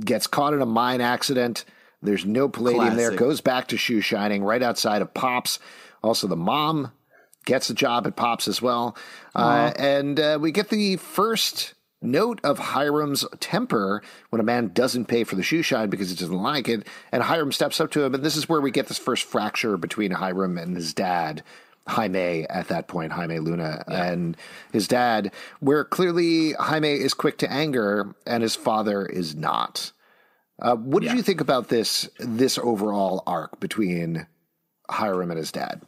gets 0.03 0.27
caught 0.27 0.53
in 0.53 0.61
a 0.61 0.65
mine 0.65 0.99
accident. 0.99 1.63
There's 2.01 2.25
no 2.25 2.49
palladium 2.49 2.97
there. 2.97 3.11
Goes 3.11 3.39
back 3.39 3.69
to 3.69 3.77
shoe 3.77 4.01
shining 4.01 4.43
right 4.43 4.61
outside 4.61 5.01
of 5.01 5.13
Pops. 5.13 5.57
Also, 6.03 6.27
the 6.27 6.35
mom 6.35 6.91
gets 7.45 7.69
a 7.69 7.73
job 7.73 8.05
at 8.05 8.15
Pops 8.15 8.47
as 8.47 8.61
well. 8.61 8.95
Uh, 9.35 9.71
and 9.77 10.19
uh, 10.19 10.37
we 10.41 10.51
get 10.51 10.69
the 10.69 10.97
first 10.97 11.73
note 12.01 12.39
of 12.43 12.59
Hiram's 12.59 13.25
temper 13.39 14.01
when 14.29 14.39
a 14.39 14.43
man 14.43 14.69
doesn't 14.69 15.05
pay 15.05 15.23
for 15.23 15.35
the 15.35 15.43
shoe 15.43 15.61
shine 15.61 15.89
because 15.89 16.09
he 16.09 16.15
doesn't 16.15 16.41
like 16.41 16.67
it. 16.69 16.87
And 17.11 17.23
Hiram 17.23 17.51
steps 17.51 17.79
up 17.79 17.91
to 17.91 18.03
him. 18.03 18.15
And 18.15 18.23
this 18.23 18.35
is 18.35 18.47
where 18.47 18.61
we 18.61 18.71
get 18.71 18.87
this 18.87 18.97
first 18.97 19.25
fracture 19.25 19.77
between 19.77 20.11
Hiram 20.11 20.57
and 20.57 20.75
his 20.75 20.93
dad. 20.93 21.43
Jaime 21.87 22.45
at 22.47 22.67
that 22.67 22.87
point, 22.87 23.11
Jaime 23.13 23.39
Luna 23.39 23.83
and 23.87 24.37
his 24.71 24.87
dad, 24.87 25.31
where 25.59 25.83
clearly 25.83 26.53
Jaime 26.53 26.93
is 26.93 27.15
quick 27.15 27.39
to 27.39 27.51
anger 27.51 28.13
and 28.27 28.43
his 28.43 28.55
father 28.55 29.05
is 29.05 29.35
not. 29.35 29.91
Uh, 30.61 30.75
what 30.75 31.01
did 31.01 31.13
you 31.13 31.23
think 31.23 31.41
about 31.41 31.69
this 31.69 32.07
this 32.19 32.59
overall 32.59 33.23
arc 33.25 33.59
between 33.59 34.27
Hiram 34.87 35.31
and 35.31 35.39
his 35.39 35.51
dad? 35.51 35.81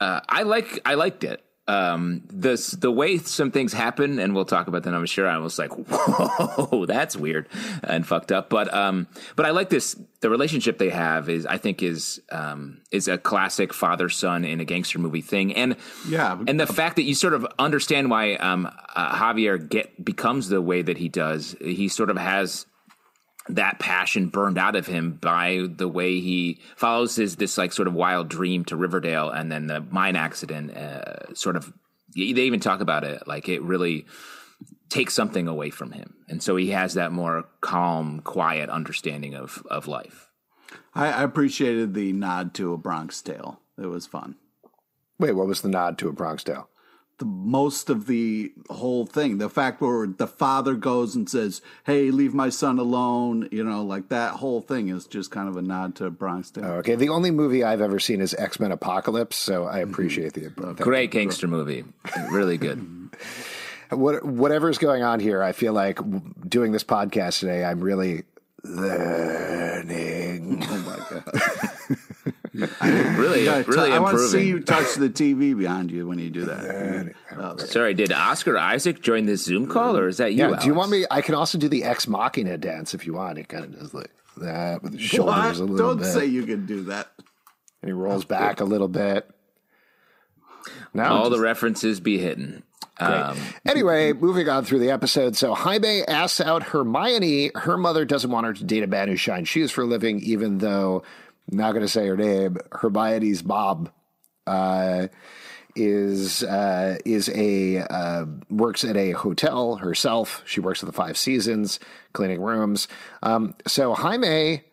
uh, 0.00 0.20
I 0.28 0.42
like 0.42 0.80
I 0.84 0.94
liked 0.94 1.24
it. 1.24 1.42
Um, 1.68 2.22
this 2.28 2.70
the 2.70 2.92
way 2.92 3.18
some 3.18 3.50
things 3.50 3.72
happen, 3.72 4.20
and 4.20 4.34
we'll 4.36 4.44
talk 4.44 4.68
about 4.68 4.84
that. 4.84 4.94
I'm 4.94 5.04
sure 5.06 5.26
I 5.26 5.38
was 5.38 5.58
like, 5.58 5.70
"Whoa, 5.90 6.86
that's 6.86 7.16
weird 7.16 7.48
and 7.82 8.06
fucked 8.06 8.30
up." 8.30 8.48
But 8.50 8.72
um, 8.72 9.08
but 9.34 9.46
I 9.46 9.50
like 9.50 9.68
this. 9.68 9.96
The 10.20 10.30
relationship 10.30 10.78
they 10.78 10.90
have 10.90 11.28
is, 11.28 11.44
I 11.44 11.58
think, 11.58 11.82
is 11.82 12.20
um, 12.30 12.82
is 12.92 13.08
a 13.08 13.18
classic 13.18 13.74
father 13.74 14.08
son 14.08 14.44
in 14.44 14.60
a 14.60 14.64
gangster 14.64 15.00
movie 15.00 15.22
thing, 15.22 15.54
and 15.54 15.74
Yeah. 16.08 16.38
and 16.46 16.60
the 16.60 16.68
fact 16.68 16.96
that 16.96 17.02
you 17.02 17.14
sort 17.16 17.34
of 17.34 17.44
understand 17.58 18.10
why 18.10 18.34
um, 18.34 18.66
uh, 18.94 19.16
Javier 19.16 19.68
get 19.68 20.04
becomes 20.04 20.48
the 20.48 20.62
way 20.62 20.82
that 20.82 20.98
he 20.98 21.08
does. 21.08 21.56
He 21.60 21.88
sort 21.88 22.10
of 22.10 22.16
has 22.16 22.66
that 23.48 23.78
passion 23.78 24.28
burned 24.28 24.58
out 24.58 24.76
of 24.76 24.86
him 24.86 25.12
by 25.12 25.66
the 25.76 25.88
way 25.88 26.20
he 26.20 26.60
follows 26.76 27.16
his 27.16 27.36
this 27.36 27.56
like 27.56 27.72
sort 27.72 27.88
of 27.88 27.94
wild 27.94 28.28
dream 28.28 28.64
to 28.66 28.76
Riverdale, 28.76 29.30
and 29.30 29.50
then 29.50 29.66
the 29.66 29.80
mine 29.80 30.16
accident 30.16 30.76
uh, 30.76 31.34
sort 31.34 31.56
of 31.56 31.72
they 32.14 32.22
even 32.22 32.60
talk 32.60 32.80
about 32.80 33.04
it 33.04 33.26
like 33.26 33.48
it 33.48 33.62
really 33.62 34.06
takes 34.88 35.14
something 35.14 35.48
away 35.48 35.70
from 35.70 35.92
him, 35.92 36.14
and 36.28 36.42
so 36.42 36.56
he 36.56 36.70
has 36.70 36.94
that 36.94 37.12
more 37.12 37.44
calm, 37.60 38.20
quiet 38.20 38.68
understanding 38.70 39.34
of 39.34 39.62
of 39.70 39.86
life. 39.88 40.30
I, 40.94 41.08
I 41.08 41.22
appreciated 41.22 41.94
the 41.94 42.12
nod 42.12 42.54
to 42.54 42.72
a 42.72 42.78
Bronx 42.78 43.20
Tale. 43.20 43.60
It 43.78 43.86
was 43.86 44.06
fun. 44.06 44.36
Wait, 45.18 45.32
what 45.32 45.46
was 45.46 45.62
the 45.62 45.68
nod 45.68 45.98
to 45.98 46.08
a 46.08 46.12
Bronx 46.12 46.42
Tale? 46.44 46.68
The 47.18 47.24
most 47.24 47.88
of 47.88 48.06
the 48.06 48.52
whole 48.70 49.06
thing. 49.06 49.38
The 49.38 49.48
fact 49.48 49.80
where 49.80 50.06
the 50.06 50.26
father 50.26 50.74
goes 50.74 51.14
and 51.14 51.28
says, 51.28 51.62
"Hey, 51.84 52.10
leave 52.10 52.34
my 52.34 52.50
son 52.50 52.78
alone," 52.78 53.48
you 53.50 53.64
know, 53.64 53.82
like 53.82 54.08
that 54.08 54.34
whole 54.34 54.60
thing 54.60 54.88
is 54.88 55.06
just 55.06 55.30
kind 55.30 55.48
of 55.48 55.56
a 55.56 55.62
nod 55.62 55.94
to 55.96 56.10
Bronx 56.10 56.50
Tale. 56.50 56.64
Oh, 56.64 56.72
okay, 56.74 56.94
the 56.94 57.08
only 57.08 57.30
movie 57.30 57.64
I've 57.64 57.80
ever 57.80 57.98
seen 57.98 58.20
is 58.20 58.34
X 58.34 58.60
Men 58.60 58.72
Apocalypse, 58.72 59.36
so 59.36 59.66
I 59.66 59.80
mm-hmm. 59.80 59.90
appreciate 59.90 60.32
the 60.34 60.44
input. 60.44 60.76
Great 60.76 61.10
gangster 61.10 61.48
movie, 61.48 61.84
really 62.30 62.58
good. 62.58 62.86
What 63.90 64.24
whatever's 64.24 64.78
going 64.78 65.04
on 65.04 65.20
here, 65.20 65.44
I 65.44 65.52
feel 65.52 65.72
like 65.72 66.00
doing 66.48 66.72
this 66.72 66.82
podcast 66.82 67.38
today, 67.38 67.64
I'm 67.64 67.78
really 67.80 68.24
learning. 68.64 70.58
Oh 70.68 70.78
my 70.78 70.96
god! 71.08 71.60
Really, 72.82 73.44
Yeah, 73.44 73.62
really 73.66 73.92
I 73.92 73.98
want 73.98 74.16
to 74.18 74.26
see 74.28 74.46
you 74.46 74.60
touch 74.60 74.94
the 74.94 75.08
TV 75.08 75.56
behind 75.56 75.90
you 75.90 76.06
when 76.06 76.18
you 76.18 76.30
do 76.30 76.44
that. 76.46 77.12
Oh, 77.36 77.56
Sorry, 77.58 77.94
did 77.94 78.12
Oscar 78.12 78.56
Isaac 78.58 79.00
join 79.02 79.26
this 79.26 79.44
Zoom 79.44 79.66
call, 79.68 79.96
or 79.96 80.08
is 80.08 80.16
that 80.18 80.32
you? 80.32 80.48
Yeah, 80.50 80.58
do 80.60 80.66
you 80.66 80.74
want 80.74 80.90
me? 80.90 81.04
I 81.10 81.20
can 81.22 81.34
also 81.34 81.58
do 81.58 81.68
the 81.68 81.84
Ex 81.84 82.06
Machina 82.08 82.58
dance 82.58 82.94
if 82.94 83.06
you 83.06 83.14
want. 83.14 83.38
It 83.38 83.48
kind 83.48 83.64
of 83.64 83.78
does 83.78 83.94
like 83.94 84.10
that 84.38 84.82
with 84.82 84.92
the 84.92 84.98
shoulders 84.98 85.60
What? 85.60 85.68
a 85.68 85.72
little 85.72 85.76
Don't 85.94 85.98
bit. 85.98 86.06
say 86.12 86.26
you 86.26 86.44
can 86.44 86.66
do 86.66 86.82
that. 86.84 87.08
and 87.82 87.88
he 87.88 87.92
rolls 87.92 88.24
back 88.24 88.60
a 88.60 88.64
little 88.64 88.88
bit. 88.88 89.28
Now, 90.94 91.12
All 91.14 91.24
just- 91.30 91.36
the 91.36 91.40
references 91.40 92.00
be 92.00 92.18
hidden. 92.18 92.62
Um, 92.98 93.36
Anyway, 93.66 94.14
moving 94.14 94.48
on 94.48 94.64
through 94.64 94.78
the 94.78 94.90
episode. 94.90 95.36
So 95.36 95.54
Jaime 95.54 96.02
asks 96.08 96.40
out 96.40 96.62
Hermione. 96.62 97.50
Her 97.54 97.76
mother 97.76 98.06
doesn't 98.06 98.30
want 98.30 98.46
her 98.46 98.54
to 98.54 98.64
date 98.64 98.82
a 98.82 98.86
man 98.86 99.08
who 99.08 99.16
shines 99.16 99.48
shoes 99.50 99.70
for 99.70 99.82
a 99.82 99.86
living, 99.86 100.18
even 100.20 100.58
though 100.58 101.02
I'm 101.02 101.25
not 101.50 101.72
going 101.72 101.84
to 101.84 101.88
say 101.88 102.06
her 102.06 102.16
name. 102.16 102.58
Hermione's 102.72 103.44
mom 103.44 103.90
uh, 104.46 105.08
is 105.74 106.42
uh, 106.42 106.98
is 107.04 107.28
a 107.28 107.78
uh, 107.78 108.24
works 108.50 108.84
at 108.84 108.96
a 108.96 109.12
hotel 109.12 109.76
herself. 109.76 110.42
She 110.46 110.60
works 110.60 110.82
at 110.82 110.86
the 110.86 110.92
Five 110.92 111.16
Seasons, 111.16 111.78
cleaning 112.12 112.40
rooms. 112.40 112.88
Um, 113.22 113.54
so 113.66 113.94
Jaime 113.94 114.64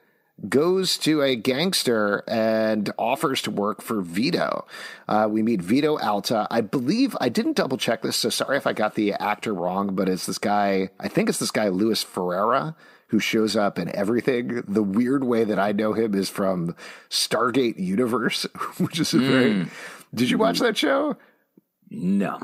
goes 0.49 0.97
to 0.97 1.21
a 1.21 1.35
gangster 1.35 2.23
and 2.27 2.91
offers 2.97 3.41
to 3.43 3.51
work 3.51 3.81
for 3.81 4.01
Vito. 4.01 4.65
Uh, 5.07 5.27
we 5.29 5.43
meet 5.43 5.61
Vito 5.61 5.99
Alta. 5.99 6.47
I 6.49 6.61
believe 6.61 7.15
I 7.21 7.29
didn't 7.29 7.55
double 7.55 7.77
check 7.77 8.01
this, 8.01 8.15
so 8.15 8.29
sorry 8.29 8.57
if 8.57 8.65
I 8.65 8.73
got 8.73 8.95
the 8.95 9.13
actor 9.13 9.53
wrong, 9.53 9.95
but 9.95 10.09
it's 10.09 10.25
this 10.25 10.39
guy. 10.39 10.89
I 10.99 11.07
think 11.07 11.29
it's 11.29 11.39
this 11.39 11.51
guy 11.51 11.69
Louis 11.69 12.01
Ferreira 12.01 12.75
who 13.13 13.19
shows 13.19 13.55
up 13.55 13.77
in 13.77 13.95
everything. 13.95 14.63
The 14.67 14.81
weird 14.81 15.23
way 15.23 15.43
that 15.43 15.59
I 15.59 15.71
know 15.71 15.93
him 15.93 16.15
is 16.15 16.29
from 16.29 16.75
Stargate 17.11 17.77
Universe, 17.77 18.43
which 18.79 18.99
is 18.99 19.13
a 19.13 19.19
very. 19.19 19.67
Did 20.15 20.31
you 20.31 20.39
watch 20.39 20.57
that 20.59 20.75
show? 20.75 21.15
no, 21.91 22.39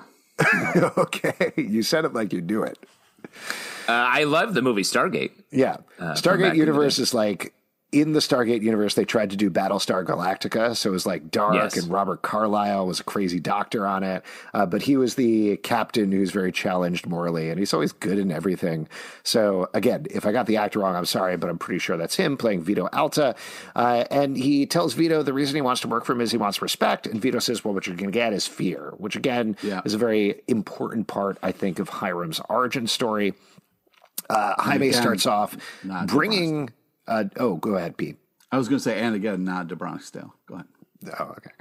okay, 0.98 1.54
you 1.58 1.82
said 1.82 2.06
it 2.06 2.14
like 2.14 2.34
you 2.34 2.42
knew 2.42 2.62
it. 2.62 2.78
uh, 3.88 3.92
I 3.92 4.26
love 4.26 4.54
the 4.54 4.62
movie 4.62 4.84
Stargate. 4.84 5.32
Yeah. 5.50 5.78
back 5.98 6.18
Stargate 6.18 6.56
Universe 6.56 7.00
is 7.00 7.16
like 7.16 7.52
in 7.92 8.14
the 8.14 8.20
Stargate 8.20 8.62
universe, 8.62 8.94
they 8.94 9.04
tried 9.04 9.32
to 9.32 9.36
do 9.36 9.50
Battlestar 9.50 10.06
Galactica. 10.06 10.76
So 10.78 10.90
it 10.90 10.94
was 10.94 11.08
like 11.08 11.32
dark, 11.32 11.56
Yes. 11.56 11.76
and 11.76 11.92
Robert 11.92 12.22
Carlyle 12.22 12.86
was 12.86 13.00
a 13.00 13.04
crazy 13.04 13.40
doctor 13.40 13.88
on 13.88 14.04
it. 14.04 14.24
Uh, 14.54 14.68
but 14.68 14.84
he 14.84 14.96
was 14.96 15.16
the 15.16 15.58
captain 15.58 16.12
who's 16.12 16.30
very 16.30 16.52
challenged 16.52 17.08
morally, 17.08 17.50
and 17.50 17.58
he's 17.58 17.74
always 17.74 17.92
good 17.92 18.20
in 18.20 18.32
everything. 18.32 18.88
So 19.24 19.70
again, 19.74 20.06
if 20.12 20.28
I 20.28 20.32
got 20.32 20.46
the 20.46 20.58
actor 20.58 20.80
wrong, 20.80 20.96
I'm 20.96 21.06
sorry, 21.06 21.36
but 21.36 21.50
I'm 21.50 21.58
pretty 21.58 21.80
sure 21.80 21.98
that's 21.98 22.16
him 22.16 22.38
playing 22.38 22.62
Vito 22.62 22.88
Alta. 22.94 23.34
Uh, 23.76 24.06
and 24.12 24.38
he 24.38 24.68
tells 24.68 24.94
Vito 24.94 25.24
the 25.24 25.34
reason 25.34 25.56
he 25.56 25.62
wants 25.62 25.82
to 25.82 25.88
work 25.88 26.06
for 26.06 26.14
him 26.14 26.22
is 26.22 26.32
he 26.32 26.38
wants 26.38 26.62
respect. 26.62 27.08
And 27.08 27.20
Vito 27.20 27.40
says, 27.40 27.66
well, 27.66 27.74
what 27.74 27.88
you're 27.88 27.96
going 27.96 28.12
to 28.12 28.18
get 28.18 28.34
is 28.34 28.46
fear, 28.46 28.94
which 28.98 29.16
again 29.16 29.58
Yeah. 29.64 29.82
is 29.84 29.96
a 29.96 29.98
very 29.98 30.42
important 30.48 31.08
part, 31.08 31.40
I 31.42 31.52
think, 31.52 31.80
of 31.80 31.90
Hiram's 31.90 32.40
origin 32.50 32.86
story. 32.86 33.34
Uh, 34.30 34.54
Jaime 34.62 34.90
Again, 34.90 35.02
starts 35.02 35.26
off 35.26 35.58
bringing. 36.06 36.70
Uh, 37.10 37.26
oh, 37.38 37.56
go 37.56 37.76
ahead, 37.76 37.98
Pete. 37.98 38.18
I 38.52 38.58
was 38.58 38.70
going 38.70 38.78
to 38.78 38.84
say, 38.84 39.00
and 39.00 39.16
again, 39.16 39.44
nod 39.44 39.70
to 39.70 39.76
Bronx 39.76 40.10
Tale. 40.10 40.34
Go 40.48 40.56
ahead. 40.56 40.68
Oh, 41.18 41.34
okay. 41.38 41.52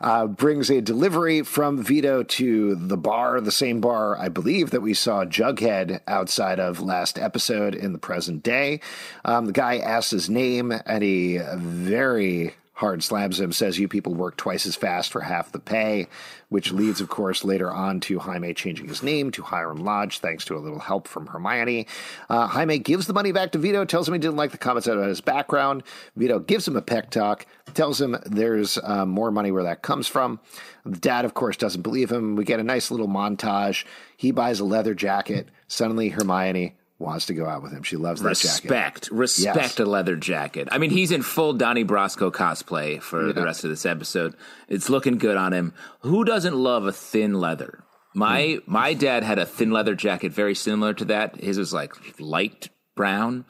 Uh, 0.00 0.26
brings 0.28 0.70
a 0.70 0.80
delivery 0.80 1.42
from 1.42 1.82
Vito 1.82 2.22
to 2.22 2.76
the 2.76 2.96
bar, 2.96 3.40
the 3.40 3.50
same 3.50 3.80
bar 3.80 4.16
I 4.16 4.28
believe 4.28 4.70
that 4.70 4.80
we 4.80 4.94
saw 4.94 5.24
Jughead 5.24 6.00
outside 6.06 6.60
of 6.60 6.80
last 6.80 7.18
episode 7.18 7.74
in 7.74 7.92
the 7.92 7.98
present 7.98 8.44
day. 8.44 8.80
Um, 9.24 9.46
the 9.46 9.52
guy 9.52 9.78
asks 9.78 10.12
his 10.12 10.30
name, 10.30 10.72
and 10.86 11.02
he 11.02 11.40
very 11.56 12.54
hard 12.76 13.02
slams 13.02 13.40
him, 13.40 13.52
says, 13.52 13.78
You 13.78 13.88
people 13.88 14.14
work 14.14 14.36
twice 14.36 14.66
as 14.66 14.76
fast 14.76 15.10
for 15.10 15.22
half 15.22 15.50
the 15.50 15.58
pay, 15.58 16.08
which 16.50 16.72
leads, 16.72 17.00
of 17.00 17.08
course, 17.08 17.42
later 17.42 17.72
on 17.72 18.00
to 18.00 18.18
Jaime 18.18 18.52
changing 18.52 18.86
his 18.86 19.02
name 19.02 19.30
to 19.30 19.42
Hiram 19.42 19.78
Lodge, 19.78 20.18
thanks 20.18 20.44
to 20.44 20.56
a 20.56 20.60
little 20.60 20.78
help 20.78 21.08
from 21.08 21.26
Hermione. 21.26 21.86
Uh, 22.28 22.46
Jaime 22.46 22.78
gives 22.78 23.06
the 23.06 23.14
money 23.14 23.32
back 23.32 23.52
to 23.52 23.58
Vito, 23.58 23.84
tells 23.86 24.06
him 24.06 24.12
he 24.12 24.20
didn't 24.20 24.36
like 24.36 24.52
the 24.52 24.58
comments 24.58 24.86
about 24.86 25.08
his 25.08 25.22
background. 25.22 25.84
Vito 26.16 26.38
gives 26.38 26.68
him 26.68 26.76
a 26.76 26.82
peck 26.82 27.08
talk, 27.10 27.46
tells 27.72 27.98
him 27.98 28.16
there's 28.26 28.76
uh, 28.82 29.06
more 29.06 29.30
money 29.30 29.50
where 29.50 29.64
that 29.64 29.80
comes 29.80 30.06
from. 30.06 30.38
The 30.84 30.98
dad, 30.98 31.24
of 31.24 31.32
course, 31.32 31.56
doesn't 31.56 31.82
believe 31.82 32.12
him. 32.12 32.36
We 32.36 32.44
get 32.44 32.60
a 32.60 32.64
nice 32.64 32.90
little 32.90 33.08
montage. 33.08 33.86
He 34.18 34.32
buys 34.32 34.60
a 34.60 34.64
leather 34.64 34.94
jacket. 34.94 35.48
Suddenly, 35.66 36.10
Hermione 36.10 36.74
wants 36.98 37.26
to 37.26 37.34
go 37.34 37.46
out 37.46 37.62
with 37.62 37.72
him. 37.72 37.82
She 37.82 37.96
loves 37.96 38.22
that 38.22 38.36
jacket. 38.36 38.62
Respect, 38.64 39.10
respect 39.10 39.56
Yes. 39.56 39.78
a 39.80 39.84
leather 39.84 40.16
jacket. 40.16 40.68
I 40.72 40.78
mean, 40.78 40.90
he's 40.90 41.10
in 41.12 41.22
full 41.22 41.52
Donnie 41.52 41.84
Brasco 41.84 42.32
cosplay 42.32 43.02
for 43.02 43.32
the 43.32 43.42
rest 43.44 43.64
of 43.64 43.70
this 43.70 43.84
episode. 43.84 44.34
It's 44.68 44.88
looking 44.88 45.18
good 45.18 45.36
on 45.36 45.52
him. 45.52 45.74
Who 46.00 46.24
doesn't 46.24 46.54
love 46.56 46.86
a 46.86 46.92
thin 46.92 47.34
leather? 47.34 47.84
My 48.14 48.60
Hmm. 48.64 48.72
my 48.72 48.94
dad 48.94 49.24
had 49.24 49.38
a 49.38 49.44
thin 49.44 49.70
leather 49.70 49.94
jacket 49.94 50.32
very 50.32 50.54
similar 50.54 50.94
to 50.94 51.04
that. 51.06 51.36
His 51.36 51.58
was 51.58 51.74
like 51.74 51.92
light 52.18 52.70
brown, 52.94 53.44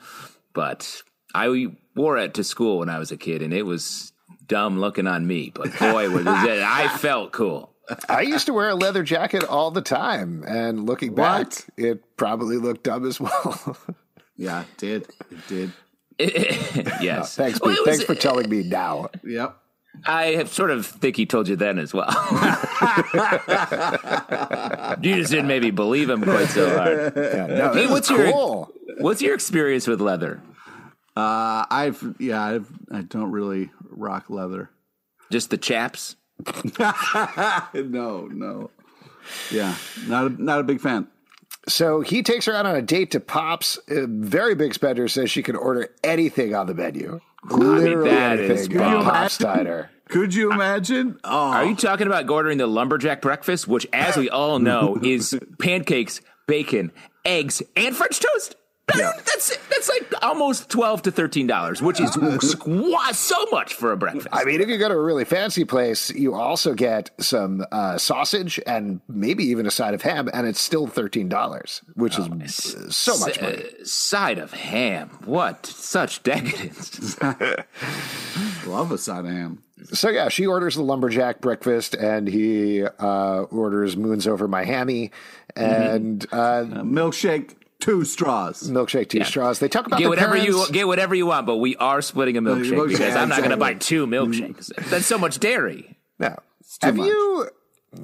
but 0.52 1.02
I 1.34 1.68
wore 1.94 2.18
it 2.18 2.34
to 2.34 2.42
school 2.44 2.78
when 2.80 2.88
I 2.90 2.98
was 2.98 3.12
a 3.12 3.16
kid, 3.16 3.42
and 3.42 3.52
it 3.54 3.62
was 3.64 4.12
dumb 4.48 4.80
looking 4.80 5.06
on 5.06 5.24
me. 5.26 5.52
But 5.54 5.78
boy, 5.78 6.10
was 6.10 6.26
it! 6.26 6.62
I 6.64 6.88
felt 6.98 7.30
cool. 7.30 7.74
I 8.08 8.22
used 8.22 8.46
to 8.46 8.52
wear 8.52 8.70
a 8.70 8.74
leather 8.74 9.02
jacket 9.02 9.44
all 9.44 9.70
the 9.70 9.82
time, 9.82 10.42
and 10.46 10.86
looking 10.86 11.14
back, 11.14 11.46
What? 11.46 11.66
it 11.76 12.16
probably 12.16 12.56
looked 12.56 12.84
dumb 12.84 13.06
as 13.06 13.20
well. 13.20 13.76
Yeah, 14.38 14.64
it 14.64 14.76
did. 14.76 15.06
It 15.30 15.48
did. 15.48 15.72
yes, 17.00 17.34
Thanks, 17.36 17.58
Well, 17.58 17.70
Pete. 17.74 17.86
was- 17.86 17.96
Thanks 17.96 18.04
for 18.04 18.14
telling 18.14 18.50
me 18.50 18.64
now. 18.64 19.08
Yep. 19.24 19.56
I 20.04 20.24
have 20.32 20.52
sort 20.52 20.70
of 20.70 20.84
think 20.84 21.16
he 21.16 21.24
told 21.24 21.48
you 21.48 21.56
then 21.56 21.78
as 21.78 21.94
well. 21.94 22.06
you 25.00 25.14
just 25.16 25.30
didn't 25.30 25.46
maybe 25.46 25.70
believe 25.70 26.10
him 26.10 26.22
quite 26.22 26.48
so 26.48 26.68
hard. 26.76 27.14
Yeah, 27.16 27.46
no, 27.46 27.72
Hey, 27.72 27.86
what's 27.86 28.10
is 28.10 28.18
your- 28.18 28.68
What's 28.98 29.22
your 29.22 29.34
experience 29.34 29.86
with 29.86 30.02
leather? 30.02 30.42
Uh, 31.16 31.64
I've 31.70 32.16
yeah, 32.18 32.42
I've, 32.44 32.70
I 32.92 33.00
don't 33.02 33.30
really 33.32 33.70
rock 33.88 34.28
leather. 34.28 34.68
Just 35.32 35.48
the 35.50 35.56
chaps? 35.58 36.16
no, 37.74 38.26
no. 38.26 38.70
Yeah, 39.50 39.74
not 40.06 40.26
a, 40.26 40.42
not 40.42 40.60
a 40.60 40.62
big 40.62 40.80
fan. 40.80 41.08
So 41.68 42.00
he 42.00 42.22
takes 42.22 42.44
her 42.46 42.54
out 42.54 42.64
on 42.66 42.76
a 42.76 42.82
date 42.82 43.10
to 43.12 43.20
Pops. 43.20 43.78
A 43.88 44.06
very 44.06 44.54
big 44.54 44.72
spender 44.74 45.08
says 45.08 45.30
she 45.30 45.42
can 45.42 45.56
order 45.56 45.88
anything 46.04 46.54
on 46.54 46.66
the 46.66 46.74
menu. 46.74 47.20
Literally 47.50 48.10
that 48.10 48.38
is 48.38 48.60
anything. 48.66 48.78
bomb. 48.78 48.96
at 48.98 49.04
Pops 49.04 49.38
Diner. 49.38 49.90
Could 50.08 50.32
you 50.34 50.52
imagine? 50.52 51.18
Oh, 51.24 51.50
Are 51.50 51.64
you 51.64 51.74
talking 51.74 52.06
about 52.06 52.30
ordering 52.30 52.58
the 52.58 52.68
lumberjack 52.68 53.20
breakfast, 53.20 53.66
which, 53.66 53.86
as 53.92 54.16
we 54.16 54.30
all 54.30 54.60
know, 54.60 54.96
is 55.02 55.36
pancakes, 55.58 56.20
bacon, 56.46 56.92
eggs, 57.24 57.60
and 57.74 57.96
French 57.96 58.20
toast? 58.20 58.54
that's 58.94 59.56
that's 59.56 59.88
like 59.88 60.12
almost 60.22 60.70
twelve 60.70 61.02
to 61.02 61.10
thirteen 61.10 61.46
dollars, 61.48 61.82
which 61.82 62.00
is 62.00 62.10
squa- 62.16 63.14
so 63.14 63.44
much 63.50 63.74
for 63.74 63.90
a 63.90 63.96
breakfast. 63.96 64.28
I 64.32 64.44
mean, 64.44 64.60
if 64.60 64.68
you 64.68 64.78
go 64.78 64.88
to 64.88 64.94
a 64.94 65.02
really 65.02 65.24
fancy 65.24 65.64
place, 65.64 66.10
you 66.10 66.34
also 66.34 66.72
get 66.74 67.10
some 67.18 67.64
uh, 67.72 67.98
sausage 67.98 68.60
and 68.64 69.00
maybe 69.08 69.44
even 69.44 69.66
a 69.66 69.72
side 69.72 69.94
of 69.94 70.02
ham, 70.02 70.28
and 70.32 70.46
it's 70.46 70.60
still 70.60 70.86
thirteen 70.86 71.28
dollars, 71.28 71.82
which 71.94 72.16
is 72.18 72.28
uh, 72.76 72.90
so 72.90 73.18
much 73.18 73.40
money. 73.40 73.64
Uh, 73.64 73.84
side 73.84 74.38
of 74.38 74.52
ham. 74.52 75.08
What 75.24 75.66
such 75.66 76.22
decadence? 76.22 77.20
love 78.66 78.92
a 78.92 78.98
side 78.98 79.24
of 79.24 79.30
ham. 79.32 79.62
So 79.92 80.10
yeah, 80.10 80.28
she 80.28 80.46
orders 80.46 80.76
the 80.76 80.82
lumberjack 80.82 81.40
breakfast, 81.40 81.94
and 81.94 82.28
he 82.28 82.84
uh, 82.84 83.42
orders 83.50 83.96
moons 83.96 84.26
over 84.26 84.46
my 84.48 84.64
hammy 84.64 85.10
and 85.54 86.24
uh, 86.32 86.64
A 86.70 86.82
milkshake, 86.82 87.54
two 87.86 88.04
straws. 88.04 88.68
milkshake 88.70 89.08
two 89.08 89.24
straws. 89.24 89.58
They 89.58 89.68
talk 89.68 89.86
about 89.86 89.98
get 90.00 90.08
whatever 90.08 90.34
parents. 90.36 90.68
you 90.68 90.72
get 90.72 90.86
whatever 90.86 91.14
you 91.14 91.26
want, 91.26 91.46
but 91.46 91.56
we 91.56 91.76
are 91.76 92.02
splitting 92.02 92.36
a 92.36 92.42
milkshake 92.42 92.72
milkshake, 92.74 92.88
because 92.88 93.16
I'm 93.16 93.28
not 93.28 93.38
going 93.38 93.50
to 93.50 93.56
buy 93.56 93.74
two 93.74 94.06
milkshakes. 94.06 94.70
That's 94.90 95.06
so 95.06 95.16
much 95.18 95.38
dairy. 95.38 95.96
No. 96.18 96.30
too 96.30 96.86
Have 96.86 96.96
much. 96.96 97.06
you 97.06 97.48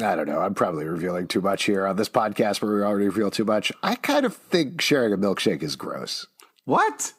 I 0.01 0.17
don't 0.17 0.27
know. 0.29 0.41
I'm 0.41 0.55
probably 0.55 0.87
revealing 0.87 1.27
too 1.29 1.41
much 1.43 1.65
here 1.65 1.87
on 1.87 1.97
this 1.97 2.09
podcast 2.09 2.63
where 2.63 2.75
we 2.75 2.83
already 2.83 3.07
reveal 3.07 3.31
too 3.31 3.45
much. 3.45 3.71
I 3.83 3.95
kind 3.97 4.25
of 4.25 4.35
think 4.35 4.81
sharing 4.81 5.13
a 5.13 5.19
milkshake 5.19 5.63
is 5.63 5.77
gross. 5.77 6.27
What? 6.65 7.13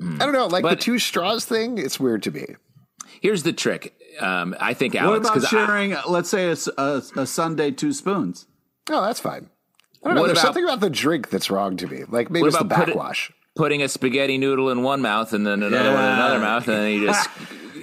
I 0.00 0.18
don't 0.18 0.32
know. 0.32 0.46
Like 0.46 0.62
But- 0.62 0.70
the 0.78 0.84
two 0.84 0.98
straws 0.98 1.44
thing, 1.44 1.78
it's 1.78 1.98
weird 1.98 2.22
to 2.24 2.30
me. 2.30 2.46
Here's 3.20 3.42
the 3.42 3.52
trick. 3.52 3.94
Um, 4.20 4.54
I 4.60 4.72
think 4.74 4.94
What 4.94 5.02
Alex. 5.02 5.20
about 5.28 5.32
'cause 5.34 5.44
I- 5.46 5.48
sharing, 5.48 5.96
let's 6.08 6.28
say, 6.28 6.48
a 6.50 7.26
Sunday 7.26 7.70
two 7.72 7.92
spoons? 7.92 8.46
Oh, 8.88 9.02
that's 9.02 9.20
fine. 9.20 9.50
I 10.02 10.08
don't 10.08 10.14
know. 10.14 10.20
What 10.22 10.26
There's 10.28 10.38
about- 10.38 10.46
something 10.46 10.64
about 10.64 10.80
the 10.80 10.90
drink 10.90 11.28
that's 11.30 11.50
wrong 11.50 11.76
to 11.78 11.86
me. 11.86 12.04
Like 12.08 12.30
maybe 12.30 12.42
What 12.42 12.48
it's 12.48 12.56
the 12.58 12.64
about 12.64 12.78
put 12.78 12.88
it- 12.88 12.94
backwash. 12.94 13.32
putting 13.56 13.82
a 13.82 13.88
spaghetti 13.88 14.38
noodle 14.38 14.70
in 14.70 14.82
one 14.82 15.02
mouth 15.02 15.32
and 15.32 15.46
then 15.46 15.62
another 15.62 15.92
one 15.92 16.04
in 16.04 16.10
another 16.10 16.38
mouth, 16.38 16.66
and 16.68 16.76
then 16.78 16.92
you 16.92 17.06
just 17.06 17.28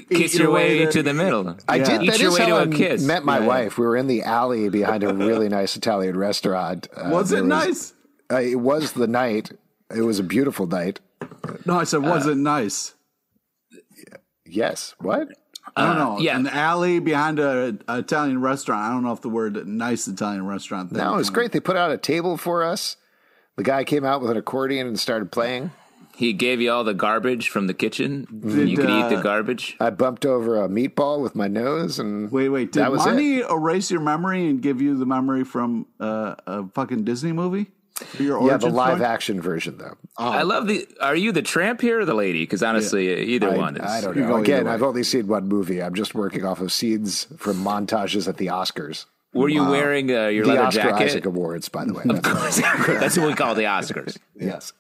kiss 0.10 0.34
your 0.34 0.44
your 0.46 0.52
way 0.52 0.80
way 0.80 0.86
to- 0.86 0.92
to 0.94 1.04
the 1.04 1.14
middle. 1.14 1.56
I 1.68 1.76
Yeah. 1.76 1.84
did. 1.86 2.04
Eat 2.04 2.12
That 2.12 2.20
your 2.20 2.30
is 2.30 2.36
way 2.40 2.46
how 2.46 2.48
to 2.50 2.56
I 2.56 2.64
a 2.64 2.68
kiss. 2.70 3.04
met 3.04 3.24
my 3.24 3.36
Yeah, 3.38 3.42
yeah. 3.42 3.48
wife. 3.48 3.78
We 3.78 3.86
were 3.86 3.96
in 3.98 4.08
the 4.08 4.24
alley 4.24 4.70
behind 4.70 5.04
a 5.04 5.14
really 5.14 5.50
nice 5.60 5.76
Italian 5.76 6.18
restaurant. 6.18 6.88
Uh, 6.96 7.10
Was 7.12 7.30
there 7.30 7.42
it 7.42 7.46
nice? 7.46 7.94
Uh, 8.32 8.38
it 8.42 8.60
was 8.60 8.94
the 8.94 9.08
night. 9.08 9.52
It 9.96 10.02
was 10.02 10.18
a 10.20 10.24
beautiful 10.24 10.66
night. 10.68 11.00
No, 11.66 11.78
I 11.80 11.84
said, 11.84 12.02
was 12.04 12.26
Uh, 12.28 12.32
it 12.32 12.38
nice? 12.38 12.94
Yes. 14.46 14.96
What? 15.00 15.28
I 15.78 15.86
don't 15.86 15.98
know. 15.98 16.20
yeah. 16.20 16.36
An 16.38 16.48
alley 16.48 17.00
behind 17.00 17.40
a, 17.40 17.78
a 17.88 18.00
Italian 18.00 18.42
restaurant. 18.42 18.82
I 18.84 18.90
don't 18.90 19.04
know 19.04 19.12
if 19.12 19.22
the 19.22 19.30
word 19.30 19.68
nice 19.68 20.08
Italian 20.08 20.46
restaurant. 20.46 20.90
Thing 20.90 20.98
No, 21.00 21.14
it 21.14 21.18
was 21.18 21.30
great. 21.30 21.52
They 21.52 21.60
put 21.60 21.76
out 21.78 21.92
a 21.92 21.98
table 21.98 22.38
for 22.38 22.64
us. 22.64 22.98
The 23.56 23.64
guy 23.64 23.84
came 23.84 24.06
out 24.06 24.22
with 24.22 24.32
an 24.32 24.38
accordion 24.38 24.88
and 24.88 25.00
started 25.00 25.32
playing. 25.32 25.72
He 26.16 26.34
gave 26.34 26.60
you 26.62 26.72
all 26.72 26.84
the 26.84 26.96
garbage 26.96 27.50
from 27.50 27.68
the 27.68 27.76
kitchen. 27.76 28.28
Did, 28.40 28.70
you 28.70 28.76
could 28.76 28.90
eat 28.90 29.04
uh, 29.04 29.10
the 29.10 29.22
garbage. 29.22 29.78
I 29.80 29.92
bumped 29.92 30.26
over 30.26 30.64
a 30.64 30.68
meatball 30.68 31.22
with 31.22 31.36
my 31.36 31.48
nose, 31.48 32.00
and 32.00 32.32
Wait, 32.32 32.50
wait. 32.50 32.72
Did 32.72 32.82
that 32.82 32.92
was 32.92 33.06
it. 33.06 33.10
money 33.10 33.40
erase 33.42 33.92
your 33.92 34.02
memory 34.02 34.48
and 34.50 34.60
give 34.60 34.82
you 34.82 34.98
the 34.98 35.06
memory 35.06 35.44
from 35.44 35.86
uh, 36.00 36.34
a 36.48 36.68
fucking 36.70 37.04
Disney 37.04 37.34
movie? 37.34 37.68
For 38.00 38.24
your 38.24 38.48
Yeah, 38.48 38.58
the 38.58 38.70
live 38.70 38.98
story? 38.98 39.10
action 39.10 39.42
version, 39.42 39.78
though. 39.78 39.96
I 40.18 40.44
love 40.44 40.68
the. 40.68 40.88
Are 41.02 41.16
you 41.16 41.32
the 41.32 41.42
tramp 41.42 41.82
here 41.82 42.02
or 42.02 42.06
the 42.06 42.14
lady? 42.14 42.44
Because 42.44 42.64
honestly, 42.64 43.34
either 43.34 43.52
I, 43.52 43.58
one 43.58 43.78
is. 43.78 43.82
I 43.82 44.02
don't 44.02 44.16
know. 44.18 44.38
Again. 44.38 44.68
I've 44.68 44.84
only 44.84 45.04
seen 45.04 45.28
one 45.28 45.48
movie. 45.48 45.82
I'm 45.82 45.94
just 45.94 46.14
working 46.16 46.46
off 46.46 46.60
of 46.62 46.72
scenes 46.72 47.28
from 47.38 47.64
montages 47.64 48.28
at 48.28 48.38
the 48.38 48.48
Oscars. 48.48 49.06
Were 49.34 49.50
you 49.50 49.64
wearing 49.70 50.10
uh, 50.10 50.28
your 50.28 50.46
The 50.46 50.54
leather 50.54 50.64
Oscar 50.64 50.82
jacket? 50.84 51.04
Isaac 51.04 51.26
Awards, 51.26 51.70
by 51.70 51.86
the 51.86 51.94
way. 51.94 52.02
That's 52.06 52.60
right. 52.60 53.00
That's 53.00 53.18
what 53.18 53.28
we 53.28 53.36
call 53.36 53.54
the 53.54 53.64
Oscars. 53.64 54.18
yes. 54.36 54.74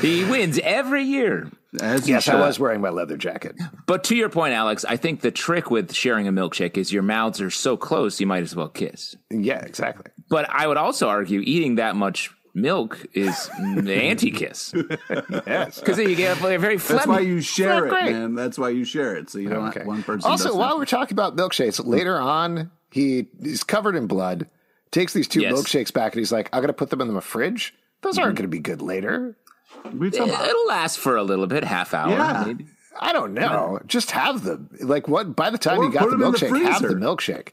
He 0.00 0.24
wins 0.24 0.58
every 0.62 1.02
year. 1.02 1.50
As 1.82 2.08
Yes, 2.08 2.26
I 2.28 2.36
was 2.36 2.58
wearing 2.58 2.80
my 2.80 2.88
leather 2.88 3.18
jacket. 3.18 3.56
But 3.86 4.04
to 4.04 4.16
your 4.16 4.30
point, 4.30 4.54
Alex, 4.54 4.84
I 4.88 4.96
think 4.96 5.20
the 5.20 5.30
trick 5.30 5.70
with 5.70 5.92
sharing 5.92 6.26
a 6.26 6.32
milkshake 6.32 6.78
is 6.78 6.90
your 6.92 7.02
mouths 7.02 7.40
are 7.42 7.50
so 7.50 7.76
close, 7.76 8.18
you 8.20 8.26
might 8.26 8.42
as 8.44 8.56
well 8.56 8.68
kiss. 8.68 9.14
Yeah, 9.30 9.58
exactly. 9.58 10.10
But 10.30 10.48
I 10.48 10.66
would 10.66 10.78
also 10.78 11.08
argue 11.08 11.40
eating 11.40 11.74
that 11.74 11.94
much 11.94 12.30
milk 12.60 13.04
is 13.14 13.48
the 13.82 13.94
anti-kiss 14.02 14.74
Yes. 15.46 15.78
because 15.80 15.98
you 15.98 16.14
get 16.14 16.36
a 16.38 16.58
very 16.58 16.76
phlegmy. 16.76 16.88
That's 16.88 17.06
why 17.06 17.20
you 17.20 17.40
share 17.40 17.86
it, 17.86 17.90
great. 17.90 18.12
man. 18.12 18.34
That's 18.34 18.58
why 18.58 18.70
you 18.70 18.84
share 18.84 19.16
it. 19.16 19.30
So 19.30 19.38
you 19.38 19.48
don't 19.48 19.68
Okay. 19.68 19.84
one 19.84 20.02
person. 20.02 20.30
Also, 20.30 20.54
while 20.56 20.70
not. 20.70 20.78
we're 20.78 20.84
talking 20.86 21.14
about 21.14 21.36
milkshakes, 21.36 21.84
later 21.84 22.18
on, 22.18 22.70
he 22.90 23.26
he's 23.42 23.64
covered 23.64 23.94
in 23.96 24.06
blood, 24.06 24.46
takes 24.90 25.12
these 25.12 25.28
two 25.28 25.40
Yes. 25.40 25.52
milkshakes 25.52 25.92
back, 25.92 26.12
and 26.14 26.18
he's 26.20 26.32
like, 26.32 26.48
I'm 26.52 26.60
going 26.60 26.68
to 26.68 26.72
put 26.72 26.90
them 26.90 27.00
in 27.00 27.12
the 27.12 27.20
fridge. 27.20 27.74
Those 28.02 28.14
Mm-hmm. 28.14 28.24
aren't 28.24 28.36
going 28.36 28.44
to 28.44 28.48
be 28.48 28.58
good 28.60 28.80
later. 28.82 29.36
we? 29.92 30.08
It'll 30.08 30.66
last 30.68 30.98
for 30.98 31.16
a 31.16 31.22
little 31.22 31.46
bit, 31.46 31.64
half 31.64 31.94
hour. 31.94 32.10
Yeah. 32.10 32.44
maybe. 32.46 32.66
I 33.00 33.12
don't 33.12 33.32
know. 33.32 33.78
Just 33.86 34.10
have 34.10 34.42
them. 34.42 34.70
Like, 34.80 35.06
what? 35.06 35.36
By 35.36 35.50
the 35.50 35.58
time 35.58 35.78
Or 35.78 35.84
you 35.84 35.92
got 35.92 36.00
put 36.08 36.10
the 36.10 36.14
'em 36.16 36.22
in 36.22 36.32
the 36.32 36.38
milkshake, 36.38 36.62
have 36.72 36.82
the 36.82 36.88
milkshake. 36.94 37.48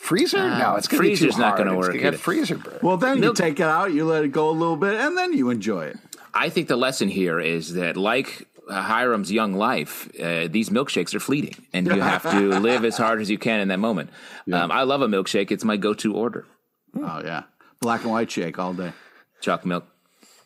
Freezer? 0.00 0.38
no, 0.58 0.76
it's 0.76 0.88
going 0.88 1.02
to 1.02 1.08
be 1.08 1.14
too 1.14 1.18
freezer's 1.24 1.38
not 1.38 1.58
gonna 1.58 1.72
It's 1.72 1.86
work 1.86 1.94
gonna 1.94 2.10
get 2.12 2.18
freezer 2.18 2.56
burn. 2.56 2.78
Well, 2.82 2.96
then 2.96 3.20
Milk- 3.20 3.38
you 3.38 3.44
take 3.44 3.60
it 3.60 3.66
out, 3.66 3.92
you 3.92 4.06
let 4.06 4.24
it 4.24 4.32
go 4.32 4.48
a 4.48 4.50
little 4.50 4.76
bit, 4.76 4.94
and 4.94 5.16
then 5.16 5.34
you 5.34 5.50
enjoy 5.50 5.84
it. 5.84 5.98
I 6.32 6.48
think 6.48 6.68
the 6.68 6.76
lesson 6.76 7.08
here 7.08 7.38
is 7.38 7.74
that, 7.74 7.98
like 7.98 8.48
uh, 8.68 8.82
Hiram's 8.82 9.30
young 9.30 9.52
life, 9.52 10.08
uh, 10.18 10.48
these 10.48 10.70
milkshakes 10.70 11.14
are 11.14 11.20
fleeting, 11.20 11.66
and 11.74 11.86
you 11.86 12.00
have 12.00 12.22
to 12.22 12.48
live 12.60 12.84
as 12.86 12.96
hard 12.96 13.20
as 13.20 13.28
you 13.28 13.36
can 13.36 13.60
in 13.60 13.68
that 13.68 13.78
moment. 13.78 14.08
Um, 14.50 14.72
I 14.72 14.84
love 14.84 15.02
a 15.02 15.06
milkshake; 15.06 15.50
it's 15.50 15.64
my 15.64 15.76
go-to 15.76 16.14
order. 16.14 16.46
Oh 16.96 17.20
yeah, 17.22 17.42
black 17.80 18.02
and 18.02 18.10
white 18.10 18.30
shake 18.30 18.58
all 18.58 18.72
day. 18.72 18.92
Chocolate 19.42 19.66
milk. 19.66 19.84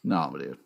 No, 0.02 0.34
dude, 0.36 0.58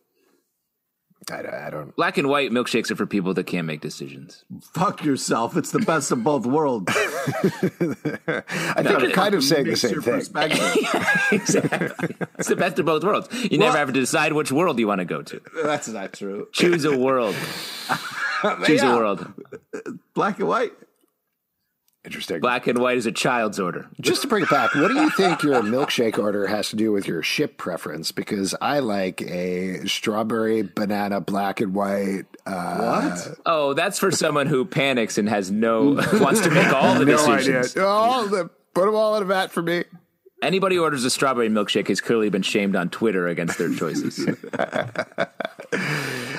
I, 1.30 1.42
don't- 1.42 1.54
I 1.54 1.70
don't. 1.70 1.94
Black 1.96 2.16
and 2.16 2.28
white 2.28 2.50
milkshakes 2.50 2.90
are 2.90 2.96
for 2.96 3.04
people 3.06 3.34
that 3.34 3.44
can't 3.44 3.66
make 3.66 3.80
decisions. 3.80 4.44
fuck 4.72 5.04
yourself. 5.04 5.56
It's 5.56 5.72
the 5.72 5.80
best 5.80 6.10
of 6.10 6.24
both 6.24 6.46
worlds. 6.46 6.86
I 6.96 8.82
think 8.82 9.00
you're 9.00 9.10
kind 9.10 9.34
of 9.34 9.44
saying 9.44 9.66
the 9.66 9.76
same 9.76 10.00
thing. 10.00 10.14
perspective. 10.14 10.60
exactly. 11.32 12.16
it's 12.38 12.48
the 12.48 12.56
best 12.56 12.78
of 12.78 12.86
both 12.86 13.04
worlds. 13.04 13.28
You 13.50 13.58
never 13.58 13.76
have 13.76 13.88
to 13.88 14.00
decide 14.00 14.32
which 14.32 14.50
world 14.52 14.78
you 14.78 14.86
want 14.86 15.00
to 15.00 15.04
go 15.04 15.22
to. 15.22 15.40
That's 15.62 15.88
not 15.88 16.12
true. 16.14 16.48
Choose 16.52 16.84
a 16.84 16.96
world. 16.96 17.34
Choose 18.64 18.82
Yeah. 18.82 18.94
a 18.94 18.96
world. 18.96 19.30
Black 20.14 20.38
and 20.38 20.48
white. 20.48 20.72
Interesting. 22.04 22.40
Black 22.40 22.66
and 22.68 22.78
white 22.78 22.96
is 22.96 23.06
a 23.06 23.12
child's 23.12 23.58
order. 23.60 23.86
Just 24.00 24.22
to 24.22 24.28
bring 24.28 24.44
it 24.44 24.48
back, 24.50 24.74
what 24.74 24.88
do 24.88 24.94
you 24.94 25.10
think 25.10 25.42
your 25.42 25.60
milkshake 25.62 26.16
order 26.18 26.46
has 26.46 26.70
to 26.70 26.76
do 26.76 26.90
with 26.92 27.06
your 27.06 27.22
ship 27.22 27.58
preference? 27.58 28.12
Because 28.12 28.54
I 28.62 28.78
like 28.78 29.20
a 29.22 29.86
strawberry, 29.86 30.62
banana, 30.62 31.20
black 31.20 31.60
and 31.60 31.74
white. 31.74 32.24
Uh, 32.46 32.78
What? 33.10 33.38
Oh, 33.44 33.74
that's 33.74 33.98
for 33.98 34.10
someone 34.10 34.46
who 34.46 34.64
panics 34.64 35.18
and 35.18 35.28
has 35.28 35.50
no 35.50 36.00
wants 36.14 36.40
to 36.42 36.50
make 36.50 36.72
all 36.72 36.94
the 36.94 37.04
no 37.04 37.18
idea. 37.18 37.36
decisions. 37.62 37.74
Oh, 37.78 38.26
the, 38.28 38.48
put 38.74 38.86
them 38.86 38.94
all 38.94 39.16
in 39.16 39.22
a 39.24 39.26
vat 39.26 39.50
for 39.50 39.60
me. 39.62 39.84
Anybody 40.40 40.76
who 40.76 40.84
orders 40.84 41.04
a 41.04 41.10
strawberry 41.10 41.48
milkshake 41.50 41.88
has 41.88 42.00
clearly 42.00 42.30
been 42.30 42.42
shamed 42.42 42.76
on 42.76 42.90
Twitter 42.90 43.26
against 43.26 43.58
their 43.58 43.74
choices. 43.74 44.18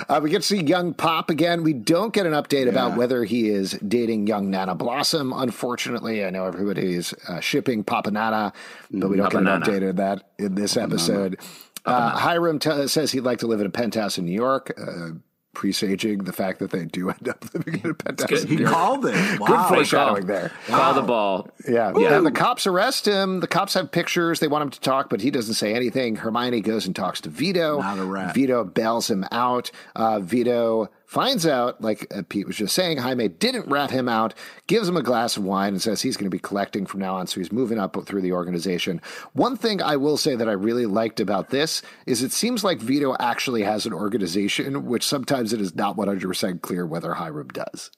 Uh, 0.10 0.20
we 0.22 0.32
get 0.32 0.42
to 0.42 0.48
see 0.48 0.64
young 0.64 0.94
Pop 0.96 1.30
again. 1.30 1.64
We 1.64 1.74
don't 1.74 2.12
get 2.12 2.26
an 2.26 2.34
update 2.34 2.68
about 2.68 2.98
whether 2.98 3.24
he 3.24 3.50
is 3.50 3.74
dating 3.88 4.26
young 4.26 4.50
Nana 4.50 4.74
Blossom. 4.74 5.32
Unfortunately, 5.32 6.26
I 6.26 6.32
know 6.32 6.46
everybody's 6.46 7.14
uh, 7.28 7.40
shipping 7.40 7.84
Papa 7.84 8.10
Nana, 8.10 8.52
but 8.90 9.10
we 9.10 9.18
don't 9.18 9.32
get 9.32 9.42
an 9.42 9.46
update 9.62 9.88
of 9.88 9.98
that 9.98 10.32
in 10.40 10.56
this 10.56 10.76
episode. 10.78 11.40
Uh, 11.86 12.10
Hiram 12.18 12.58
t- 12.58 12.88
says 12.88 13.12
he'd 13.12 13.22
like 13.22 13.40
to 13.40 13.48
live 13.48 13.62
in 13.62 13.68
a 13.68 13.72
penthouse 13.72 14.18
in 14.18 14.26
New 14.26 14.34
York, 14.34 14.74
uh, 14.82 15.12
presaging 15.60 16.20
the 16.20 16.32
fact 16.32 16.60
that 16.60 16.72
they 16.72 16.86
do 16.86 17.10
end 17.10 17.28
up 17.28 17.44
living 17.54 17.82
in 17.84 17.90
a 17.90 17.94
penthouse. 17.94 18.44
He 18.44 18.64
called 18.64 19.06
it. 19.06 19.12
Good 19.14 19.42
Wow. 19.42 19.68
foreshadowing 19.68 20.26
there. 20.26 20.54
Call 20.68 20.94
the 20.94 21.02
ball. 21.02 21.50
Yeah. 21.68 21.92
yeah. 21.98 22.16
And 22.16 22.26
the 22.26 22.32
cops 22.32 22.66
arrest 22.66 23.06
him. 23.06 23.42
The 23.42 23.48
cops 23.48 23.74
have 23.74 23.92
pictures. 23.92 24.40
They 24.40 24.48
want 24.48 24.62
him 24.62 24.70
to 24.70 24.80
talk, 24.80 25.10
but 25.10 25.20
he 25.20 25.32
doesn't 25.32 25.56
say 25.56 25.74
anything. 25.74 26.16
Hermione 26.16 26.62
goes 26.62 26.86
and 26.86 26.96
talks 26.96 27.20
to 27.22 27.30
Vito. 27.30 27.82
Not 27.82 28.00
a 28.00 28.06
rat. 28.06 28.34
Vito 28.34 28.64
bails 28.64 29.10
him 29.10 29.26
out. 29.34 29.70
Uh, 29.98 30.22
Vito 30.22 30.90
finds 31.10 31.48
out, 31.48 31.82
like 31.82 32.06
uh, 32.16 32.22
Pete 32.30 32.46
was 32.46 32.56
just 32.56 32.76
saying, 32.76 33.00
Jaime 33.00 33.28
didn't 33.28 33.68
rat 33.68 33.90
him 33.90 34.08
out, 34.08 34.36
gives 34.68 34.88
him 34.88 34.96
a 34.96 35.02
glass 35.02 35.38
of 35.38 35.44
wine, 35.44 35.74
and 35.74 35.82
says 35.82 36.04
he's 36.04 36.16
going 36.16 36.30
to 36.30 36.36
be 36.36 36.38
collecting 36.38 36.86
from 36.86 37.00
now 37.00 37.16
on. 37.16 37.26
So 37.26 37.40
he's 37.40 37.52
moving 37.52 37.80
up 37.80 37.98
through 38.06 38.22
the 38.22 38.32
organization. 38.32 39.02
One 39.34 39.58
thing 39.58 39.82
I 39.82 39.96
will 39.96 40.18
say 40.18 40.36
that 40.36 40.48
I 40.48 40.52
really 40.52 40.86
liked 40.86 41.20
about 41.20 41.50
this 41.50 41.82
is 42.06 42.22
it 42.22 42.32
seems 42.32 42.64
like 42.64 42.78
Vito 42.78 43.16
actually 43.20 43.64
has 43.64 43.88
an 43.88 43.94
organization, 43.94 44.86
which 44.86 45.04
sometimes 45.04 45.52
it 45.52 45.60
is 45.60 45.76
not 45.76 45.98
100% 45.98 46.62
clear 46.62 46.86
whether 46.86 47.16
Hiram 47.16 47.48
does. 47.48 47.90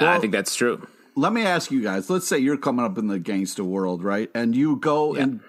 I 0.00 0.18
think 0.18 0.32
that's 0.32 0.56
true. 0.56 0.88
Let 1.16 1.34
me 1.34 1.42
ask 1.42 1.70
you 1.70 1.82
guys. 1.82 2.08
Let's 2.08 2.26
say 2.26 2.38
you're 2.38 2.56
coming 2.56 2.86
up 2.86 2.96
in 2.96 3.08
the 3.08 3.18
gangster 3.18 3.64
world, 3.64 4.02
right? 4.02 4.30
And 4.34 4.56
you 4.56 4.76
go 4.76 5.14
and 5.14 5.40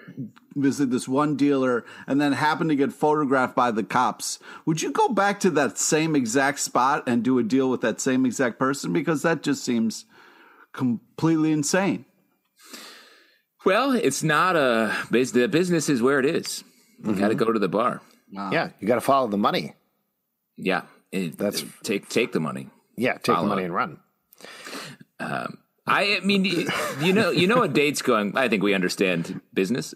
visit 0.54 0.90
this 0.90 1.08
one 1.08 1.36
dealer 1.36 1.84
and 2.06 2.20
then 2.20 2.32
happen 2.32 2.68
to 2.68 2.76
get 2.76 2.92
photographed 2.92 3.54
by 3.54 3.70
the 3.70 3.82
cops. 3.82 4.38
Would 4.66 4.82
you 4.82 4.90
go 4.90 5.08
back 5.08 5.40
to 5.40 5.50
that 5.50 5.78
same 5.78 6.14
exact 6.14 6.60
spot 6.60 7.04
and 7.06 7.22
do 7.22 7.38
a 7.38 7.42
deal 7.42 7.70
with 7.70 7.80
that 7.82 8.00
same 8.00 8.26
exact 8.26 8.58
person? 8.58 8.92
Because 8.92 9.22
that 9.22 9.42
just 9.42 9.64
seems 9.64 10.04
completely 10.72 11.52
insane. 11.52 12.04
Well, 13.64 13.92
it's 13.92 14.22
not 14.22 14.56
a 14.56 14.94
bus- 15.10 15.30
the 15.30 15.46
business 15.46 15.88
is 15.88 16.02
where 16.02 16.18
it 16.18 16.26
is. 16.26 16.64
You 16.98 17.10
mm-hmm. 17.10 17.20
got 17.20 17.28
to 17.28 17.34
go 17.34 17.52
to 17.52 17.58
the 17.58 17.68
bar. 17.68 18.00
Yeah. 18.30 18.70
You 18.80 18.88
got 18.88 18.96
to 18.96 19.00
follow 19.00 19.28
the 19.28 19.36
money. 19.36 19.74
Yeah, 20.56 20.82
it- 21.10 21.38
That's- 21.38 21.64
take 21.82 22.08
take 22.08 22.32
the 22.32 22.40
money. 22.40 22.70
Yeah. 22.96 23.14
Take 23.14 23.36
the 23.36 23.42
money 23.42 23.62
it. 23.62 23.66
and 23.66 23.74
run. 23.74 24.00
Um, 25.20 25.58
I 25.86 26.20
mean, 26.22 26.44
you 27.00 27.12
know, 27.12 27.30
you 27.30 27.46
know, 27.46 27.62
a 27.62 27.68
date's 27.68 28.02
going. 28.02 28.36
I 28.36 28.48
think 28.48 28.62
we 28.62 28.72
understand 28.74 29.40
business. 29.52 29.94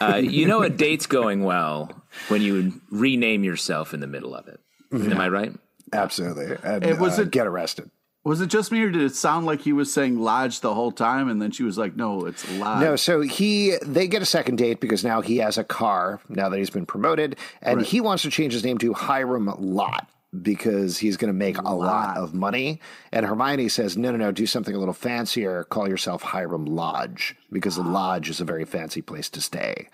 Uh, 0.00 0.16
you 0.16 0.46
know, 0.46 0.62
a 0.62 0.70
date's 0.70 1.06
going 1.06 1.44
well 1.44 1.90
when 2.28 2.40
you 2.42 2.80
rename 2.90 3.44
yourself 3.44 3.92
in 3.92 4.00
the 4.00 4.06
middle 4.06 4.34
of 4.34 4.48
it. 4.48 4.58
Am 4.92 5.20
I 5.20 5.28
right? 5.28 5.52
Absolutely. 5.92 6.56
And 6.62 6.84
It 6.84 6.98
was 6.98 7.18
uh, 7.18 7.22
a- 7.22 7.26
get 7.26 7.46
arrested. 7.46 7.90
Was 8.24 8.40
it 8.40 8.48
just 8.48 8.72
me 8.72 8.82
or 8.82 8.90
did 8.90 9.02
it 9.02 9.14
sound 9.14 9.46
like 9.46 9.60
he 9.60 9.72
was 9.72 9.92
saying 9.92 10.18
Lodge 10.18 10.58
the 10.60 10.74
whole 10.74 10.90
time 10.90 11.28
and 11.28 11.40
then 11.40 11.52
she 11.52 11.62
was 11.62 11.78
like, 11.78 11.94
no, 11.94 12.24
it's 12.26 12.48
Lodge? 12.58 12.80
No, 12.80 12.96
so 12.96 13.20
he 13.20 13.76
they 13.82 14.08
get 14.08 14.20
a 14.20 14.26
second 14.26 14.56
date 14.56 14.80
because 14.80 15.04
now 15.04 15.20
he 15.20 15.36
has 15.36 15.58
a 15.58 15.62
car 15.64 16.18
now 16.28 16.48
that 16.48 16.58
he's 16.58 16.70
been 16.70 16.86
promoted, 16.86 17.36
and 17.62 17.82
he 17.82 18.00
wants 18.00 18.24
to 18.24 18.30
change 18.30 18.52
his 18.52 18.64
name 18.64 18.78
to 18.78 18.92
Hiram 18.94 19.46
Lot 19.60 20.08
because 20.42 20.98
he's 20.98 21.16
going 21.16 21.28
to 21.28 21.36
make 21.38 21.58
a 21.58 21.62
lot. 21.62 21.76
lot. 21.76 22.16
of 22.16 22.34
money. 22.34 22.80
And 23.12 23.26
Hermione 23.26 23.68
says, 23.68 23.96
no, 23.96 24.10
no, 24.10 24.16
no, 24.16 24.32
do 24.32 24.46
something 24.46 24.74
a 24.74 24.78
little 24.78 24.94
fancier. 24.94 25.64
Call 25.64 25.88
yourself 25.88 26.22
Hiram 26.22 26.64
Lodge 26.64 27.36
because 27.50 27.78
a 27.78 27.82
ah. 27.82 27.88
lodge 27.88 28.30
is 28.30 28.40
a 28.40 28.44
very 28.44 28.64
fancy 28.64 29.02
place 29.02 29.28
to 29.30 29.40
stay. 29.40 29.88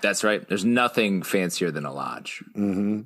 That's 0.00 0.24
right. 0.24 0.46
There's 0.48 0.64
nothing 0.64 1.22
fancier 1.22 1.70
than 1.70 1.84
a 1.84 1.92
lodge. 1.92 2.42
Mm-hmm. 2.56 3.02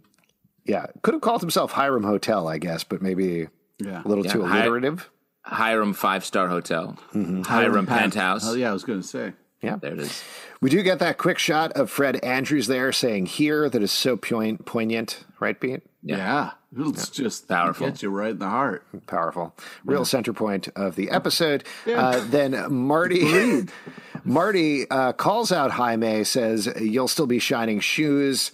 Yeah. 0.65 0.87
Could 1.03 1.15
have 1.15 1.23
called 1.23 1.41
himself 1.41 1.73
Hiram 1.73 2.05
Hotel, 2.05 2.49
I 2.49 2.59
guess, 2.59 2.85
but 2.85 3.03
maybe 3.03 3.49
Yeah. 3.79 4.03
a 4.05 4.09
little 4.09 4.25
Yeah, 4.25 4.33
too 4.33 4.45
Hi- 4.45 4.59
alliterative. 4.59 5.09
Hiram 5.43 5.95
five 5.95 6.25
star 6.25 6.49
hotel. 6.49 6.99
Mm-hmm. 7.15 7.43
Hiram 7.43 7.87
penthouse. 7.87 8.47
Oh, 8.47 8.55
yeah, 8.55 8.71
I 8.71 8.73
was 8.73 8.85
going 8.85 9.01
to 9.01 9.07
say. 9.07 9.33
Yeah. 9.63 9.77
There 9.77 9.93
it 9.93 9.99
is. 9.99 10.23
We 10.61 10.71
do 10.71 10.83
get 10.83 10.99
that 11.01 11.19
quick 11.19 11.39
shot 11.39 11.73
of 11.73 11.91
Fred 11.91 12.17
Andrews 12.25 12.67
there 12.67 12.93
saying 12.93 13.27
here 13.27 13.69
that 13.69 13.83
is 13.83 13.93
so 13.93 14.17
poignant, 14.17 14.65
poignant 14.67 15.25
right, 15.39 15.59
Pete? 15.59 15.83
Yeah. 16.03 16.53
It's 16.77 17.09
just 17.09 17.49
Powerful. 17.49 17.89
Gets 17.89 18.03
you 18.03 18.11
right 18.11 18.31
in 18.31 18.39
the 18.39 18.49
heart. 18.49 18.85
Powerful. 19.07 19.55
Real 19.85 20.05
center 20.05 20.33
point 20.33 20.69
of 20.77 20.95
the 20.95 21.11
episode. 21.11 21.65
Uh, 21.87 22.25
then 22.29 22.73
Marty 22.73 23.65
Marty 24.25 24.89
uh, 24.89 25.13
calls 25.13 25.51
out 25.51 25.73
Jaime, 25.73 26.25
says, 26.25 26.73
You'll 26.81 27.09
still 27.09 27.27
be 27.27 27.39
shining 27.39 27.81
shoes, 27.81 28.53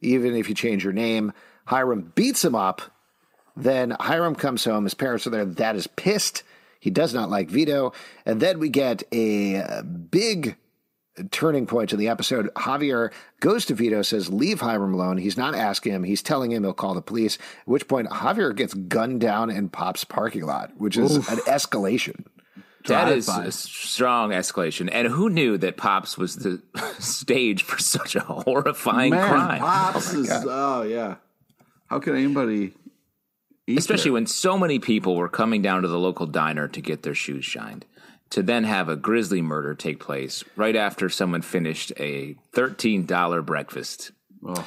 even 0.00 0.36
if 0.36 0.48
you 0.48 0.54
change 0.54 0.84
your 0.84 0.92
name. 0.92 1.32
Hiram 1.66 2.12
beats 2.14 2.44
him 2.44 2.54
up. 2.54 2.82
Then 3.56 3.96
Hiram 3.98 4.34
comes 4.34 4.64
home. 4.64 4.84
His 4.84 4.94
parents 4.94 5.26
are 5.26 5.30
there. 5.30 5.44
That 5.44 5.76
is 5.76 5.86
pissed. 5.86 6.42
He 6.78 6.90
does 6.90 7.14
not 7.14 7.30
like 7.30 7.48
Vito. 7.48 7.92
And 8.24 8.40
then 8.40 8.58
we 8.58 8.68
get 8.68 9.02
a 9.10 9.56
uh, 9.56 9.82
big 9.82 10.56
turning 11.30 11.66
point 11.66 11.92
in 11.92 11.98
the 11.98 12.08
episode. 12.08 12.50
Javier 12.54 13.12
goes 13.40 13.64
to 13.66 13.74
Vito, 13.74 14.02
says, 14.02 14.28
Leave 14.28 14.60
Hiram 14.60 14.94
alone. 14.94 15.18
He's 15.18 15.36
not 15.36 15.54
asking 15.54 15.92
him. 15.92 16.04
He's 16.04 16.22
telling 16.22 16.52
him 16.52 16.62
he'll 16.62 16.72
call 16.72 16.94
the 16.94 17.02
police. 17.02 17.36
At 17.36 17.68
which 17.68 17.88
point, 17.88 18.08
Javier 18.08 18.54
gets 18.54 18.74
gunned 18.74 19.20
down 19.20 19.50
in 19.50 19.68
Pop's 19.68 20.04
parking 20.04 20.44
lot, 20.44 20.72
which 20.78 20.96
is 20.96 21.16
an 21.16 21.38
escalation. 21.46 22.24
That 22.86 23.10
is 23.10 23.26
Drive-by. 23.26 23.46
a 23.46 23.52
strong 23.52 24.30
escalation. 24.30 24.88
And 24.92 25.08
who 25.08 25.28
knew 25.28 25.58
that 25.58 25.76
Pops 25.76 26.16
was 26.16 26.36
the 26.36 26.62
stage 26.98 27.62
for 27.62 27.78
such 27.78 28.14
a 28.14 28.20
horrifying 28.20 29.10
Man, 29.10 29.28
crime? 29.28 29.60
Pops 29.60 30.14
oh, 30.14 30.20
is, 30.20 30.30
oh, 30.30 30.82
yeah. 30.82 31.16
How 31.88 31.98
could 31.98 32.14
anybody 32.14 32.74
eat 33.66 33.78
Especially 33.78 34.10
there? 34.10 34.14
when 34.14 34.26
so 34.26 34.56
many 34.56 34.78
people 34.78 35.16
were 35.16 35.28
coming 35.28 35.62
down 35.62 35.82
to 35.82 35.88
the 35.88 35.98
local 35.98 36.26
diner 36.26 36.68
to 36.68 36.80
get 36.80 37.02
their 37.02 37.14
shoes 37.14 37.44
shined. 37.44 37.84
To 38.30 38.42
then 38.42 38.64
have 38.64 38.88
a 38.88 38.96
grisly 38.96 39.40
murder 39.40 39.74
take 39.74 40.00
place 40.00 40.42
right 40.56 40.74
after 40.76 41.08
someone 41.08 41.42
finished 41.42 41.92
a 41.96 42.36
$13 42.54 43.46
breakfast. 43.46 44.10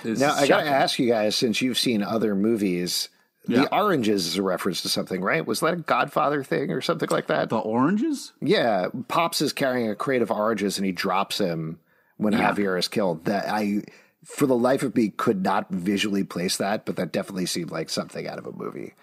is 0.03 0.20
Now, 0.20 0.34
I 0.34 0.47
got 0.47 0.62
to 0.64 0.70
ask 0.70 0.97
you 0.97 1.07
guys, 1.10 1.36
since 1.36 1.62
you've 1.62 1.78
seen 1.78 2.01
other 2.01 2.36
movies, 2.36 3.10
Yeah. 3.47 3.64
the 3.64 3.76
oranges 3.76 4.28
is 4.28 4.38
a 4.38 4.43
reference 4.43 4.82
to 4.84 4.89
something, 4.89 5.22
right? 5.22 5.45
Was 5.45 5.60
that 5.60 5.74
a 5.74 5.78
Godfather 5.78 6.43
thing 6.43 6.72
or 6.72 6.82
something 6.82 7.10
like 7.12 7.28
that? 7.28 7.49
The 7.49 7.57
oranges? 7.57 8.32
Yeah, 8.41 8.88
Pops 9.07 9.41
is 9.41 9.51
carrying 9.53 9.89
a 9.89 9.95
crate 9.95 10.22
of 10.22 10.32
oranges 10.32 10.78
and 10.78 10.86
he 10.86 10.91
drops 10.93 11.38
him 11.38 11.80
when 12.18 12.34
Javier 12.34 12.78
is 12.80 12.88
killed. 12.88 13.26
That 13.26 13.45
I, 13.49 13.84
for 14.24 14.45
the 14.45 14.55
life 14.57 14.84
of 14.84 14.95
me, 14.95 15.10
could 15.10 15.43
not 15.43 15.70
visually 15.70 16.24
place 16.24 16.57
that, 16.57 16.86
but 16.86 16.95
that 16.95 17.12
definitely 17.12 17.45
seemed 17.45 17.72
like 17.72 17.89
something 17.89 18.26
out 18.28 18.38
of 18.39 18.45
a 18.45 18.51
movie 18.53 18.93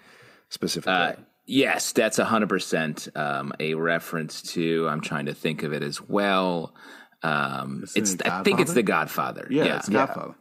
specifically. 0.49 0.93
Uh, 0.93 1.13
yes, 1.47 1.91
that's 1.93 2.19
100% 2.19 3.17
um, 3.17 3.53
a 3.59 3.73
reference 3.73 4.41
to, 4.53 4.87
I'm 4.87 5.01
trying 5.01 5.25
to 5.25 5.33
think 5.33 5.63
of 5.63 5.73
it 5.73 5.81
as 5.81 6.01
well. 6.01 6.73
Um, 7.23 7.85
it's, 7.95 8.13
it 8.13 8.27
I 8.27 8.43
think 8.43 8.59
it's 8.59 8.73
The 8.73 8.83
Godfather. 8.83 9.47
Yeah, 9.49 9.65
yeah. 9.65 9.77
it's 9.77 9.89
Godfather. 9.89 10.35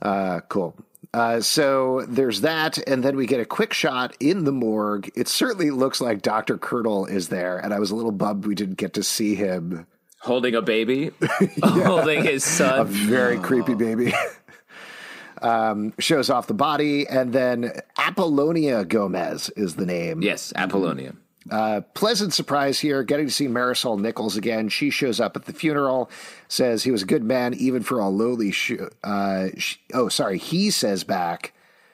Uh, 0.00 0.40
cool. 0.48 0.76
Uh, 1.14 1.40
so 1.40 2.04
there's 2.08 2.42
that, 2.42 2.78
and 2.86 3.02
then 3.02 3.16
we 3.16 3.26
get 3.26 3.40
a 3.40 3.44
quick 3.44 3.72
shot 3.72 4.14
in 4.20 4.44
the 4.44 4.52
morgue. 4.52 5.10
It 5.14 5.28
certainly 5.28 5.70
looks 5.70 6.00
like 6.00 6.20
Dr. 6.20 6.58
Curdle 6.58 7.06
is 7.06 7.28
there, 7.28 7.58
and 7.58 7.72
I 7.72 7.78
was 7.78 7.90
a 7.90 7.96
little 7.96 8.12
bummed 8.12 8.44
we 8.44 8.54
didn't 8.54 8.76
get 8.76 8.92
to 8.94 9.02
see 9.02 9.34
him. 9.34 9.86
Holding 10.20 10.54
a 10.54 10.62
baby, 10.62 11.12
holding 11.62 12.22
his 12.22 12.44
son. 12.44 12.80
A 12.80 12.84
very 12.84 13.38
creepy 13.38 13.74
baby. 13.74 14.12
um, 15.42 15.92
shows 15.98 16.30
off 16.30 16.46
the 16.46 16.54
body, 16.54 17.06
and 17.06 17.32
then 17.32 17.72
Apollonia 17.98 18.84
Gomez 18.84 19.50
is 19.50 19.76
the 19.76 19.86
name. 19.86 20.22
Yes, 20.22 20.52
Apollonia. 20.56 21.14
Uh, 21.50 21.80
pleasant 21.94 22.34
surprise 22.34 22.80
here, 22.80 23.02
getting 23.04 23.26
to 23.26 23.32
see 23.32 23.46
Marisol 23.46 24.00
Nichols 24.00 24.36
again. 24.36 24.68
She 24.68 24.90
shows 24.90 25.20
up 25.20 25.36
at 25.36 25.44
the 25.44 25.52
funeral, 25.52 26.10
says 26.48 26.82
he 26.82 26.90
was 26.90 27.02
a 27.02 27.06
good 27.06 27.22
man, 27.22 27.54
even 27.54 27.82
for 27.82 28.00
a 28.00 28.08
lowly 28.08 28.50
shoe. 28.50 28.90
Uh, 29.04 29.48
sh- 29.56 29.76
oh, 29.94 30.08
sorry, 30.08 30.38
he 30.38 30.70
says 30.70 31.04
back 31.04 31.52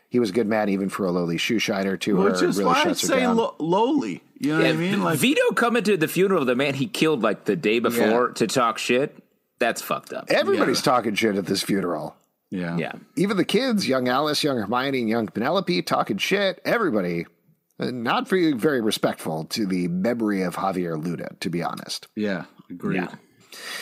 he 0.09 0.18
was 0.18 0.30
a 0.30 0.32
good 0.32 0.47
man, 0.47 0.68
even 0.70 0.88
for 0.88 1.05
a 1.05 1.11
lowly 1.11 1.36
shoe 1.38 1.59
shiner 1.59 1.97
to 1.99 2.16
her. 2.20 2.30
Which 2.30 2.43
is 2.43 2.57
really 2.59 2.64
why 2.64 2.84
I 2.86 2.93
say 2.93 3.26
lo- 3.26 3.55
lowly. 3.59 4.22
You 4.38 4.53
know 4.53 4.59
what 4.59 4.66
I 4.66 4.72
mean? 4.72 5.03
Like, 5.03 5.18
Vito 5.18 5.51
coming 5.53 5.82
to 5.84 5.97
the 5.97 6.09
funeral 6.09 6.40
of 6.40 6.47
the 6.47 6.57
man 6.57 6.74
he 6.74 6.86
killed 6.86 7.22
like 7.22 7.45
the 7.45 7.55
day 7.57 7.78
before 7.78 8.30
to 8.30 8.47
talk 8.47 8.78
shit. 8.78 9.16
That's 9.59 9.80
fucked 9.80 10.12
up. 10.12 10.30
Everybody's 10.30 10.82
talking 10.82 11.14
shit 11.14 11.36
at 11.36 11.47
this 11.47 11.62
funeral. 11.62 12.16
Yeah. 12.53 12.76
Yeah. 12.76 12.92
Even 13.16 13.38
the 13.38 13.44
kids, 13.44 13.88
young 13.88 14.09
Alice, 14.09 14.44
young 14.44 14.59
Hermione, 14.59 15.00
and 15.00 15.09
young 15.09 15.26
Penelope, 15.26 15.82
talking 15.82 16.18
shit. 16.18 16.61
Everybody. 16.64 17.26
Uh, 17.80 17.90
Not 17.90 18.28
very, 18.28 18.53
very 18.53 18.82
respectful 18.82 19.46
to 19.46 19.66
the 19.66 19.88
memory 19.88 20.42
of 20.42 20.55
Javier 20.55 21.03
Luna, 21.03 21.30
to 21.40 21.48
be 21.48 21.62
honest. 21.62 22.09
Yeah. 22.14 22.44
Agreed. 22.70 22.96
Yeah. 22.96 23.14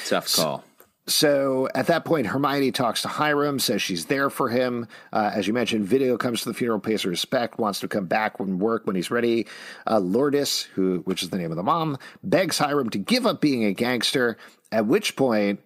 Tough 0.06 0.32
call. 0.34 0.64
So 1.06 1.68
at 1.74 1.88
that 1.88 2.04
point, 2.04 2.28
Hermione 2.28 2.70
talks 2.70 3.02
to 3.02 3.08
Hiram, 3.08 3.58
says 3.58 3.82
she's 3.82 4.06
there 4.06 4.30
for 4.30 4.48
him. 4.48 4.86
Uh, 5.12 5.32
as 5.34 5.48
you 5.48 5.52
mentioned, 5.52 5.86
Vito 5.86 6.16
comes 6.16 6.42
to 6.42 6.48
the 6.48 6.54
funeral, 6.54 6.78
pays 6.78 7.02
her 7.02 7.10
respect, 7.10 7.58
wants 7.58 7.80
to 7.80 7.88
come 7.88 8.06
back 8.06 8.38
when 8.38 8.60
work 8.60 8.86
when 8.86 8.94
he's 8.94 9.10
ready. 9.10 9.48
Uh, 9.88 9.98
Lourdes, 9.98 10.62
who 10.74 10.98
which 11.00 11.24
is 11.24 11.30
the 11.30 11.38
name 11.38 11.50
of 11.50 11.56
the 11.56 11.64
mom, 11.64 11.98
begs 12.22 12.58
Hiram 12.58 12.90
to 12.90 12.98
give 12.98 13.26
up 13.26 13.40
being 13.40 13.64
a 13.64 13.72
gangster. 13.72 14.36
At 14.70 14.86
which 14.86 15.16
point, 15.16 15.58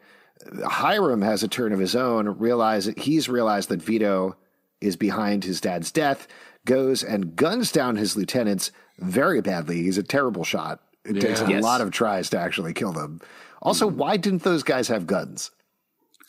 Hiram 0.64 1.22
has 1.22 1.42
a 1.42 1.48
turn 1.48 1.72
of 1.72 1.78
his 1.78 1.96
own. 1.96 2.38
Realize 2.38 2.86
he's 2.96 3.28
realized 3.28 3.68
that 3.70 3.82
Vito 3.82 4.36
is 4.80 4.96
behind 4.96 5.44
his 5.44 5.60
dad's 5.60 5.90
death. 5.90 6.26
Goes 6.66 7.02
and 7.02 7.36
guns 7.36 7.72
down 7.72 7.96
his 7.96 8.16
lieutenants 8.16 8.70
very 8.98 9.40
badly. 9.40 9.82
He's 9.82 9.98
a 9.98 10.02
terrible 10.02 10.44
shot. 10.44 10.80
It 11.04 11.20
takes 11.20 11.40
a 11.42 11.48
Yes. 11.48 11.62
lot 11.62 11.80
of 11.80 11.90
tries 11.90 12.30
to 12.30 12.38
actually 12.38 12.72
kill 12.72 12.92
them. 12.92 13.20
Also, 13.60 13.86
why 13.86 14.16
didn't 14.16 14.42
those 14.42 14.62
guys 14.62 14.88
have 14.88 15.06
guns? 15.06 15.50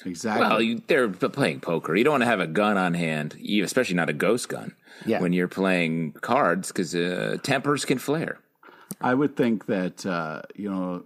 Exactly. 0.05 0.45
Well, 0.45 0.61
you, 0.61 0.81
they're 0.87 1.07
playing 1.09 1.61
poker. 1.61 1.95
You 1.95 2.03
don't 2.03 2.13
want 2.13 2.23
to 2.23 2.27
have 2.27 2.41
a 2.41 2.47
gun 2.47 2.77
on 2.77 2.93
hand, 2.93 3.37
especially 3.63 3.95
not 3.95 4.09
a 4.09 4.13
ghost 4.13 4.49
gun, 4.49 4.73
Yeah. 5.05 5.21
when 5.21 5.31
you're 5.33 5.47
playing 5.47 6.13
cards 6.21 6.67
because 6.67 6.93
uh, 6.93 7.37
tempers 7.43 7.85
can 7.85 7.97
flare. 7.97 8.39
I 8.99 9.13
would 9.13 9.35
think 9.37 9.65
that, 9.67 10.05
uh, 10.05 10.41
you 10.55 10.69
know, 10.69 11.05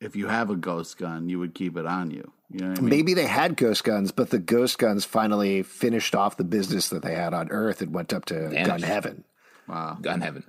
if 0.00 0.16
you 0.16 0.28
have 0.28 0.48
a 0.50 0.56
ghost 0.56 0.96
gun, 0.98 1.28
you 1.28 1.38
would 1.38 1.54
keep 1.54 1.76
it 1.76 1.86
on 1.86 2.10
you. 2.10 2.32
You 2.50 2.60
know 2.64 2.72
I 2.72 2.80
mean? 2.80 2.88
Maybe 2.88 3.14
they 3.14 3.26
had 3.26 3.56
ghost 3.56 3.84
guns, 3.84 4.10
but 4.10 4.30
the 4.30 4.38
ghost 4.38 4.78
guns 4.78 5.04
finally 5.04 5.62
finished 5.62 6.14
off 6.14 6.36
the 6.36 6.44
business 6.44 6.88
that 6.88 7.02
they 7.02 7.14
had 7.14 7.32
on 7.32 7.50
Earth 7.50 7.80
and 7.80 7.94
went 7.94 8.12
up 8.12 8.24
to 8.26 8.50
gun 8.64 8.82
heaven. 8.82 9.24
Wow. 9.68 9.98
Gun 10.02 10.20
heaven. 10.20 10.42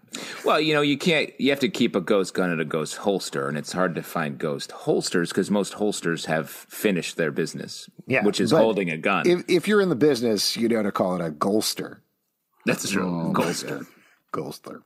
Well, 0.44 0.60
you 0.60 0.74
know, 0.74 0.82
you 0.82 0.98
can't, 0.98 1.30
you 1.40 1.52
have 1.52 1.60
to 1.60 1.70
keep 1.70 1.96
a 1.96 2.02
ghost 2.02 2.34
gun 2.34 2.50
and 2.50 2.60
a 2.60 2.66
ghost 2.66 2.98
holster, 2.98 3.48
and 3.48 3.56
it's 3.56 3.72
hard 3.72 3.94
to 3.94 4.02
find 4.02 4.40
ghost 4.40 4.72
holsters 4.72 5.30
because 5.30 5.52
most 5.52 5.74
holsters 5.74 6.26
have 6.26 6.50
finished 6.50 7.18
their 7.18 7.30
business, 7.30 7.88
Yeah, 8.08 8.24
which 8.24 8.40
is 8.40 8.50
holding 8.50 8.90
a 8.90 8.98
gun. 8.98 9.28
If, 9.28 9.44
if 9.48 9.68
you're 9.68 9.82
in 9.82 9.90
the 9.90 9.96
business, 9.96 10.58
you 10.58 10.68
know 10.68 10.78
how 10.78 10.82
to 10.82 10.92
call 10.92 11.16
it 11.16 11.22
a 11.22 11.30
golster. 11.30 12.00
That's 12.66 12.90
true. 12.90 13.08
Oh, 13.08 13.34
Golster. 13.34 13.86
Golster. 14.34 14.82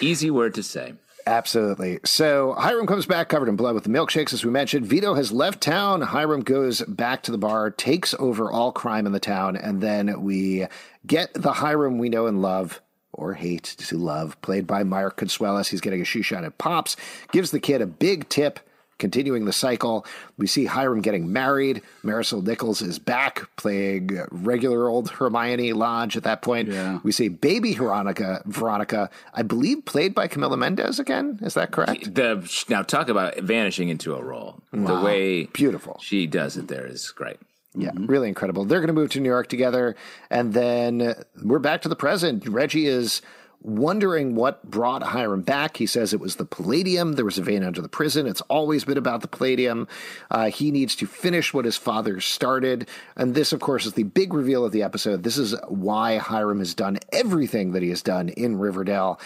Easy 0.00 0.30
word 0.30 0.54
to 0.54 0.62
say. 0.62 0.94
Absolutely. 1.28 1.98
So 2.04 2.54
Hiram 2.54 2.86
comes 2.86 3.04
back 3.04 3.28
covered 3.28 3.48
in 3.48 3.56
blood 3.56 3.74
with 3.74 3.84
the 3.84 3.90
milkshakes, 3.90 4.32
as 4.32 4.44
we 4.44 4.50
mentioned. 4.50 4.86
Vito 4.86 5.14
has 5.14 5.30
left 5.30 5.60
town. 5.60 6.00
Hiram 6.00 6.40
goes 6.40 6.80
back 6.82 7.22
to 7.24 7.30
the 7.30 7.38
bar, 7.38 7.70
takes 7.70 8.14
over 8.18 8.50
all 8.50 8.72
crime 8.72 9.04
in 9.06 9.12
the 9.12 9.20
town, 9.20 9.54
and 9.54 9.80
then 9.82 10.22
we 10.22 10.66
get 11.06 11.34
the 11.34 11.52
Hiram 11.52 11.98
we 11.98 12.08
know 12.08 12.26
and 12.26 12.40
love. 12.42 12.80
Or 13.12 13.34
hate 13.34 13.64
to 13.64 13.98
love, 13.98 14.40
played 14.42 14.64
by 14.66 14.84
Mark 14.84 15.18
Consuelos. 15.18 15.70
He's 15.70 15.80
getting 15.80 16.00
a 16.00 16.04
shoe 16.04 16.22
shine 16.22 16.44
at 16.44 16.56
Pops, 16.56 16.94
gives 17.32 17.50
the 17.50 17.58
kid 17.58 17.82
a 17.82 17.86
big 17.86 18.28
tip, 18.28 18.60
continuing 18.98 19.44
the 19.44 19.52
cycle. 19.52 20.04
We 20.36 20.46
see 20.46 20.66
Hiram 20.66 21.00
getting 21.00 21.32
married. 21.32 21.82
Marisol 22.04 22.44
Nichols 22.44 22.82
is 22.82 22.98
back, 22.98 23.48
playing 23.56 24.20
regular 24.30 24.88
old 24.88 25.10
Hermione 25.10 25.72
Lodge 25.72 26.16
at 26.16 26.24
that 26.24 26.42
point. 26.42 26.68
Yeah. 26.68 27.00
We 27.02 27.12
see 27.12 27.28
baby 27.28 27.74
Veronica, 27.74 28.42
Veronica, 28.46 29.10
I 29.34 29.42
believe 29.42 29.84
played 29.84 30.14
by 30.14 30.28
Camila 30.28 30.58
Mendes 30.58 30.98
again. 30.98 31.38
Is 31.42 31.54
that 31.54 31.70
correct? 31.70 32.14
The 32.14 32.64
now 32.68 32.82
talk 32.82 33.08
about 33.08 33.38
vanishing 33.38 33.88
into 33.88 34.14
a 34.14 34.22
role. 34.22 34.60
The 34.72 35.00
way 35.00 35.44
Beautiful. 35.46 35.98
she 36.00 36.26
does 36.26 36.56
it 36.56 36.68
there 36.68 36.86
is 36.86 37.10
great. 37.10 37.38
Yeah, 37.74 37.90
mm-hmm. 37.90 38.06
really 38.06 38.28
incredible. 38.28 38.64
They're 38.64 38.80
going 38.80 38.88
to 38.88 38.94
move 38.94 39.10
to 39.10 39.20
New 39.20 39.28
York 39.28 39.48
together. 39.48 39.94
And 40.30 40.52
then 40.52 41.14
we're 41.42 41.58
back 41.58 41.82
to 41.82 41.88
the 41.88 41.96
present. 41.96 42.46
Reggie 42.48 42.86
is 42.86 43.22
wondering 43.60 44.34
what 44.34 44.62
brought 44.70 45.02
Hiram 45.02 45.42
back. 45.42 45.76
He 45.76 45.86
says 45.86 46.12
it 46.12 46.20
was 46.20 46.36
the 46.36 46.44
palladium. 46.44 47.14
There 47.14 47.24
was 47.24 47.38
a 47.38 47.42
vein 47.42 47.64
under 47.64 47.80
the 47.80 47.88
prison. 47.88 48.26
It's 48.26 48.40
always 48.42 48.84
been 48.84 48.98
about 48.98 49.20
the 49.20 49.28
palladium. 49.28 49.88
Uh, 50.30 50.50
he 50.50 50.70
needs 50.70 50.94
to 50.96 51.06
finish 51.06 51.52
what 51.52 51.64
his 51.64 51.76
father 51.76 52.20
started. 52.20 52.88
And 53.16 53.34
this, 53.34 53.52
of 53.52 53.60
course, 53.60 53.84
is 53.86 53.94
the 53.94 54.04
big 54.04 54.32
reveal 54.32 54.64
of 54.64 54.72
the 54.72 54.82
episode. 54.82 55.22
This 55.22 55.38
is 55.38 55.54
why 55.66 56.18
Hiram 56.18 56.60
has 56.60 56.74
done 56.74 56.98
everything 57.12 57.72
that 57.72 57.82
he 57.82 57.88
has 57.88 58.02
done 58.02 58.28
in 58.30 58.58
Riverdale. 58.58 59.20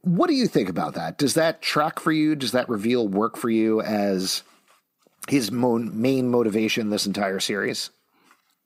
What 0.00 0.28
do 0.28 0.34
you 0.34 0.46
think 0.46 0.68
about 0.68 0.94
that? 0.94 1.18
Does 1.18 1.34
that 1.34 1.62
track 1.62 2.00
for 2.00 2.12
you? 2.12 2.34
Does 2.34 2.52
that 2.52 2.68
reveal 2.68 3.06
work 3.08 3.36
for 3.36 3.50
you 3.50 3.80
as 3.80 4.42
his 5.28 5.50
mo- 5.50 5.78
main 5.78 6.30
motivation 6.30 6.90
this 6.90 7.06
entire 7.06 7.40
series? 7.40 7.90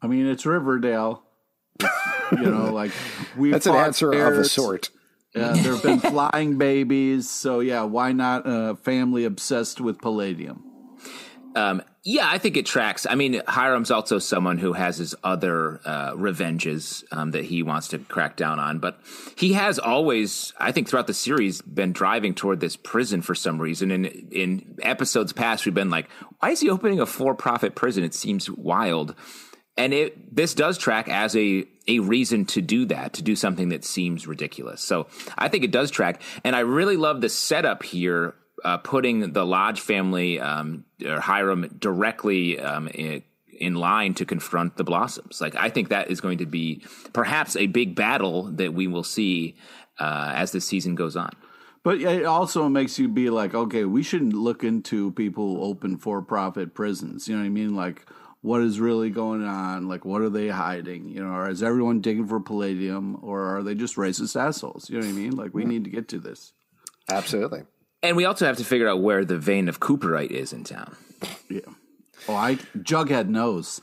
I 0.03 0.07
mean, 0.07 0.27
it's 0.27 0.47
Riverdale. 0.47 1.23
You 2.31 2.51
know, 2.51 2.75
like 2.75 2.93
we. 3.39 3.51
That's 3.51 3.64
an 3.64 3.75
answer 3.75 4.11
bears. 4.11 4.37
of 4.37 4.45
a 4.45 4.49
sort. 4.49 4.91
Yeah, 5.39 5.53
there 5.62 5.72
have 5.72 5.82
been 5.82 6.01
flying 6.01 6.59
babies, 6.59 7.30
so 7.30 7.61
yeah, 7.61 7.82
why 7.82 8.12
not 8.12 8.43
a 8.45 8.76
family 8.76 9.24
obsessed 9.24 9.80
with 9.80 10.01
palladium? 10.01 10.64
Um, 11.55 11.82
yeah, 12.05 12.28
I 12.30 12.39
think 12.39 12.57
it 12.57 12.66
tracks. 12.66 13.07
I 13.09 13.14
mean, 13.14 13.43
Hiram's 13.47 13.91
also 13.91 14.18
someone 14.18 14.59
who 14.59 14.72
has 14.72 14.97
his 14.97 15.14
other 15.24 15.80
uh, 15.84 16.12
revenges 16.14 17.05
um, 17.11 17.32
that 17.32 17.45
he 17.45 17.62
wants 17.62 17.89
to 17.89 17.99
crack 17.99 18.36
down 18.36 18.59
on, 18.59 18.78
but 18.78 19.01
he 19.36 19.55
has 19.55 19.78
always, 19.78 20.53
I 20.59 20.72
think, 20.72 20.89
throughout 20.89 21.07
the 21.07 21.14
series, 21.14 21.61
been 21.61 21.93
driving 21.93 22.34
toward 22.34 22.61
this 22.61 22.76
prison 22.76 23.22
for 23.22 23.34
some 23.34 23.61
reason. 23.61 23.91
And 23.91 24.07
in 24.07 24.78
episodes 24.82 25.32
past, 25.32 25.66
we've 25.66 25.74
been 25.74 25.91
like, 25.91 26.09
"Why 26.39 26.51
is 26.51 26.61
he 26.61 26.70
opening 26.70 27.01
a 27.01 27.07
for-profit 27.07 27.74
prison?" 27.74 28.05
It 28.05 28.14
seems 28.14 28.49
wild 28.51 29.14
and 29.79 29.95
it 29.95 30.35
this 30.35 30.53
does 30.53 30.76
track 30.76 31.09
as 31.09 31.35
a 31.37 31.64
a 31.87 32.01
reason 32.01 32.45
to 32.45 32.61
do 32.61 32.85
that 32.85 33.14
to 33.14 33.22
do 33.22 33.35
something 33.35 33.70
that 33.70 33.85
seems 33.85 34.26
ridiculous 34.26 34.83
so 34.83 35.07
i 35.39 35.49
think 35.49 35.64
it 35.64 35.70
does 35.70 35.91
track 35.91 36.20
and 36.45 36.55
i 36.55 36.61
really 36.61 36.97
love 36.97 37.22
the 37.22 37.29
setup 37.29 37.83
here 37.83 38.35
uh, 38.64 38.76
putting 38.76 39.33
the 39.33 39.47
lodge 39.47 39.81
family 39.81 40.41
um, 40.41 40.85
or 41.07 41.20
hiram 41.20 41.68
directly 41.79 42.59
um, 42.59 42.89
in, 42.89 43.22
in 43.53 43.74
line 43.76 44.14
to 44.14 44.26
confront 44.26 44.76
the 44.76 44.85
blossoms 44.85 45.41
like 45.41 45.55
i 45.55 45.70
think 45.70 45.89
that 45.89 46.11
is 46.11 46.20
going 46.20 46.39
to 46.39 46.47
be 46.47 46.83
perhaps 47.12 47.57
a 47.57 47.66
big 47.68 47.95
battle 47.95 48.45
that 48.45 48.74
we 48.74 48.87
will 48.87 49.05
see 49.05 49.57
uh, 50.01 50.33
as 50.35 50.53
the 50.53 50.61
season 50.61 50.95
goes 50.95 51.16
on 51.16 51.31
but 51.85 52.01
it 52.01 52.26
also 52.26 52.68
makes 52.68 52.99
you 52.99 53.09
be 53.09 53.31
like, 53.31 53.55
okay, 53.55 53.85
we 53.85 54.03
shouldn't 54.03 54.35
look 54.35 54.62
into 54.62 55.12
people 55.12 55.64
open 55.64 55.97
for 55.97 56.20
profit 56.20 56.74
prisons. 56.74 57.29
You 57.29 57.37
know 57.37 57.41
what 57.41 57.47
I 57.47 57.51
mean? 57.51 57.74
Like, 57.74 58.05
what 58.41 58.61
is 58.61 58.80
really 58.80 59.11
going 59.11 59.45
on? 59.45 59.89
Like, 59.89 60.05
what 60.05 60.22
are 60.22 60.30
they 60.30 60.49
hiding? 60.49 61.09
You 61.09 61.24
know, 61.24 61.30
or 61.30 61.49
is 61.49 61.62
everyone 61.62 62.01
digging 62.01 62.26
for 62.26 62.41
palladium, 62.41 63.18
or 63.22 63.57
are 63.57 63.62
they 63.62 63.74
just 63.74 63.97
racist 63.97 64.41
assholes? 64.41 64.89
You 64.89 65.01
know 65.01 65.07
what 65.07 65.12
I 65.12 65.16
mean? 65.16 65.36
Like, 65.36 65.55
we 65.55 65.64
need 65.64 65.84
to 65.84 65.91
get 65.91 66.09
to 66.09 66.18
this. 66.18 66.53
Absolutely. 67.11 67.62
And 68.03 68.16
we 68.16 68.24
also 68.24 68.47
have 68.47 68.57
to 68.59 68.64
figure 68.64 68.89
out 68.89 69.01
where 69.01 69.24
the 69.24 69.39
vein 69.39 69.68
of 69.68 69.80
Cooperite 69.80 70.30
is 70.30 70.53
in 70.53 70.64
town. 70.64 70.97
Yeah. 71.51 71.61
Oh, 72.28 72.34
I 72.34 72.57
Jughead 72.76 73.28
knows. 73.28 73.80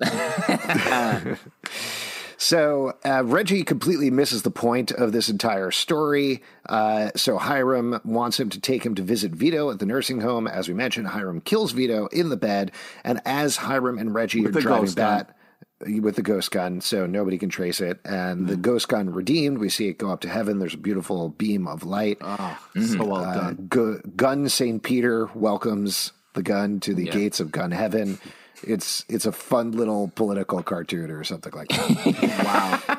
So 2.38 2.96
uh, 3.04 3.24
Reggie 3.24 3.64
completely 3.64 4.10
misses 4.10 4.42
the 4.42 4.50
point 4.52 4.92
of 4.92 5.10
this 5.10 5.28
entire 5.28 5.72
story. 5.72 6.40
Uh, 6.68 7.10
so 7.16 7.36
Hiram 7.36 8.00
wants 8.04 8.38
him 8.38 8.48
to 8.50 8.60
take 8.60 8.86
him 8.86 8.94
to 8.94 9.02
visit 9.02 9.32
Vito 9.32 9.70
at 9.70 9.80
the 9.80 9.86
nursing 9.86 10.20
home. 10.20 10.46
As 10.46 10.68
we 10.68 10.74
mentioned, 10.74 11.08
Hiram 11.08 11.40
kills 11.40 11.72
Vito 11.72 12.06
in 12.06 12.28
the 12.28 12.36
bed, 12.36 12.70
and 13.02 13.20
as 13.24 13.56
Hiram 13.56 13.98
and 13.98 14.14
Reggie 14.14 14.42
with 14.42 14.56
are 14.56 14.60
driving 14.60 14.92
back 14.92 15.36
with 15.80 16.14
the 16.14 16.22
ghost 16.22 16.52
gun, 16.52 16.80
so 16.80 17.06
nobody 17.06 17.38
can 17.38 17.48
trace 17.48 17.80
it. 17.80 17.98
And 18.04 18.42
mm 18.42 18.48
the 18.48 18.56
ghost 18.56 18.88
gun 18.88 19.10
redeemed. 19.10 19.58
We 19.58 19.68
see 19.68 19.88
it 19.88 19.98
go 19.98 20.10
up 20.10 20.20
to 20.20 20.28
heaven. 20.28 20.60
There's 20.60 20.74
a 20.74 20.78
beautiful 20.78 21.30
beam 21.30 21.66
of 21.66 21.82
light. 21.82 22.18
Oh, 22.20 22.58
so 22.80 23.04
well 23.04 23.24
uh, 23.24 23.34
done. 23.34 23.66
Gu- 23.68 24.02
gun 24.16 24.48
Saint 24.48 24.84
Peter 24.84 25.28
welcomes 25.34 26.12
the 26.34 26.42
gun 26.42 26.78
to 26.80 26.94
the 26.94 27.06
yeah. 27.06 27.12
gates 27.12 27.40
of 27.40 27.50
gun 27.50 27.72
heaven 27.72 28.18
it's 28.62 29.04
it's 29.08 29.26
a 29.26 29.32
fun 29.32 29.72
little 29.72 30.08
political 30.14 30.62
cartoon 30.62 31.10
or 31.10 31.24
something 31.24 31.52
like 31.52 31.68
that. 31.68 32.98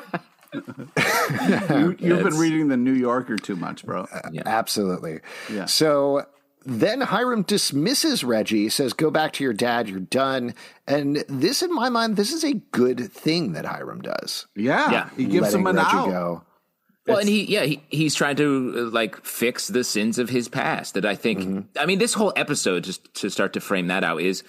wow. 0.52 0.62
you, 2.00 2.14
have 2.14 2.24
been 2.24 2.38
reading 2.38 2.68
the 2.68 2.76
New 2.76 2.92
Yorker 2.92 3.36
too 3.36 3.56
much, 3.56 3.84
bro. 3.84 4.06
Yeah. 4.32 4.42
Absolutely. 4.46 5.20
Yeah. 5.50 5.66
So 5.66 6.26
then 6.64 7.00
Hiram 7.00 7.42
dismisses 7.42 8.22
Reggie, 8.22 8.68
says, 8.68 8.92
"Go 8.92 9.10
back 9.10 9.32
to 9.34 9.44
your 9.44 9.52
dad. 9.52 9.88
You're 9.88 10.00
done." 10.00 10.54
And 10.86 11.24
this, 11.28 11.62
in 11.62 11.72
my 11.74 11.88
mind, 11.88 12.16
this 12.16 12.32
is 12.32 12.44
a 12.44 12.54
good 12.54 13.12
thing 13.12 13.52
that 13.52 13.64
Hiram 13.64 14.02
does. 14.02 14.46
Yeah, 14.54 14.90
yeah. 14.90 15.10
he 15.16 15.24
gives 15.24 15.54
him 15.54 15.66
an 15.66 15.76
Reggie 15.76 15.88
out. 15.88 16.08
Go. 16.08 16.42
Well, 17.06 17.18
and 17.18 17.28
he, 17.28 17.44
yeah, 17.44 17.64
he, 17.64 17.82
he's 17.88 18.14
trying 18.14 18.36
to 18.36 18.74
uh, 18.76 18.80
like 18.90 19.24
fix 19.24 19.68
the 19.68 19.82
sins 19.84 20.18
of 20.18 20.28
his 20.28 20.48
past. 20.48 20.94
That 20.94 21.06
I 21.06 21.14
think, 21.14 21.40
mm-hmm. 21.40 21.60
I 21.78 21.86
mean, 21.86 21.98
this 21.98 22.14
whole 22.14 22.32
episode, 22.36 22.84
just 22.84 23.12
to 23.14 23.30
start 23.30 23.54
to 23.54 23.60
frame 23.60 23.86
that 23.88 24.04
out, 24.04 24.20
is 24.20 24.44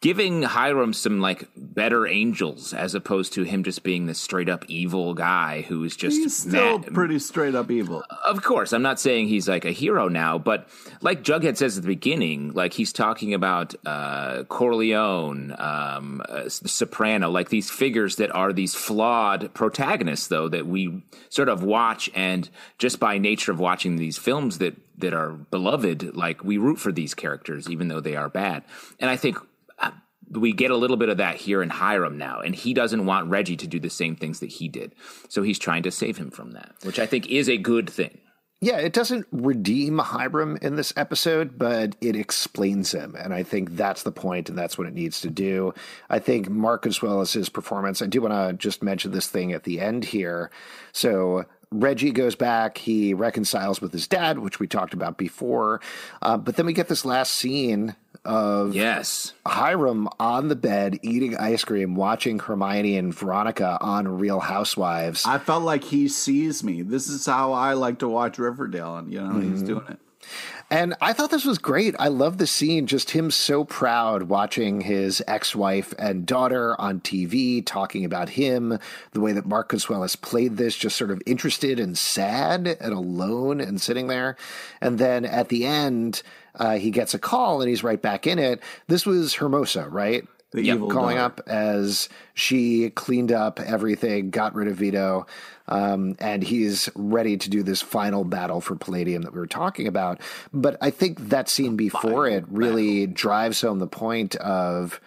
giving 0.00 0.42
Hiram 0.42 0.94
some 0.94 1.20
like 1.20 1.48
better 1.54 2.06
angels 2.06 2.72
as 2.72 2.94
opposed 2.94 3.34
to 3.34 3.42
him 3.42 3.62
just 3.62 3.82
being 3.82 4.06
this 4.06 4.18
straight 4.18 4.48
up 4.48 4.64
evil 4.66 5.12
guy 5.12 5.60
who 5.62 5.84
is 5.84 5.94
just 5.94 6.16
he's 6.16 6.36
still 6.36 6.78
mad. 6.78 6.94
pretty 6.94 7.18
straight 7.18 7.54
up 7.54 7.70
evil. 7.70 8.02
Of 8.24 8.42
course, 8.42 8.72
I'm 8.72 8.82
not 8.82 8.98
saying 8.98 9.28
he's 9.28 9.48
like 9.48 9.66
a 9.66 9.72
hero 9.72 10.08
now, 10.08 10.38
but 10.38 10.68
like 11.02 11.22
Jughead 11.22 11.58
says 11.58 11.76
at 11.76 11.82
the 11.82 11.88
beginning, 11.88 12.52
like 12.52 12.72
he's 12.72 12.92
talking 12.94 13.34
about 13.34 13.74
uh, 13.84 14.44
Corleone, 14.44 15.54
um, 15.58 16.22
uh, 16.26 16.48
Soprano, 16.48 17.30
like 17.30 17.50
these 17.50 17.70
figures 17.70 18.16
that 18.16 18.34
are 18.34 18.54
these 18.54 18.74
flawed 18.74 19.52
protagonists, 19.52 20.28
though 20.28 20.48
that 20.48 20.66
we 20.66 21.02
sort 21.28 21.50
of 21.50 21.62
watch 21.62 22.08
and 22.14 22.48
just 22.78 23.00
by 23.00 23.18
nature 23.18 23.52
of 23.52 23.60
watching 23.60 23.96
these 23.96 24.16
films 24.16 24.58
that 24.58 24.76
that 24.96 25.14
are 25.14 25.30
beloved, 25.30 26.14
like 26.14 26.44
we 26.44 26.58
root 26.58 26.78
for 26.78 26.92
these 26.92 27.14
characters 27.14 27.68
even 27.70 27.88
though 27.88 28.00
they 28.00 28.16
are 28.16 28.28
bad. 28.28 28.62
And 28.98 29.08
I 29.08 29.16
think 29.16 29.38
we 30.30 30.52
get 30.52 30.70
a 30.70 30.76
little 30.76 30.96
bit 30.96 31.08
of 31.08 31.18
that 31.18 31.36
here 31.36 31.62
in 31.62 31.70
Hiram 31.70 32.16
now, 32.16 32.40
and 32.40 32.54
he 32.54 32.74
doesn't 32.74 33.06
want 33.06 33.30
Reggie 33.30 33.56
to 33.56 33.66
do 33.66 33.80
the 33.80 33.90
same 33.90 34.16
things 34.16 34.40
that 34.40 34.50
he 34.50 34.68
did. 34.68 34.94
So 35.28 35.42
he's 35.42 35.58
trying 35.58 35.82
to 35.84 35.90
save 35.90 36.18
him 36.18 36.30
from 36.30 36.52
that, 36.52 36.74
which 36.82 36.98
I 36.98 37.06
think 37.06 37.28
is 37.28 37.48
a 37.48 37.56
good 37.56 37.90
thing. 37.90 38.18
Yeah, 38.62 38.76
it 38.76 38.92
doesn't 38.92 39.26
redeem 39.32 39.98
Hiram 39.98 40.58
in 40.60 40.76
this 40.76 40.92
episode, 40.94 41.56
but 41.56 41.96
it 42.02 42.14
explains 42.14 42.92
him. 42.92 43.16
And 43.18 43.32
I 43.32 43.42
think 43.42 43.74
that's 43.74 44.02
the 44.02 44.12
point, 44.12 44.50
and 44.50 44.58
that's 44.58 44.76
what 44.76 44.86
it 44.86 44.92
needs 44.92 45.22
to 45.22 45.30
do. 45.30 45.72
I 46.10 46.18
think 46.18 46.50
Mark, 46.50 46.86
as 46.86 47.00
well 47.00 47.22
as 47.22 47.32
his 47.32 47.48
performance, 47.48 48.02
I 48.02 48.06
do 48.06 48.20
want 48.20 48.34
to 48.34 48.52
just 48.52 48.82
mention 48.82 49.12
this 49.12 49.28
thing 49.28 49.52
at 49.52 49.64
the 49.64 49.80
end 49.80 50.04
here. 50.04 50.50
So 50.92 51.46
Reggie 51.72 52.10
goes 52.10 52.34
back. 52.34 52.76
He 52.76 53.14
reconciles 53.14 53.80
with 53.80 53.92
his 53.92 54.06
dad, 54.06 54.40
which 54.40 54.60
we 54.60 54.66
talked 54.66 54.92
about 54.92 55.16
before. 55.16 55.80
Uh, 56.20 56.36
but 56.36 56.56
then 56.56 56.66
we 56.66 56.74
get 56.74 56.88
this 56.88 57.06
last 57.06 57.32
scene 57.32 57.96
of 58.24 58.74
yes 58.74 59.32
Hiram 59.46 60.08
on 60.18 60.48
the 60.48 60.56
bed 60.56 60.98
eating 61.02 61.36
ice 61.36 61.64
cream, 61.64 61.94
watching 61.94 62.38
Hermione 62.38 62.96
and 62.96 63.14
Veronica 63.14 63.78
on 63.80 64.06
Real 64.18 64.40
Housewives. 64.40 65.24
I 65.26 65.38
felt 65.38 65.62
like 65.62 65.84
he 65.84 66.08
sees 66.08 66.62
me. 66.62 66.82
This 66.82 67.08
is 67.08 67.24
how 67.26 67.52
I 67.52 67.74
like 67.74 67.98
to 68.00 68.08
watch 68.08 68.38
Riverdale, 68.38 68.96
and 68.96 69.12
you 69.12 69.20
know 69.20 69.30
mm-hmm. 69.30 69.52
he's 69.52 69.62
doing 69.62 69.86
it. 69.88 69.98
And 70.72 70.94
I 71.00 71.12
thought 71.12 71.32
this 71.32 71.44
was 71.44 71.58
great. 71.58 71.96
I 71.98 72.06
love 72.06 72.38
the 72.38 72.46
scene, 72.46 72.86
just 72.86 73.10
him 73.10 73.32
so 73.32 73.64
proud 73.64 74.24
watching 74.24 74.82
his 74.82 75.20
ex 75.26 75.56
wife 75.56 75.92
and 75.98 76.24
daughter 76.24 76.80
on 76.80 77.00
TV 77.00 77.64
talking 77.66 78.04
about 78.04 78.28
him, 78.28 78.78
the 79.10 79.20
way 79.20 79.32
that 79.32 79.46
Mark 79.46 79.72
has 79.72 80.14
played 80.14 80.58
this, 80.58 80.76
just 80.76 80.96
sort 80.96 81.10
of 81.10 81.20
interested 81.26 81.80
and 81.80 81.98
sad 81.98 82.68
and 82.68 82.92
alone 82.92 83.60
and 83.60 83.80
sitting 83.80 84.06
there. 84.06 84.36
And 84.80 84.98
then 85.00 85.24
at 85.24 85.48
the 85.48 85.66
end, 85.66 86.22
uh, 86.54 86.76
he 86.76 86.92
gets 86.92 87.14
a 87.14 87.18
call 87.18 87.60
and 87.60 87.68
he's 87.68 87.82
right 87.82 88.00
back 88.00 88.28
in 88.28 88.38
it. 88.38 88.60
This 88.86 89.04
was 89.04 89.34
Hermosa, 89.34 89.88
right? 89.88 90.24
The 90.52 90.64
yep. 90.64 90.76
evil 90.76 90.90
calling 90.90 91.16
daughter. 91.16 91.40
up 91.40 91.48
as 91.48 92.08
she 92.34 92.90
cleaned 92.90 93.30
up 93.30 93.60
everything, 93.60 94.30
got 94.30 94.54
rid 94.54 94.66
of 94.66 94.76
Vito, 94.76 95.26
um, 95.68 96.16
and 96.18 96.42
he's 96.42 96.88
ready 96.96 97.36
to 97.36 97.48
do 97.48 97.62
this 97.62 97.80
final 97.80 98.24
battle 98.24 98.60
for 98.60 98.74
Palladium 98.74 99.22
that 99.22 99.32
we 99.32 99.38
were 99.38 99.46
talking 99.46 99.86
about. 99.86 100.20
But 100.52 100.76
I 100.80 100.90
think 100.90 101.28
that 101.28 101.48
scene 101.48 101.76
before 101.76 102.26
final 102.26 102.38
it 102.38 102.44
really 102.48 103.06
battle. 103.06 103.14
drives 103.14 103.60
home 103.60 103.78
the 103.78 103.86
point 103.86 104.34
of 104.36 105.00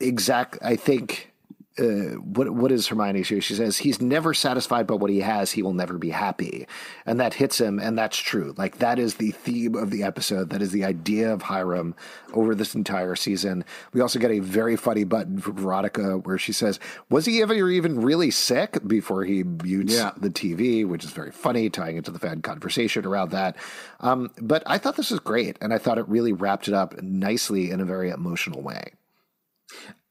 exact. 0.00 0.58
I 0.62 0.74
think 0.74 1.32
uh, 1.76 2.16
what 2.20 2.50
what 2.50 2.70
is 2.70 2.86
Hermione 2.86 3.22
here? 3.22 3.40
She 3.40 3.54
says 3.54 3.78
he's 3.78 4.00
never 4.00 4.32
satisfied 4.32 4.86
by 4.86 4.94
what 4.94 5.10
he 5.10 5.20
has. 5.20 5.52
He 5.52 5.62
will 5.62 5.72
never 5.72 5.98
be 5.98 6.10
happy, 6.10 6.68
and 7.04 7.18
that 7.18 7.34
hits 7.34 7.60
him, 7.60 7.80
and 7.80 7.98
that's 7.98 8.16
true. 8.16 8.54
Like 8.56 8.78
that 8.78 9.00
is 9.00 9.16
the 9.16 9.32
theme 9.32 9.74
of 9.74 9.90
the 9.90 10.04
episode. 10.04 10.50
That 10.50 10.62
is 10.62 10.70
the 10.70 10.84
idea 10.84 11.32
of 11.32 11.42
Hiram 11.42 11.96
over 12.32 12.54
this 12.54 12.76
entire 12.76 13.16
season. 13.16 13.64
We 13.92 14.00
also 14.00 14.20
get 14.20 14.30
a 14.30 14.38
very 14.38 14.76
funny 14.76 15.02
button 15.02 15.40
from 15.40 15.56
Veronica 15.56 16.18
where 16.18 16.38
she 16.38 16.52
says, 16.52 16.78
"Was 17.10 17.26
he 17.26 17.42
ever 17.42 17.54
even 17.54 18.00
really 18.00 18.30
sick?" 18.30 18.86
Before 18.86 19.24
he 19.24 19.42
mutes 19.42 19.94
yeah. 19.94 20.12
the 20.16 20.30
TV, 20.30 20.86
which 20.86 21.04
is 21.04 21.10
very 21.10 21.32
funny, 21.32 21.70
tying 21.70 21.96
into 21.96 22.12
the 22.12 22.20
fan 22.20 22.40
conversation 22.40 23.04
around 23.04 23.32
that. 23.32 23.56
Um, 23.98 24.30
but 24.40 24.62
I 24.66 24.78
thought 24.78 24.94
this 24.94 25.10
was 25.10 25.20
great, 25.20 25.58
and 25.60 25.74
I 25.74 25.78
thought 25.78 25.98
it 25.98 26.08
really 26.08 26.32
wrapped 26.32 26.68
it 26.68 26.74
up 26.74 27.02
nicely 27.02 27.72
in 27.72 27.80
a 27.80 27.84
very 27.84 28.10
emotional 28.10 28.62
way. 28.62 28.92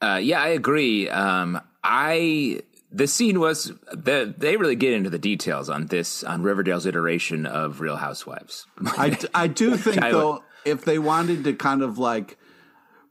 Uh, 0.02 0.20
yeah, 0.22 0.42
I 0.42 0.50
agree. 0.50 1.10
Um, 1.10 1.60
I 1.84 2.62
the 2.92 3.08
scene 3.08 3.40
was 3.40 3.72
the, 3.92 4.34
they 4.38 4.56
really 4.56 4.76
get 4.76 4.94
into 4.94 5.10
the 5.10 5.18
details 5.18 5.70
on 5.70 5.88
this 5.88 6.24
on 6.24 6.44
Riverdale's 6.44 6.86
iteration 6.86 7.46
of 7.46 7.82
Real 7.82 7.96
Housewives. 7.96 8.68
I, 8.86 9.18
I 9.34 9.48
do 9.48 9.76
think 9.76 10.02
I- 10.02 10.12
though, 10.12 10.44
if 10.66 10.86
they 10.86 11.00
wanted 11.00 11.44
to 11.46 11.54
kind 11.54 11.82
of 11.82 11.98
like 11.98 12.38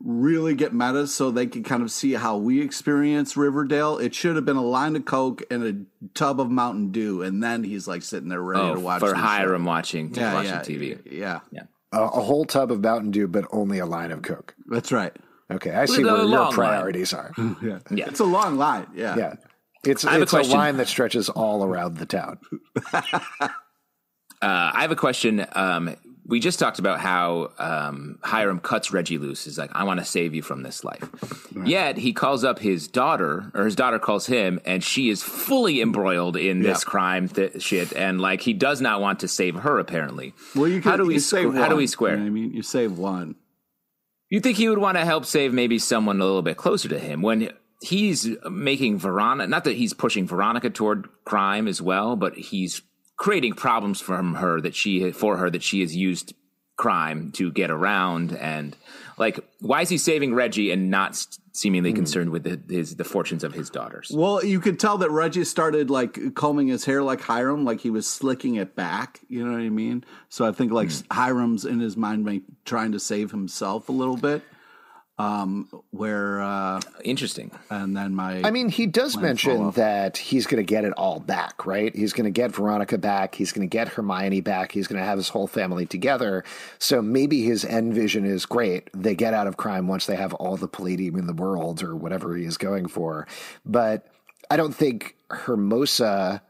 really 0.05 0.55
get 0.55 0.73
meta, 0.75 1.07
so 1.07 1.31
they 1.31 1.47
could 1.47 1.65
kind 1.65 1.83
of 1.83 1.91
see 1.91 2.13
how 2.15 2.37
we 2.37 2.61
experience 2.61 3.37
Riverdale, 3.37 3.99
it 3.99 4.15
should 4.15 4.37
have 4.37 4.45
been 4.45 4.57
a 4.57 4.65
line 4.65 4.97
of 4.97 5.05
Coke 5.05 5.43
and 5.51 5.63
a 5.65 6.09
tub 6.15 6.41
of 6.41 6.51
Mountain 6.51 6.91
Dew, 6.91 7.23
and 7.23 7.43
then 7.43 7.63
he's 7.63 7.87
like 7.87 8.03
sitting 8.03 8.29
there 8.29 8.41
ready 8.43 8.63
oh, 8.63 8.75
to 8.75 8.81
watch 8.81 9.01
for 9.01 9.11
the 9.11 9.15
show. 9.15 9.21
Hiram 9.21 9.65
watching 9.65 10.13
Yeah, 10.15 10.35
watching 10.35 10.51
yeah, 10.81 10.97
TV. 10.97 10.99
Yeah, 11.11 11.41
Yeah. 11.51 11.63
A, 11.93 12.03
a 12.03 12.21
whole 12.21 12.45
tub 12.47 12.73
of 12.73 12.81
Mountain 12.81 13.11
Dew, 13.11 13.29
but 13.29 13.45
only 13.53 13.79
a 13.79 13.87
line 13.87 14.11
of 14.13 14.23
Coke. 14.23 14.55
that's 14.67 14.91
right. 14.91 15.15
Okay, 15.57 15.71
I 15.73 15.85
see 15.87 16.05
where 16.05 16.17
your 16.17 16.25
long 16.25 16.45
line. 16.47 16.53
priorities 16.53 17.13
are. 17.13 17.33
Yeah, 17.63 17.79
Yeah. 17.91 18.09
it's 18.09 18.21
a 18.21 18.25
long 18.25 18.57
line. 18.59 18.87
Yeah, 18.95 19.17
Yeah. 19.17 19.35
It's, 19.85 20.03
have 20.05 20.21
a 20.21 20.23
it's 20.23 20.33
a, 20.33 20.37
question. 20.37 20.57
line 20.57 20.77
that 20.77 20.87
stretches 20.89 21.29
all 21.29 21.65
around 21.65 21.97
the 21.99 22.07
town. 22.07 22.39
Uh, 24.41 24.73
I 24.75 24.81
have 24.83 24.91
a 24.91 24.97
question. 24.97 25.47
Um, 25.53 25.95
we 26.27 26.41
just 26.41 26.59
talked 26.59 26.81
about 26.81 26.99
how 26.99 27.53
um, 27.61 28.19
Hiram 28.25 28.59
cuts 28.59 28.93
Reggie 28.93 29.17
loose. 29.19 29.45
He's 29.45 29.57
like, 29.57 29.71
I 29.73 29.85
want 29.85 30.01
to 30.01 30.05
save 30.05 30.35
you 30.35 30.43
from 30.43 30.65
this 30.65 30.83
life. 30.83 31.09
Yet 31.65 31.97
he 31.97 32.13
calls 32.13 32.43
up 32.43 32.59
his 32.59 32.89
daughter, 32.89 33.53
or 33.55 33.65
his 33.65 33.77
daughter 33.77 34.01
calls 34.01 34.27
him, 34.27 34.59
and 34.65 34.83
she 34.83 35.11
is 35.11 35.23
fully 35.23 35.81
embroiled 35.81 36.37
in 36.37 36.61
this 36.61 36.83
Yeah. 36.85 36.91
crime 36.91 37.29
th- 37.29 37.63
shit. 37.63 37.93
And 37.93 38.21
like, 38.21 38.41
he 38.41 38.53
does 38.53 38.81
not 38.81 39.01
want 39.01 39.21
to 39.21 39.29
save 39.29 39.55
her, 39.57 39.79
apparently. 39.79 40.35
Well, 40.57 40.67
you 40.67 40.81
can, 40.81 40.91
how 40.91 40.97
do 40.97 41.07
we 41.07 41.21
save 41.21 41.51
squ- 41.51 41.57
how 41.59 41.69
do 41.69 41.77
we 41.77 41.87
square? 41.87 42.15
You 42.17 42.21
know 42.23 42.27
I 42.27 42.31
mean, 42.31 42.53
you 42.53 42.63
save 42.63 42.99
one. 42.99 43.37
You 44.33 44.41
think 44.41 44.57
he 44.57 44.67
would 44.71 44.79
want 44.79 44.97
to 44.97 45.05
help 45.05 45.27
save 45.27 45.53
maybe 45.53 45.79
someone 45.79 46.19
a 46.19 46.25
little 46.25 46.41
bit 46.41 46.57
closer 46.57 46.89
to 46.89 46.99
him 46.99 47.21
when 47.21 47.51
he's 47.83 48.27
making 48.51 48.99
Veronica, 48.99 49.47
not 49.47 49.65
that 49.65 49.77
he's 49.77 49.93
pushing 49.93 50.27
Veronica 50.27 50.71
toward 50.71 51.07
crime 51.27 51.69
as 51.69 51.83
well, 51.83 52.17
but 52.17 52.35
he's 52.35 52.81
creating 53.19 53.53
problems 53.53 54.01
from 54.01 54.37
her 54.37 54.59
that 54.63 54.75
she, 54.75 55.13
for 55.13 55.37
her 55.37 55.51
that 55.51 55.63
she 55.63 55.83
has 55.83 55.95
used 55.95 56.33
crime 56.77 57.31
to 57.33 57.53
get 57.53 57.71
around. 57.71 58.35
And 58.35 58.75
like, 59.17 59.41
why 59.61 59.83
is 59.83 59.89
he 59.89 59.99
saving 59.99 60.35
Reggie 60.35 60.71
and 60.71 60.91
not 60.91 61.27
seemingly 61.53 61.91
hmm. 61.91 61.97
concerned 61.97 62.31
with 62.31 62.45
the, 62.45 62.61
his, 62.75 62.97
the 62.97 63.05
fortunes 63.05 63.45
of 63.45 63.53
his 63.53 63.71
daughters? 63.71 64.11
Well, 64.15 64.45
you 64.45 64.61
could 64.61 64.81
tell 64.81 64.99
that 64.99 65.11
Reggie 65.11 65.45
started 65.45 65.91
like 65.91 66.35
combing 66.35 66.69
his 66.69 66.85
hair 66.85 67.03
like 67.03 67.21
Hiram, 67.21 67.65
like 67.65 67.81
he 67.81 67.91
was 67.91 68.09
slicking 68.09 68.57
it 68.57 68.75
back. 68.75 69.21
You 69.29 69.45
know 69.45 69.53
what 69.53 69.61
I 69.61 69.69
mean? 69.69 70.05
So 70.29 70.47
I 70.47 70.53
think 70.53 70.73
like 70.73 70.91
hmm. 70.91 71.01
Hiram's 71.11 71.65
in 71.65 71.81
his 71.81 71.97
mind 71.97 72.43
trying 72.65 72.93
to 72.93 73.01
save 73.01 73.31
himself 73.31 73.89
a 73.89 73.93
little 73.93 74.17
bit. 74.17 74.43
Um, 75.19 75.69
where 75.91 76.41
uh, 76.41 76.81
Interesting. 77.05 77.51
and 77.71 77.95
then 77.97 78.15
my 78.15 78.43
I 78.43 78.51
mean, 78.51 78.71
he 78.71 78.87
does 78.87 79.13
fall 79.15 79.23
mention 79.23 79.61
off. 79.61 79.75
that 79.77 80.17
he's 80.17 80.47
going 80.47 80.65
to 80.65 80.69
get 80.69 80.85
it 80.85 80.93
all 80.95 81.21
back, 81.21 81.67
right? 81.67 81.95
He's 81.95 82.13
going 82.15 82.25
to 82.25 82.31
get 82.31 82.51
Veronica 82.53 82.97
back. 82.99 83.35
He's 83.35 83.53
going 83.53 83.69
to 83.69 83.71
get 83.71 83.89
Hermione 83.89 84.41
back. 84.41 84.73
He's 84.73 84.89
going 84.89 84.99
to 84.99 85.05
have 85.05 85.19
his 85.19 85.29
whole 85.29 85.47
family 85.47 85.85
together. 85.87 86.45
So 86.79 87.03
maybe 87.03 87.43
his 87.45 87.65
end 87.65 87.95
vision 87.95 88.25
is 88.25 88.47
great. 88.47 88.89
They 88.95 89.15
get 89.15 89.35
out 89.35 89.47
of 89.47 89.59
crime 89.59 89.87
once 89.87 90.07
they 90.07 90.17
have 90.17 90.33
all 90.35 90.57
the 90.57 90.67
palladium 90.67 91.17
in 91.17 91.27
the 91.27 91.35
world 91.35 91.83
or 91.83 91.95
whatever 91.95 92.35
he 92.35 92.45
is 92.45 92.57
going 92.57 92.89
for. 92.89 93.27
But 93.67 94.07
I 94.51 94.57
don't 94.57 94.75
think 94.75 95.15
Hermosa, 95.31 96.43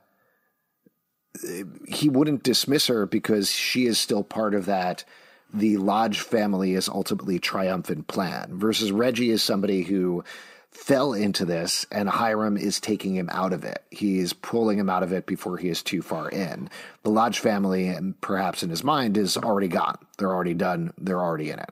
he 1.89 2.09
wouldn't 2.09 2.43
dismiss 2.45 2.87
her 2.87 3.07
because 3.07 3.51
she 3.51 3.87
is 3.87 3.99
still 3.99 4.23
part 4.23 4.55
of 4.55 4.67
that. 4.67 5.05
The 5.53 5.77
Lodge 5.77 6.21
family 6.21 6.75
is 6.75 6.89
ultimately 6.89 7.39
triumphant 7.39 8.07
plan 8.07 8.59
versus 8.59 8.91
Reggie 8.91 9.31
is 9.31 9.43
somebody 9.43 9.83
who 9.83 10.25
fell 10.71 11.13
into 11.13 11.45
this 11.45 11.87
and 11.93 12.09
Hiram 12.09 12.57
is 12.57 12.81
taking 12.81 13.15
him 13.15 13.29
out 13.31 13.53
of 13.53 13.63
it. 13.63 13.85
He's 13.91 14.33
pulling 14.33 14.79
him 14.79 14.89
out 14.89 15.03
of 15.03 15.13
it 15.13 15.27
before 15.27 15.59
he 15.59 15.69
is 15.69 15.83
too 15.83 16.01
far 16.01 16.31
in. 16.31 16.71
The 17.03 17.11
Lodge 17.11 17.39
family, 17.39 17.89
and 17.89 18.19
perhaps 18.21 18.63
in 18.63 18.71
his 18.71 18.83
mind, 18.83 19.19
is 19.19 19.37
already 19.37 19.69
gone. 19.69 19.99
They're 20.17 20.33
already 20.33 20.55
done. 20.55 20.95
They're 20.97 21.21
already 21.21 21.51
in 21.51 21.59
it. 21.59 21.71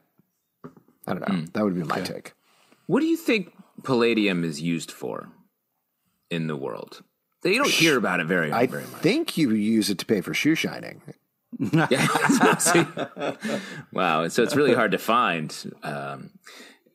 I 1.06 1.14
don't 1.14 1.28
know. 1.28 1.34
Hmm. 1.34 1.44
That 1.54 1.64
would 1.64 1.74
be 1.74 1.82
my 1.82 2.00
take. 2.02 2.34
What 2.86 3.00
do 3.00 3.06
you 3.06 3.16
think 3.16 3.52
palladium 3.82 4.44
is 4.44 4.60
used 4.60 4.90
for 4.90 5.28
in 6.30 6.46
the 6.46 6.56
world? 6.56 7.02
You 7.42 7.56
don't 7.56 7.70
hear 7.70 7.96
about 7.96 8.20
it 8.20 8.26
very, 8.26 8.52
I 8.52 8.66
very 8.66 8.82
much. 8.82 8.94
I 8.96 8.98
think 8.98 9.38
you 9.38 9.50
use 9.52 9.88
it 9.88 9.98
to 9.98 10.06
pay 10.06 10.20
for 10.20 10.34
shoe 10.34 10.54
shining. 10.54 11.00
Yeah. 11.58 12.56
See? 12.58 12.84
wow. 13.92 14.28
So 14.28 14.42
it's 14.42 14.56
really 14.56 14.74
hard 14.74 14.92
to 14.92 14.98
find. 14.98 15.54
Um, 15.82 16.30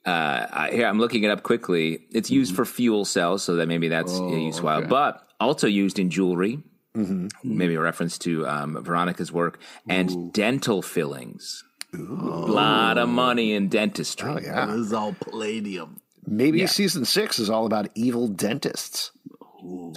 uh, 0.05 0.47
I, 0.51 0.69
here, 0.71 0.87
I'm 0.87 0.99
looking 0.99 1.23
it 1.23 1.29
up 1.31 1.43
quickly. 1.43 2.05
It's 2.11 2.29
used 2.29 2.55
for 2.55 2.63
fuel 2.65 3.05
cells, 3.05 3.43
so 3.43 3.55
that 3.55 3.67
maybe 3.67 3.87
that's 3.87 4.13
Oh, 4.13 4.33
a 4.33 4.39
useful, 4.39 4.69
okay. 4.69 4.87
but 4.87 5.21
also 5.39 5.67
used 5.67 5.99
in 5.99 6.09
jewelry. 6.09 6.59
Mm-hmm. 6.95 7.27
Maybe 7.43 7.75
a 7.75 7.81
reference 7.81 8.17
to 8.19 8.47
um, 8.47 8.81
Veronica's 8.83 9.31
work 9.31 9.59
and 9.89 10.31
dental 10.31 10.81
fillings. 10.81 11.63
A 11.93 11.97
lot 11.97 12.97
of 12.97 13.09
money 13.09 13.53
in 13.53 13.67
dentistry. 13.67 14.29
Oh, 14.29 14.39
yeah. 14.39 14.65
this 14.67 14.75
is 14.77 14.93
all 14.93 15.13
palladium. 15.13 15.99
Maybe 16.25 16.65
season 16.67 17.03
six 17.03 17.37
is 17.39 17.49
all 17.49 17.65
about 17.65 17.89
evil 17.95 18.27
dentists. 18.29 19.11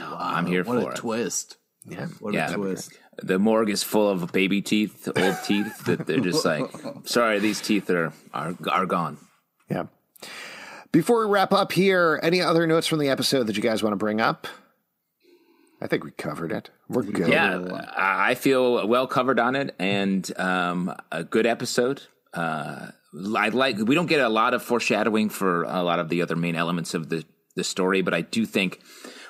I'm 0.00 0.46
here 0.46 0.64
What 0.64 0.82
for 0.82 0.88
a 0.90 0.92
it. 0.94 0.96
twist! 0.96 1.57
Yeah. 1.90 2.06
What 2.20 2.34
Yeah. 2.34 2.50
a 2.50 2.54
twist! 2.54 2.98
The 3.22 3.38
morgue 3.38 3.70
is 3.70 3.82
full 3.82 4.08
of 4.10 4.30
baby 4.32 4.62
teeth, 4.62 5.08
old 5.16 5.36
teeth 5.44 5.84
that 5.86 6.06
they're 6.06 6.20
just 6.20 6.44
like, 6.44 6.66
sorry, 7.04 7.38
these 7.40 7.60
teeth 7.60 7.90
are 7.90 8.12
are, 8.32 8.54
are 8.70 8.86
gone. 8.86 9.18
Yeah. 9.70 9.86
Before 10.92 11.26
we 11.26 11.32
wrap 11.32 11.52
up 11.52 11.72
here, 11.72 12.18
any 12.22 12.40
other 12.40 12.66
notes 12.66 12.86
from 12.86 12.98
the 12.98 13.08
episode 13.08 13.46
that 13.46 13.56
you 13.56 13.62
guys 13.62 13.82
want 13.82 13.92
to 13.92 13.96
bring 13.98 14.20
up? 14.20 14.46
I 15.80 15.86
think 15.86 16.02
we 16.02 16.10
covered 16.12 16.50
it. 16.50 16.70
We're 16.88 17.02
good. 17.02 17.28
Yeah, 17.28 17.58
I 17.96 18.30
I 18.30 18.34
feel 18.34 18.86
well 18.88 19.06
covered 19.06 19.38
on 19.38 19.54
it, 19.54 19.74
and 19.78 20.28
um, 20.40 20.94
a 21.12 21.22
good 21.24 21.46
episode. 21.46 22.02
Uh, 22.34 22.90
I 23.36 23.48
like. 23.50 23.76
We 23.78 23.94
don't 23.94 24.06
get 24.06 24.20
a 24.20 24.28
lot 24.28 24.54
of 24.54 24.62
foreshadowing 24.62 25.28
for 25.28 25.64
a 25.64 25.82
lot 25.82 25.98
of 25.98 26.08
the 26.08 26.22
other 26.22 26.36
main 26.36 26.56
elements 26.56 26.94
of 26.94 27.08
the 27.10 27.24
the 27.54 27.64
story, 27.64 28.02
but 28.02 28.14
I 28.14 28.22
do 28.22 28.44
think 28.46 28.80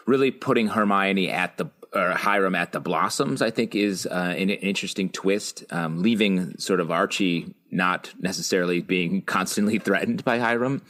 really 0.06 0.30
putting 0.30 0.68
Hermione 0.68 1.28
at 1.30 1.56
the 1.58 1.66
or 1.94 2.10
Hiram 2.10 2.54
at 2.54 2.72
the 2.72 2.80
Blossoms, 2.80 3.40
I 3.40 3.50
think, 3.50 3.74
is 3.74 4.06
uh, 4.06 4.34
an 4.36 4.50
interesting 4.50 5.08
twist. 5.08 5.64
Um, 5.70 6.02
leaving 6.02 6.58
sort 6.58 6.80
of 6.80 6.90
Archie 6.90 7.54
not 7.70 8.12
necessarily 8.18 8.80
being 8.80 9.22
constantly 9.26 9.78
threatened 9.78 10.24
by 10.24 10.38
Hiram 10.38 10.82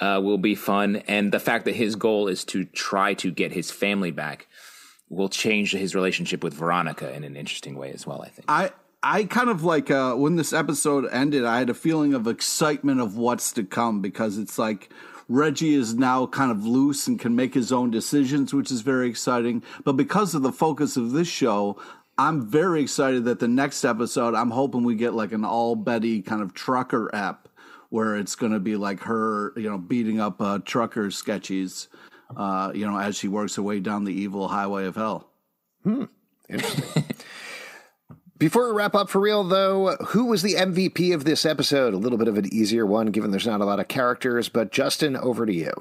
uh, 0.00 0.20
will 0.22 0.38
be 0.38 0.54
fun, 0.54 0.96
and 1.08 1.32
the 1.32 1.40
fact 1.40 1.64
that 1.66 1.74
his 1.74 1.96
goal 1.96 2.28
is 2.28 2.44
to 2.46 2.64
try 2.64 3.14
to 3.14 3.30
get 3.30 3.52
his 3.52 3.70
family 3.70 4.10
back 4.10 4.46
will 5.08 5.28
change 5.28 5.72
his 5.72 5.94
relationship 5.94 6.44
with 6.44 6.54
Veronica 6.54 7.12
in 7.14 7.24
an 7.24 7.34
interesting 7.34 7.76
way 7.76 7.92
as 7.92 8.06
well. 8.06 8.22
I 8.22 8.28
think. 8.28 8.44
I 8.48 8.70
I 9.02 9.24
kind 9.24 9.48
of 9.48 9.62
like 9.62 9.90
uh, 9.90 10.14
when 10.14 10.36
this 10.36 10.52
episode 10.52 11.08
ended, 11.10 11.44
I 11.44 11.58
had 11.58 11.70
a 11.70 11.74
feeling 11.74 12.14
of 12.14 12.26
excitement 12.26 13.00
of 13.00 13.16
what's 13.16 13.52
to 13.52 13.64
come 13.64 14.00
because 14.00 14.38
it's 14.38 14.58
like 14.58 14.90
Reggie 15.28 15.74
is 15.74 15.94
now 15.94 16.26
kind 16.26 16.50
of 16.50 16.64
loose 16.64 17.06
and 17.06 17.20
can 17.20 17.36
make 17.36 17.54
his 17.54 17.70
own 17.70 17.90
decisions, 17.90 18.54
which 18.54 18.70
is 18.70 18.80
very 18.80 19.08
exciting. 19.08 19.62
But 19.84 19.92
because 19.92 20.34
of 20.34 20.42
the 20.42 20.52
focus 20.52 20.96
of 20.96 21.12
this 21.12 21.28
show, 21.28 21.78
I'm 22.16 22.46
very 22.46 22.82
excited 22.82 23.24
that 23.26 23.38
the 23.38 23.48
next 23.48 23.84
episode, 23.84 24.34
I'm 24.34 24.50
hoping 24.50 24.84
we 24.84 24.94
get 24.94 25.14
like 25.14 25.32
an 25.32 25.44
all 25.44 25.76
Betty 25.76 26.22
kind 26.22 26.42
of 26.42 26.54
trucker 26.54 27.14
app 27.14 27.48
where 27.90 28.16
it's 28.16 28.34
going 28.34 28.52
to 28.52 28.58
be 28.58 28.76
like 28.76 29.00
her, 29.00 29.52
you 29.56 29.68
know, 29.68 29.78
beating 29.78 30.20
up 30.20 30.40
uh, 30.40 30.58
trucker 30.64 31.10
sketches, 31.10 31.88
uh, 32.36 32.72
you 32.74 32.86
know, 32.86 32.98
as 32.98 33.16
she 33.16 33.28
works 33.28 33.54
her 33.56 33.62
way 33.62 33.80
down 33.80 34.04
the 34.04 34.12
evil 34.12 34.48
highway 34.48 34.86
of 34.86 34.96
hell. 34.96 35.30
Before 38.38 38.68
we 38.68 38.74
wrap 38.76 38.94
up 38.94 39.10
for 39.10 39.20
real, 39.20 39.42
though, 39.42 39.96
who 39.96 40.26
was 40.26 40.42
the 40.42 40.54
MVP 40.54 41.12
of 41.12 41.24
this 41.24 41.44
episode? 41.44 41.92
A 41.92 41.96
little 41.96 42.18
bit 42.18 42.28
of 42.28 42.38
an 42.38 42.52
easier 42.54 42.86
one, 42.86 43.06
given 43.08 43.32
there's 43.32 43.46
not 43.46 43.60
a 43.60 43.64
lot 43.64 43.80
of 43.80 43.88
characters. 43.88 44.48
But 44.48 44.70
Justin, 44.70 45.16
over 45.16 45.44
to 45.44 45.52
you. 45.52 45.72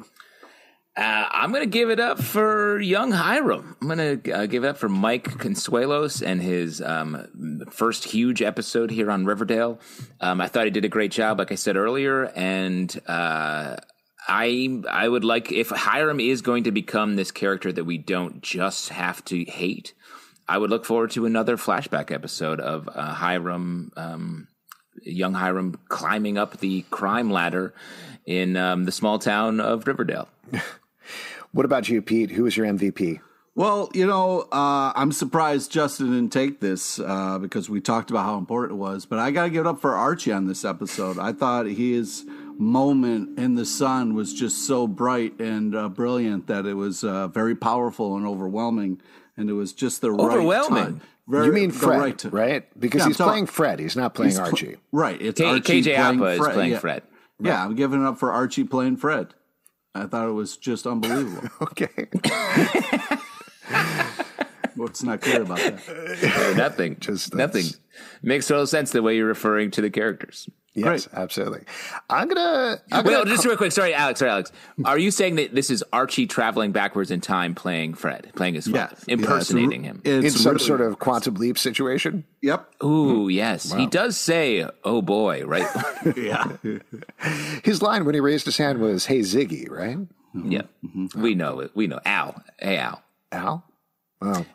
Uh, 0.98 1.28
I'm 1.30 1.52
going 1.52 1.62
to 1.62 1.70
give 1.70 1.92
it 1.92 2.00
up 2.00 2.20
for 2.20 2.80
young 2.82 3.12
Hiram. 3.12 3.78
I'm 3.80 3.88
going 3.88 4.22
to 4.22 4.32
uh, 4.32 4.46
give 4.48 4.64
it 4.64 4.68
up 4.68 4.78
for 4.78 4.90
Mike 4.90 5.26
Consuelos 5.26 6.26
and 6.26 6.42
his 6.42 6.82
um, 6.82 7.64
first 7.70 8.06
huge 8.06 8.42
episode 8.42 8.90
here 8.90 9.12
on 9.12 9.28
Riverdale. 9.28 9.80
Um, 10.20 10.42
I 10.42 10.48
thought 10.48 10.66
he 10.66 10.72
did 10.72 10.86
a 10.86 10.90
great 10.90 11.12
job, 11.12 11.38
like 11.38 11.52
I 11.52 11.56
said 11.56 11.78
earlier, 11.78 12.32
and 12.36 13.00
uh, 13.06 13.76
I 14.28 14.82
I 14.90 15.08
would 15.08 15.24
like 15.24 15.52
if 15.52 15.70
Hiram 15.70 16.20
is 16.20 16.42
going 16.42 16.64
to 16.64 16.72
become 16.72 17.16
this 17.16 17.30
character 17.30 17.72
that 17.72 17.84
we 17.86 18.00
don't 18.00 18.42
just 18.42 18.90
have 18.90 19.24
to 19.26 19.44
hate. 19.44 19.94
I 20.50 20.58
would 20.58 20.70
look 20.70 20.86
forward 20.86 21.12
to 21.12 21.26
another 21.26 21.58
flashback 21.58 22.12
episode 22.12 22.60
of 22.60 22.90
uh, 22.94 23.14
Hiram, 23.14 23.92
um, 23.98 24.48
young 25.04 25.34
Hiram, 25.34 25.78
climbing 25.90 26.38
up 26.38 26.60
the 26.60 26.84
crime 26.90 27.30
ladder 27.32 27.74
in 28.26 28.56
um, 28.56 28.86
the 28.86 28.92
small 28.92 29.20
town 29.20 29.60
of 29.60 29.88
Riverdale. 29.88 30.30
What 31.58 31.66
about 31.66 31.90
you, 31.90 32.02
Pete? 32.02 32.32
Who 32.32 32.44
was 32.44 32.56
your 32.56 32.68
MVP? 32.68 33.20
Well, 33.56 33.90
you 33.94 34.06
know, 34.06 34.42
uh, 34.52 34.92
I'm 34.96 35.12
surprised 35.12 35.72
Justin 35.72 36.12
didn't 36.12 36.32
take 36.32 36.60
this 36.60 37.00
uh, 37.00 37.40
because 37.40 37.70
we 37.70 37.82
talked 37.82 38.12
about 38.12 38.26
how 38.26 38.38
important 38.38 38.74
it 38.74 38.82
was. 38.82 39.08
But 39.08 39.18
I 39.18 39.32
got 39.32 39.46
to 39.46 39.50
give 39.50 39.66
it 39.66 39.70
up 39.70 39.82
for 39.82 39.96
Archie 39.96 40.32
on 40.32 40.46
this 40.46 40.64
episode. 40.64 41.18
I 41.18 41.32
thought 41.32 41.66
his 41.66 42.26
moment 42.60 43.40
in 43.40 43.56
the 43.56 43.66
sun 43.66 44.14
was 44.14 44.34
just 44.34 44.68
so 44.68 44.86
bright 44.86 45.40
and 45.40 45.76
uh, 45.76 45.90
brilliant 45.90 46.46
that 46.48 46.68
it 46.68 46.76
was 46.76 47.04
uh, 47.04 47.28
very 47.30 47.56
powerful 47.56 48.18
and 48.18 48.28
overwhelming, 48.28 49.02
and 49.38 49.50
it 49.50 49.54
was 49.54 49.72
just 49.74 50.02
the 50.02 50.12
right 50.12 50.20
Overwhelming? 50.20 50.84
time. 50.84 51.02
Very, 51.30 51.48
you 51.48 51.52
mean 51.54 51.72
Fred, 51.72 52.00
right, 52.00 52.24
right? 52.32 52.80
Because 52.80 53.02
Yeah, 53.02 53.08
he's 53.08 53.18
playing 53.18 53.46
Fred. 53.48 53.80
He's 53.80 53.96
not 53.98 54.14
playing 54.14 54.30
He's 54.32 54.40
pl- 54.40 54.48
Archie. 54.48 54.76
right. 54.94 55.22
It's 55.22 55.40
K- 55.42 55.46
Archie 55.50 55.82
KJ 55.82 55.96
playing 55.96 56.20
Appa 56.20 56.26
is 56.26 56.38
Fred. 56.40 56.54
playing 56.54 56.72
yeah. 56.72 56.80
Fred. 56.80 57.04
Yeah, 57.42 57.64
I'm 57.66 57.76
giving 57.76 58.02
it 58.02 58.06
up 58.08 58.18
for 58.18 58.32
Archie 58.32 58.64
playing 58.64 58.98
Fred. 58.98 59.34
I 59.94 60.06
thought 60.06 60.28
it 60.30 60.32
was 60.34 60.56
just 60.58 60.88
unbelievable. 60.88 61.50
Okay. 61.62 61.90
What's 64.78 65.04
not 65.04 65.22
clear 65.22 65.42
about 65.42 65.58
that? 65.58 66.54
nothing. 66.58 66.98
Just 67.00 67.34
nothing. 67.34 67.66
Makes 68.22 68.48
total 68.48 68.68
sense 68.68 68.92
the 68.92 69.02
way 69.02 69.16
you're 69.18 69.28
referring 69.28 69.72
to 69.72 69.82
the 69.82 69.90
characters. 69.90 70.48
Yes, 70.76 71.10
absolutely. 71.12 71.64
I'm 72.08 72.28
gonna. 72.28 72.80
I'm 72.92 73.04
Wait, 73.04 73.12
gonna 73.12 73.28
just 73.32 73.44
real 73.46 73.58
quick. 73.58 73.72
Sorry, 73.72 73.96
Alex. 73.96 74.20
Sorry, 74.20 74.30
Alex. 74.30 74.52
Are 74.86 75.00
you 75.00 75.10
saying 75.10 75.38
that 75.38 75.56
this 75.56 75.72
is 75.72 75.84
Archie 75.92 76.28
traveling 76.28 76.72
backwards 76.72 77.10
in 77.10 77.20
time, 77.20 77.56
playing 77.56 77.96
Fred, 77.96 78.32
playing 78.36 78.54
his 78.54 78.68
father, 78.68 78.96
Yeah, 79.08 79.14
impersonating 79.16 79.86
yeah, 79.86 79.90
him? 79.90 80.02
it's, 80.06 80.36
in 80.36 80.40
some 80.40 80.54
really- 80.54 80.66
sort 80.66 80.82
of 80.82 81.00
quantum 81.00 81.34
leap 81.34 81.58
situation. 81.58 82.26
Yep. 82.44 82.84
Ooh, 82.84 83.24
hmm. 83.24 83.30
yes. 83.32 83.74
He 83.74 83.88
does 83.88 84.18
say, 84.18 84.70
"Oh 84.84 85.02
boy," 85.02 85.44
right? 85.46 85.66
Yeah. 86.16 86.58
His 87.64 87.82
line 87.82 88.06
when 88.06 88.14
he 88.14 88.22
raised 88.22 88.46
his 88.46 88.58
hand 88.58 88.78
was, 88.80 89.08
"Hey 89.08 89.22
Ziggy," 89.22 89.68
right? 89.72 89.98
yeah, 90.36 90.62
mm-hmm. 90.86 91.20
we 91.20 91.34
know 91.34 91.60
it. 91.62 91.72
We 91.74 91.88
know. 91.88 92.00
Al. 92.06 92.44
Hey, 92.60 92.78
Al. 92.78 93.02
Al. 93.32 93.64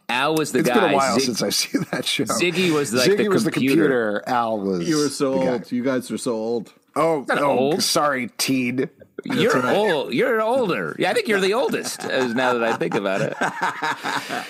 Al 0.09 0.35
was 0.35 0.53
the 0.53 0.59
It's 0.61 0.69
guy. 0.69 0.75
It's 0.75 0.81
been 0.85 0.93
a 0.93 0.97
while 0.97 1.15
Zig- 1.15 1.25
since 1.25 1.43
I've 1.43 1.55
seen 1.55 1.87
that 1.93 2.05
show. 2.05 2.25
Ziggy 2.25 2.73
was 2.73 2.93
like 2.93 3.09
Ziggy 3.11 3.17
the 3.19 3.29
was 3.29 3.45
the 3.45 3.51
computer. 3.51 3.83
computer. 4.21 4.25
Al 4.27 4.59
was. 4.61 4.89
You 4.89 4.97
were 4.99 5.09
so 5.09 5.39
the 5.39 5.45
guy. 5.45 5.53
old. 5.53 5.73
You 5.73 5.83
guys 5.85 6.11
are 6.11 6.19
so 6.19 6.33
old. 6.33 6.73
Oh, 6.97 7.25
Not 7.29 7.39
oh, 7.39 7.59
old. 7.59 7.83
sorry, 7.83 8.29
teen. 8.39 8.91
You're 9.25 9.67
old. 9.67 10.13
You're 10.13 10.43
older. 10.43 10.97
Yeah, 10.99 11.11
I 11.11 11.15
think 11.15 11.29
you're 11.29 11.41
the 11.41 11.55
oldest. 11.55 12.05
As 12.05 12.35
now 12.35 12.55
that 12.55 12.65
I 12.65 12.77
think 12.77 12.95
about 12.95 13.21
it. 13.23 13.37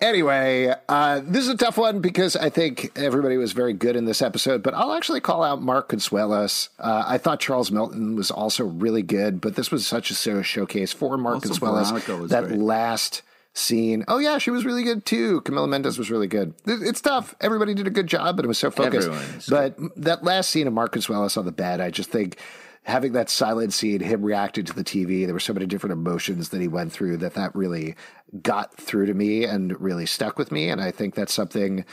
Anyway, 0.00 0.74
uh, 0.88 1.20
this 1.22 1.44
is 1.44 1.48
a 1.48 1.56
tough 1.56 1.78
one 1.78 2.00
because 2.00 2.34
I 2.34 2.50
think 2.50 2.90
everybody 2.98 3.36
was 3.36 3.52
very 3.52 3.72
good 3.72 3.94
in 3.94 4.04
this 4.04 4.20
episode, 4.20 4.60
but 4.60 4.74
I'll 4.74 4.94
actually 4.94 5.20
call 5.20 5.44
out 5.44 5.62
Mark 5.62 5.88
Consuelos. 5.88 6.70
Uh, 6.80 7.04
I 7.06 7.18
thought 7.18 7.38
Charles 7.38 7.70
Melton 7.70 8.16
was 8.16 8.28
also 8.32 8.64
really 8.64 9.02
good, 9.02 9.40
but 9.40 9.54
this 9.54 9.70
was 9.70 9.86
such 9.86 10.10
a 10.10 10.42
showcase 10.42 10.92
for 10.92 11.16
Mark 11.16 11.36
Also, 11.36 11.50
Consuelos. 11.54 12.18
Was 12.20 12.30
That 12.32 12.48
great. 12.48 12.58
last 12.58 13.22
scene. 13.54 14.04
Oh, 14.08 14.18
yeah, 14.18 14.38
she 14.38 14.50
was 14.50 14.64
really 14.64 14.82
good 14.82 15.04
too. 15.04 15.40
Camila 15.42 15.68
Mendes 15.68 15.98
was 15.98 16.10
really 16.10 16.26
good. 16.26 16.54
It's 16.66 17.00
tough. 17.00 17.34
Everybody 17.40 17.74
did 17.74 17.86
a 17.86 17.90
good 17.90 18.06
job, 18.06 18.36
but 18.36 18.44
it 18.44 18.48
was 18.48 18.58
so 18.58 18.70
focused. 18.70 19.08
Everyone's 19.08 19.46
But 19.48 19.76
that 19.96 20.24
last 20.24 20.50
scene 20.50 20.66
of 20.66 20.72
Mark 20.72 20.94
Consuelos 20.94 21.36
on 21.36 21.44
the 21.44 21.52
bed, 21.52 21.80
I 21.80 21.90
just 21.90 22.10
think 22.10 22.38
having 22.84 23.12
that 23.12 23.30
silent 23.30 23.72
scene, 23.72 24.00
him 24.00 24.22
reacting 24.22 24.64
to 24.64 24.72
the 24.72 24.84
TV, 24.84 25.24
there 25.24 25.34
were 25.34 25.40
so 25.40 25.52
many 25.52 25.66
different 25.66 25.92
emotions 25.92 26.48
that 26.48 26.60
he 26.60 26.68
went 26.68 26.92
through 26.92 27.16
that 27.18 27.34
that 27.34 27.54
really 27.54 27.94
got 28.42 28.74
through 28.74 29.06
to 29.06 29.14
me 29.14 29.44
and 29.44 29.78
really 29.80 30.06
stuck 30.06 30.38
with 30.38 30.50
me. 30.50 30.68
And 30.68 30.80
I 30.80 30.90
think 30.90 31.14
that's 31.14 31.34
something 31.34 31.84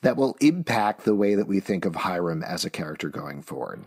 that 0.00 0.16
will 0.16 0.36
impact 0.40 1.04
the 1.04 1.14
way 1.14 1.34
that 1.34 1.46
we 1.46 1.60
think 1.60 1.84
of 1.84 1.94
Hiram 1.94 2.42
as 2.42 2.64
a 2.64 2.70
character 2.70 3.10
going 3.10 3.42
forward. 3.42 3.84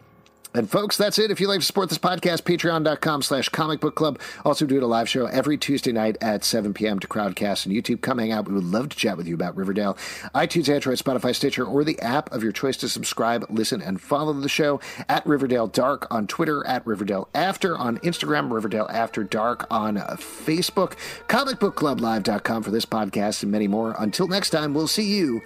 And 0.58 0.70
folks, 0.70 0.98
that's 0.98 1.20
it. 1.20 1.32
If 1.32 1.40
you'd 1.40 1.48
like 1.48 1.60
to 1.60 1.66
support 1.66 1.90
this 1.90 1.98
podcast, 1.98 2.44
patreon.com 2.44 3.22
slash 3.22 3.50
comic 3.50 3.80
book 3.80 3.96
club. 3.96 4.20
Also 4.46 4.66
do 4.66 4.78
it 4.78 4.84
a 4.84 4.88
live 4.88 5.10
show 5.10 5.26
every 5.26 5.58
Tuesday 5.58 5.92
night 5.92 6.18
at 6.22 6.44
7 6.44 6.74
p.m. 6.74 7.00
to 7.00 7.08
Crowdcast 7.08 7.66
and 7.66 7.76
YouTube. 7.76 8.02
Come 8.02 8.20
hang 8.20 8.32
out. 8.32 8.48
We 8.48 8.54
would 8.54 8.64
love 8.64 8.90
to 8.90 8.98
chat 8.98 9.18
with 9.18 9.28
you 9.28 9.36
about 9.36 9.56
Riverdale. 9.56 9.96
iTunes, 10.34 10.70
Android, 10.70 10.98
Spotify, 10.98 11.36
Stitcher, 11.36 11.66
or 11.66 11.84
the 11.84 12.00
app 12.00 12.32
of 12.32 12.44
your 12.44 12.52
choice 12.52 12.78
to 12.78 12.90
subscribe, 12.90 13.46
listen, 13.50 13.82
and 13.82 14.00
follow 14.02 14.34
the 14.34 14.50
show 14.50 14.80
at 15.10 15.26
Riverdale 15.26 15.68
Dark 15.68 16.08
on 16.10 16.28
Twitter, 16.28 16.66
at 16.66 16.86
Riverdale 16.86 17.28
After 17.34 17.78
on 17.78 17.98
Instagram, 18.00 18.52
Riverdale 18.52 18.88
After 18.90 19.24
Dark 19.24 19.68
on 19.70 19.98
Facebook, 19.98 20.94
comic 21.28 21.60
book 21.60 21.76
club 21.76 21.98
comicbookclublive.com 21.98 22.64
for 22.64 22.72
this 22.72 22.86
podcast 22.86 23.44
and 23.44 23.52
many 23.52 23.68
more. 23.68 23.96
Until 23.98 24.28
next 24.28 24.50
time, 24.52 24.74
we'll 24.74 24.88
see 24.88 25.16
you 25.16 25.42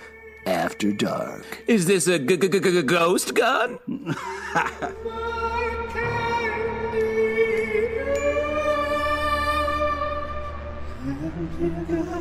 after 0.45 0.91
dark. 0.91 1.63
Is 1.67 1.85
this 1.85 2.07
a 2.07 2.19
g- 2.19 2.37
g- 2.37 2.49
g- 2.49 2.59
g- 2.59 2.81
ghost 2.81 3.33
gun? 3.35 4.15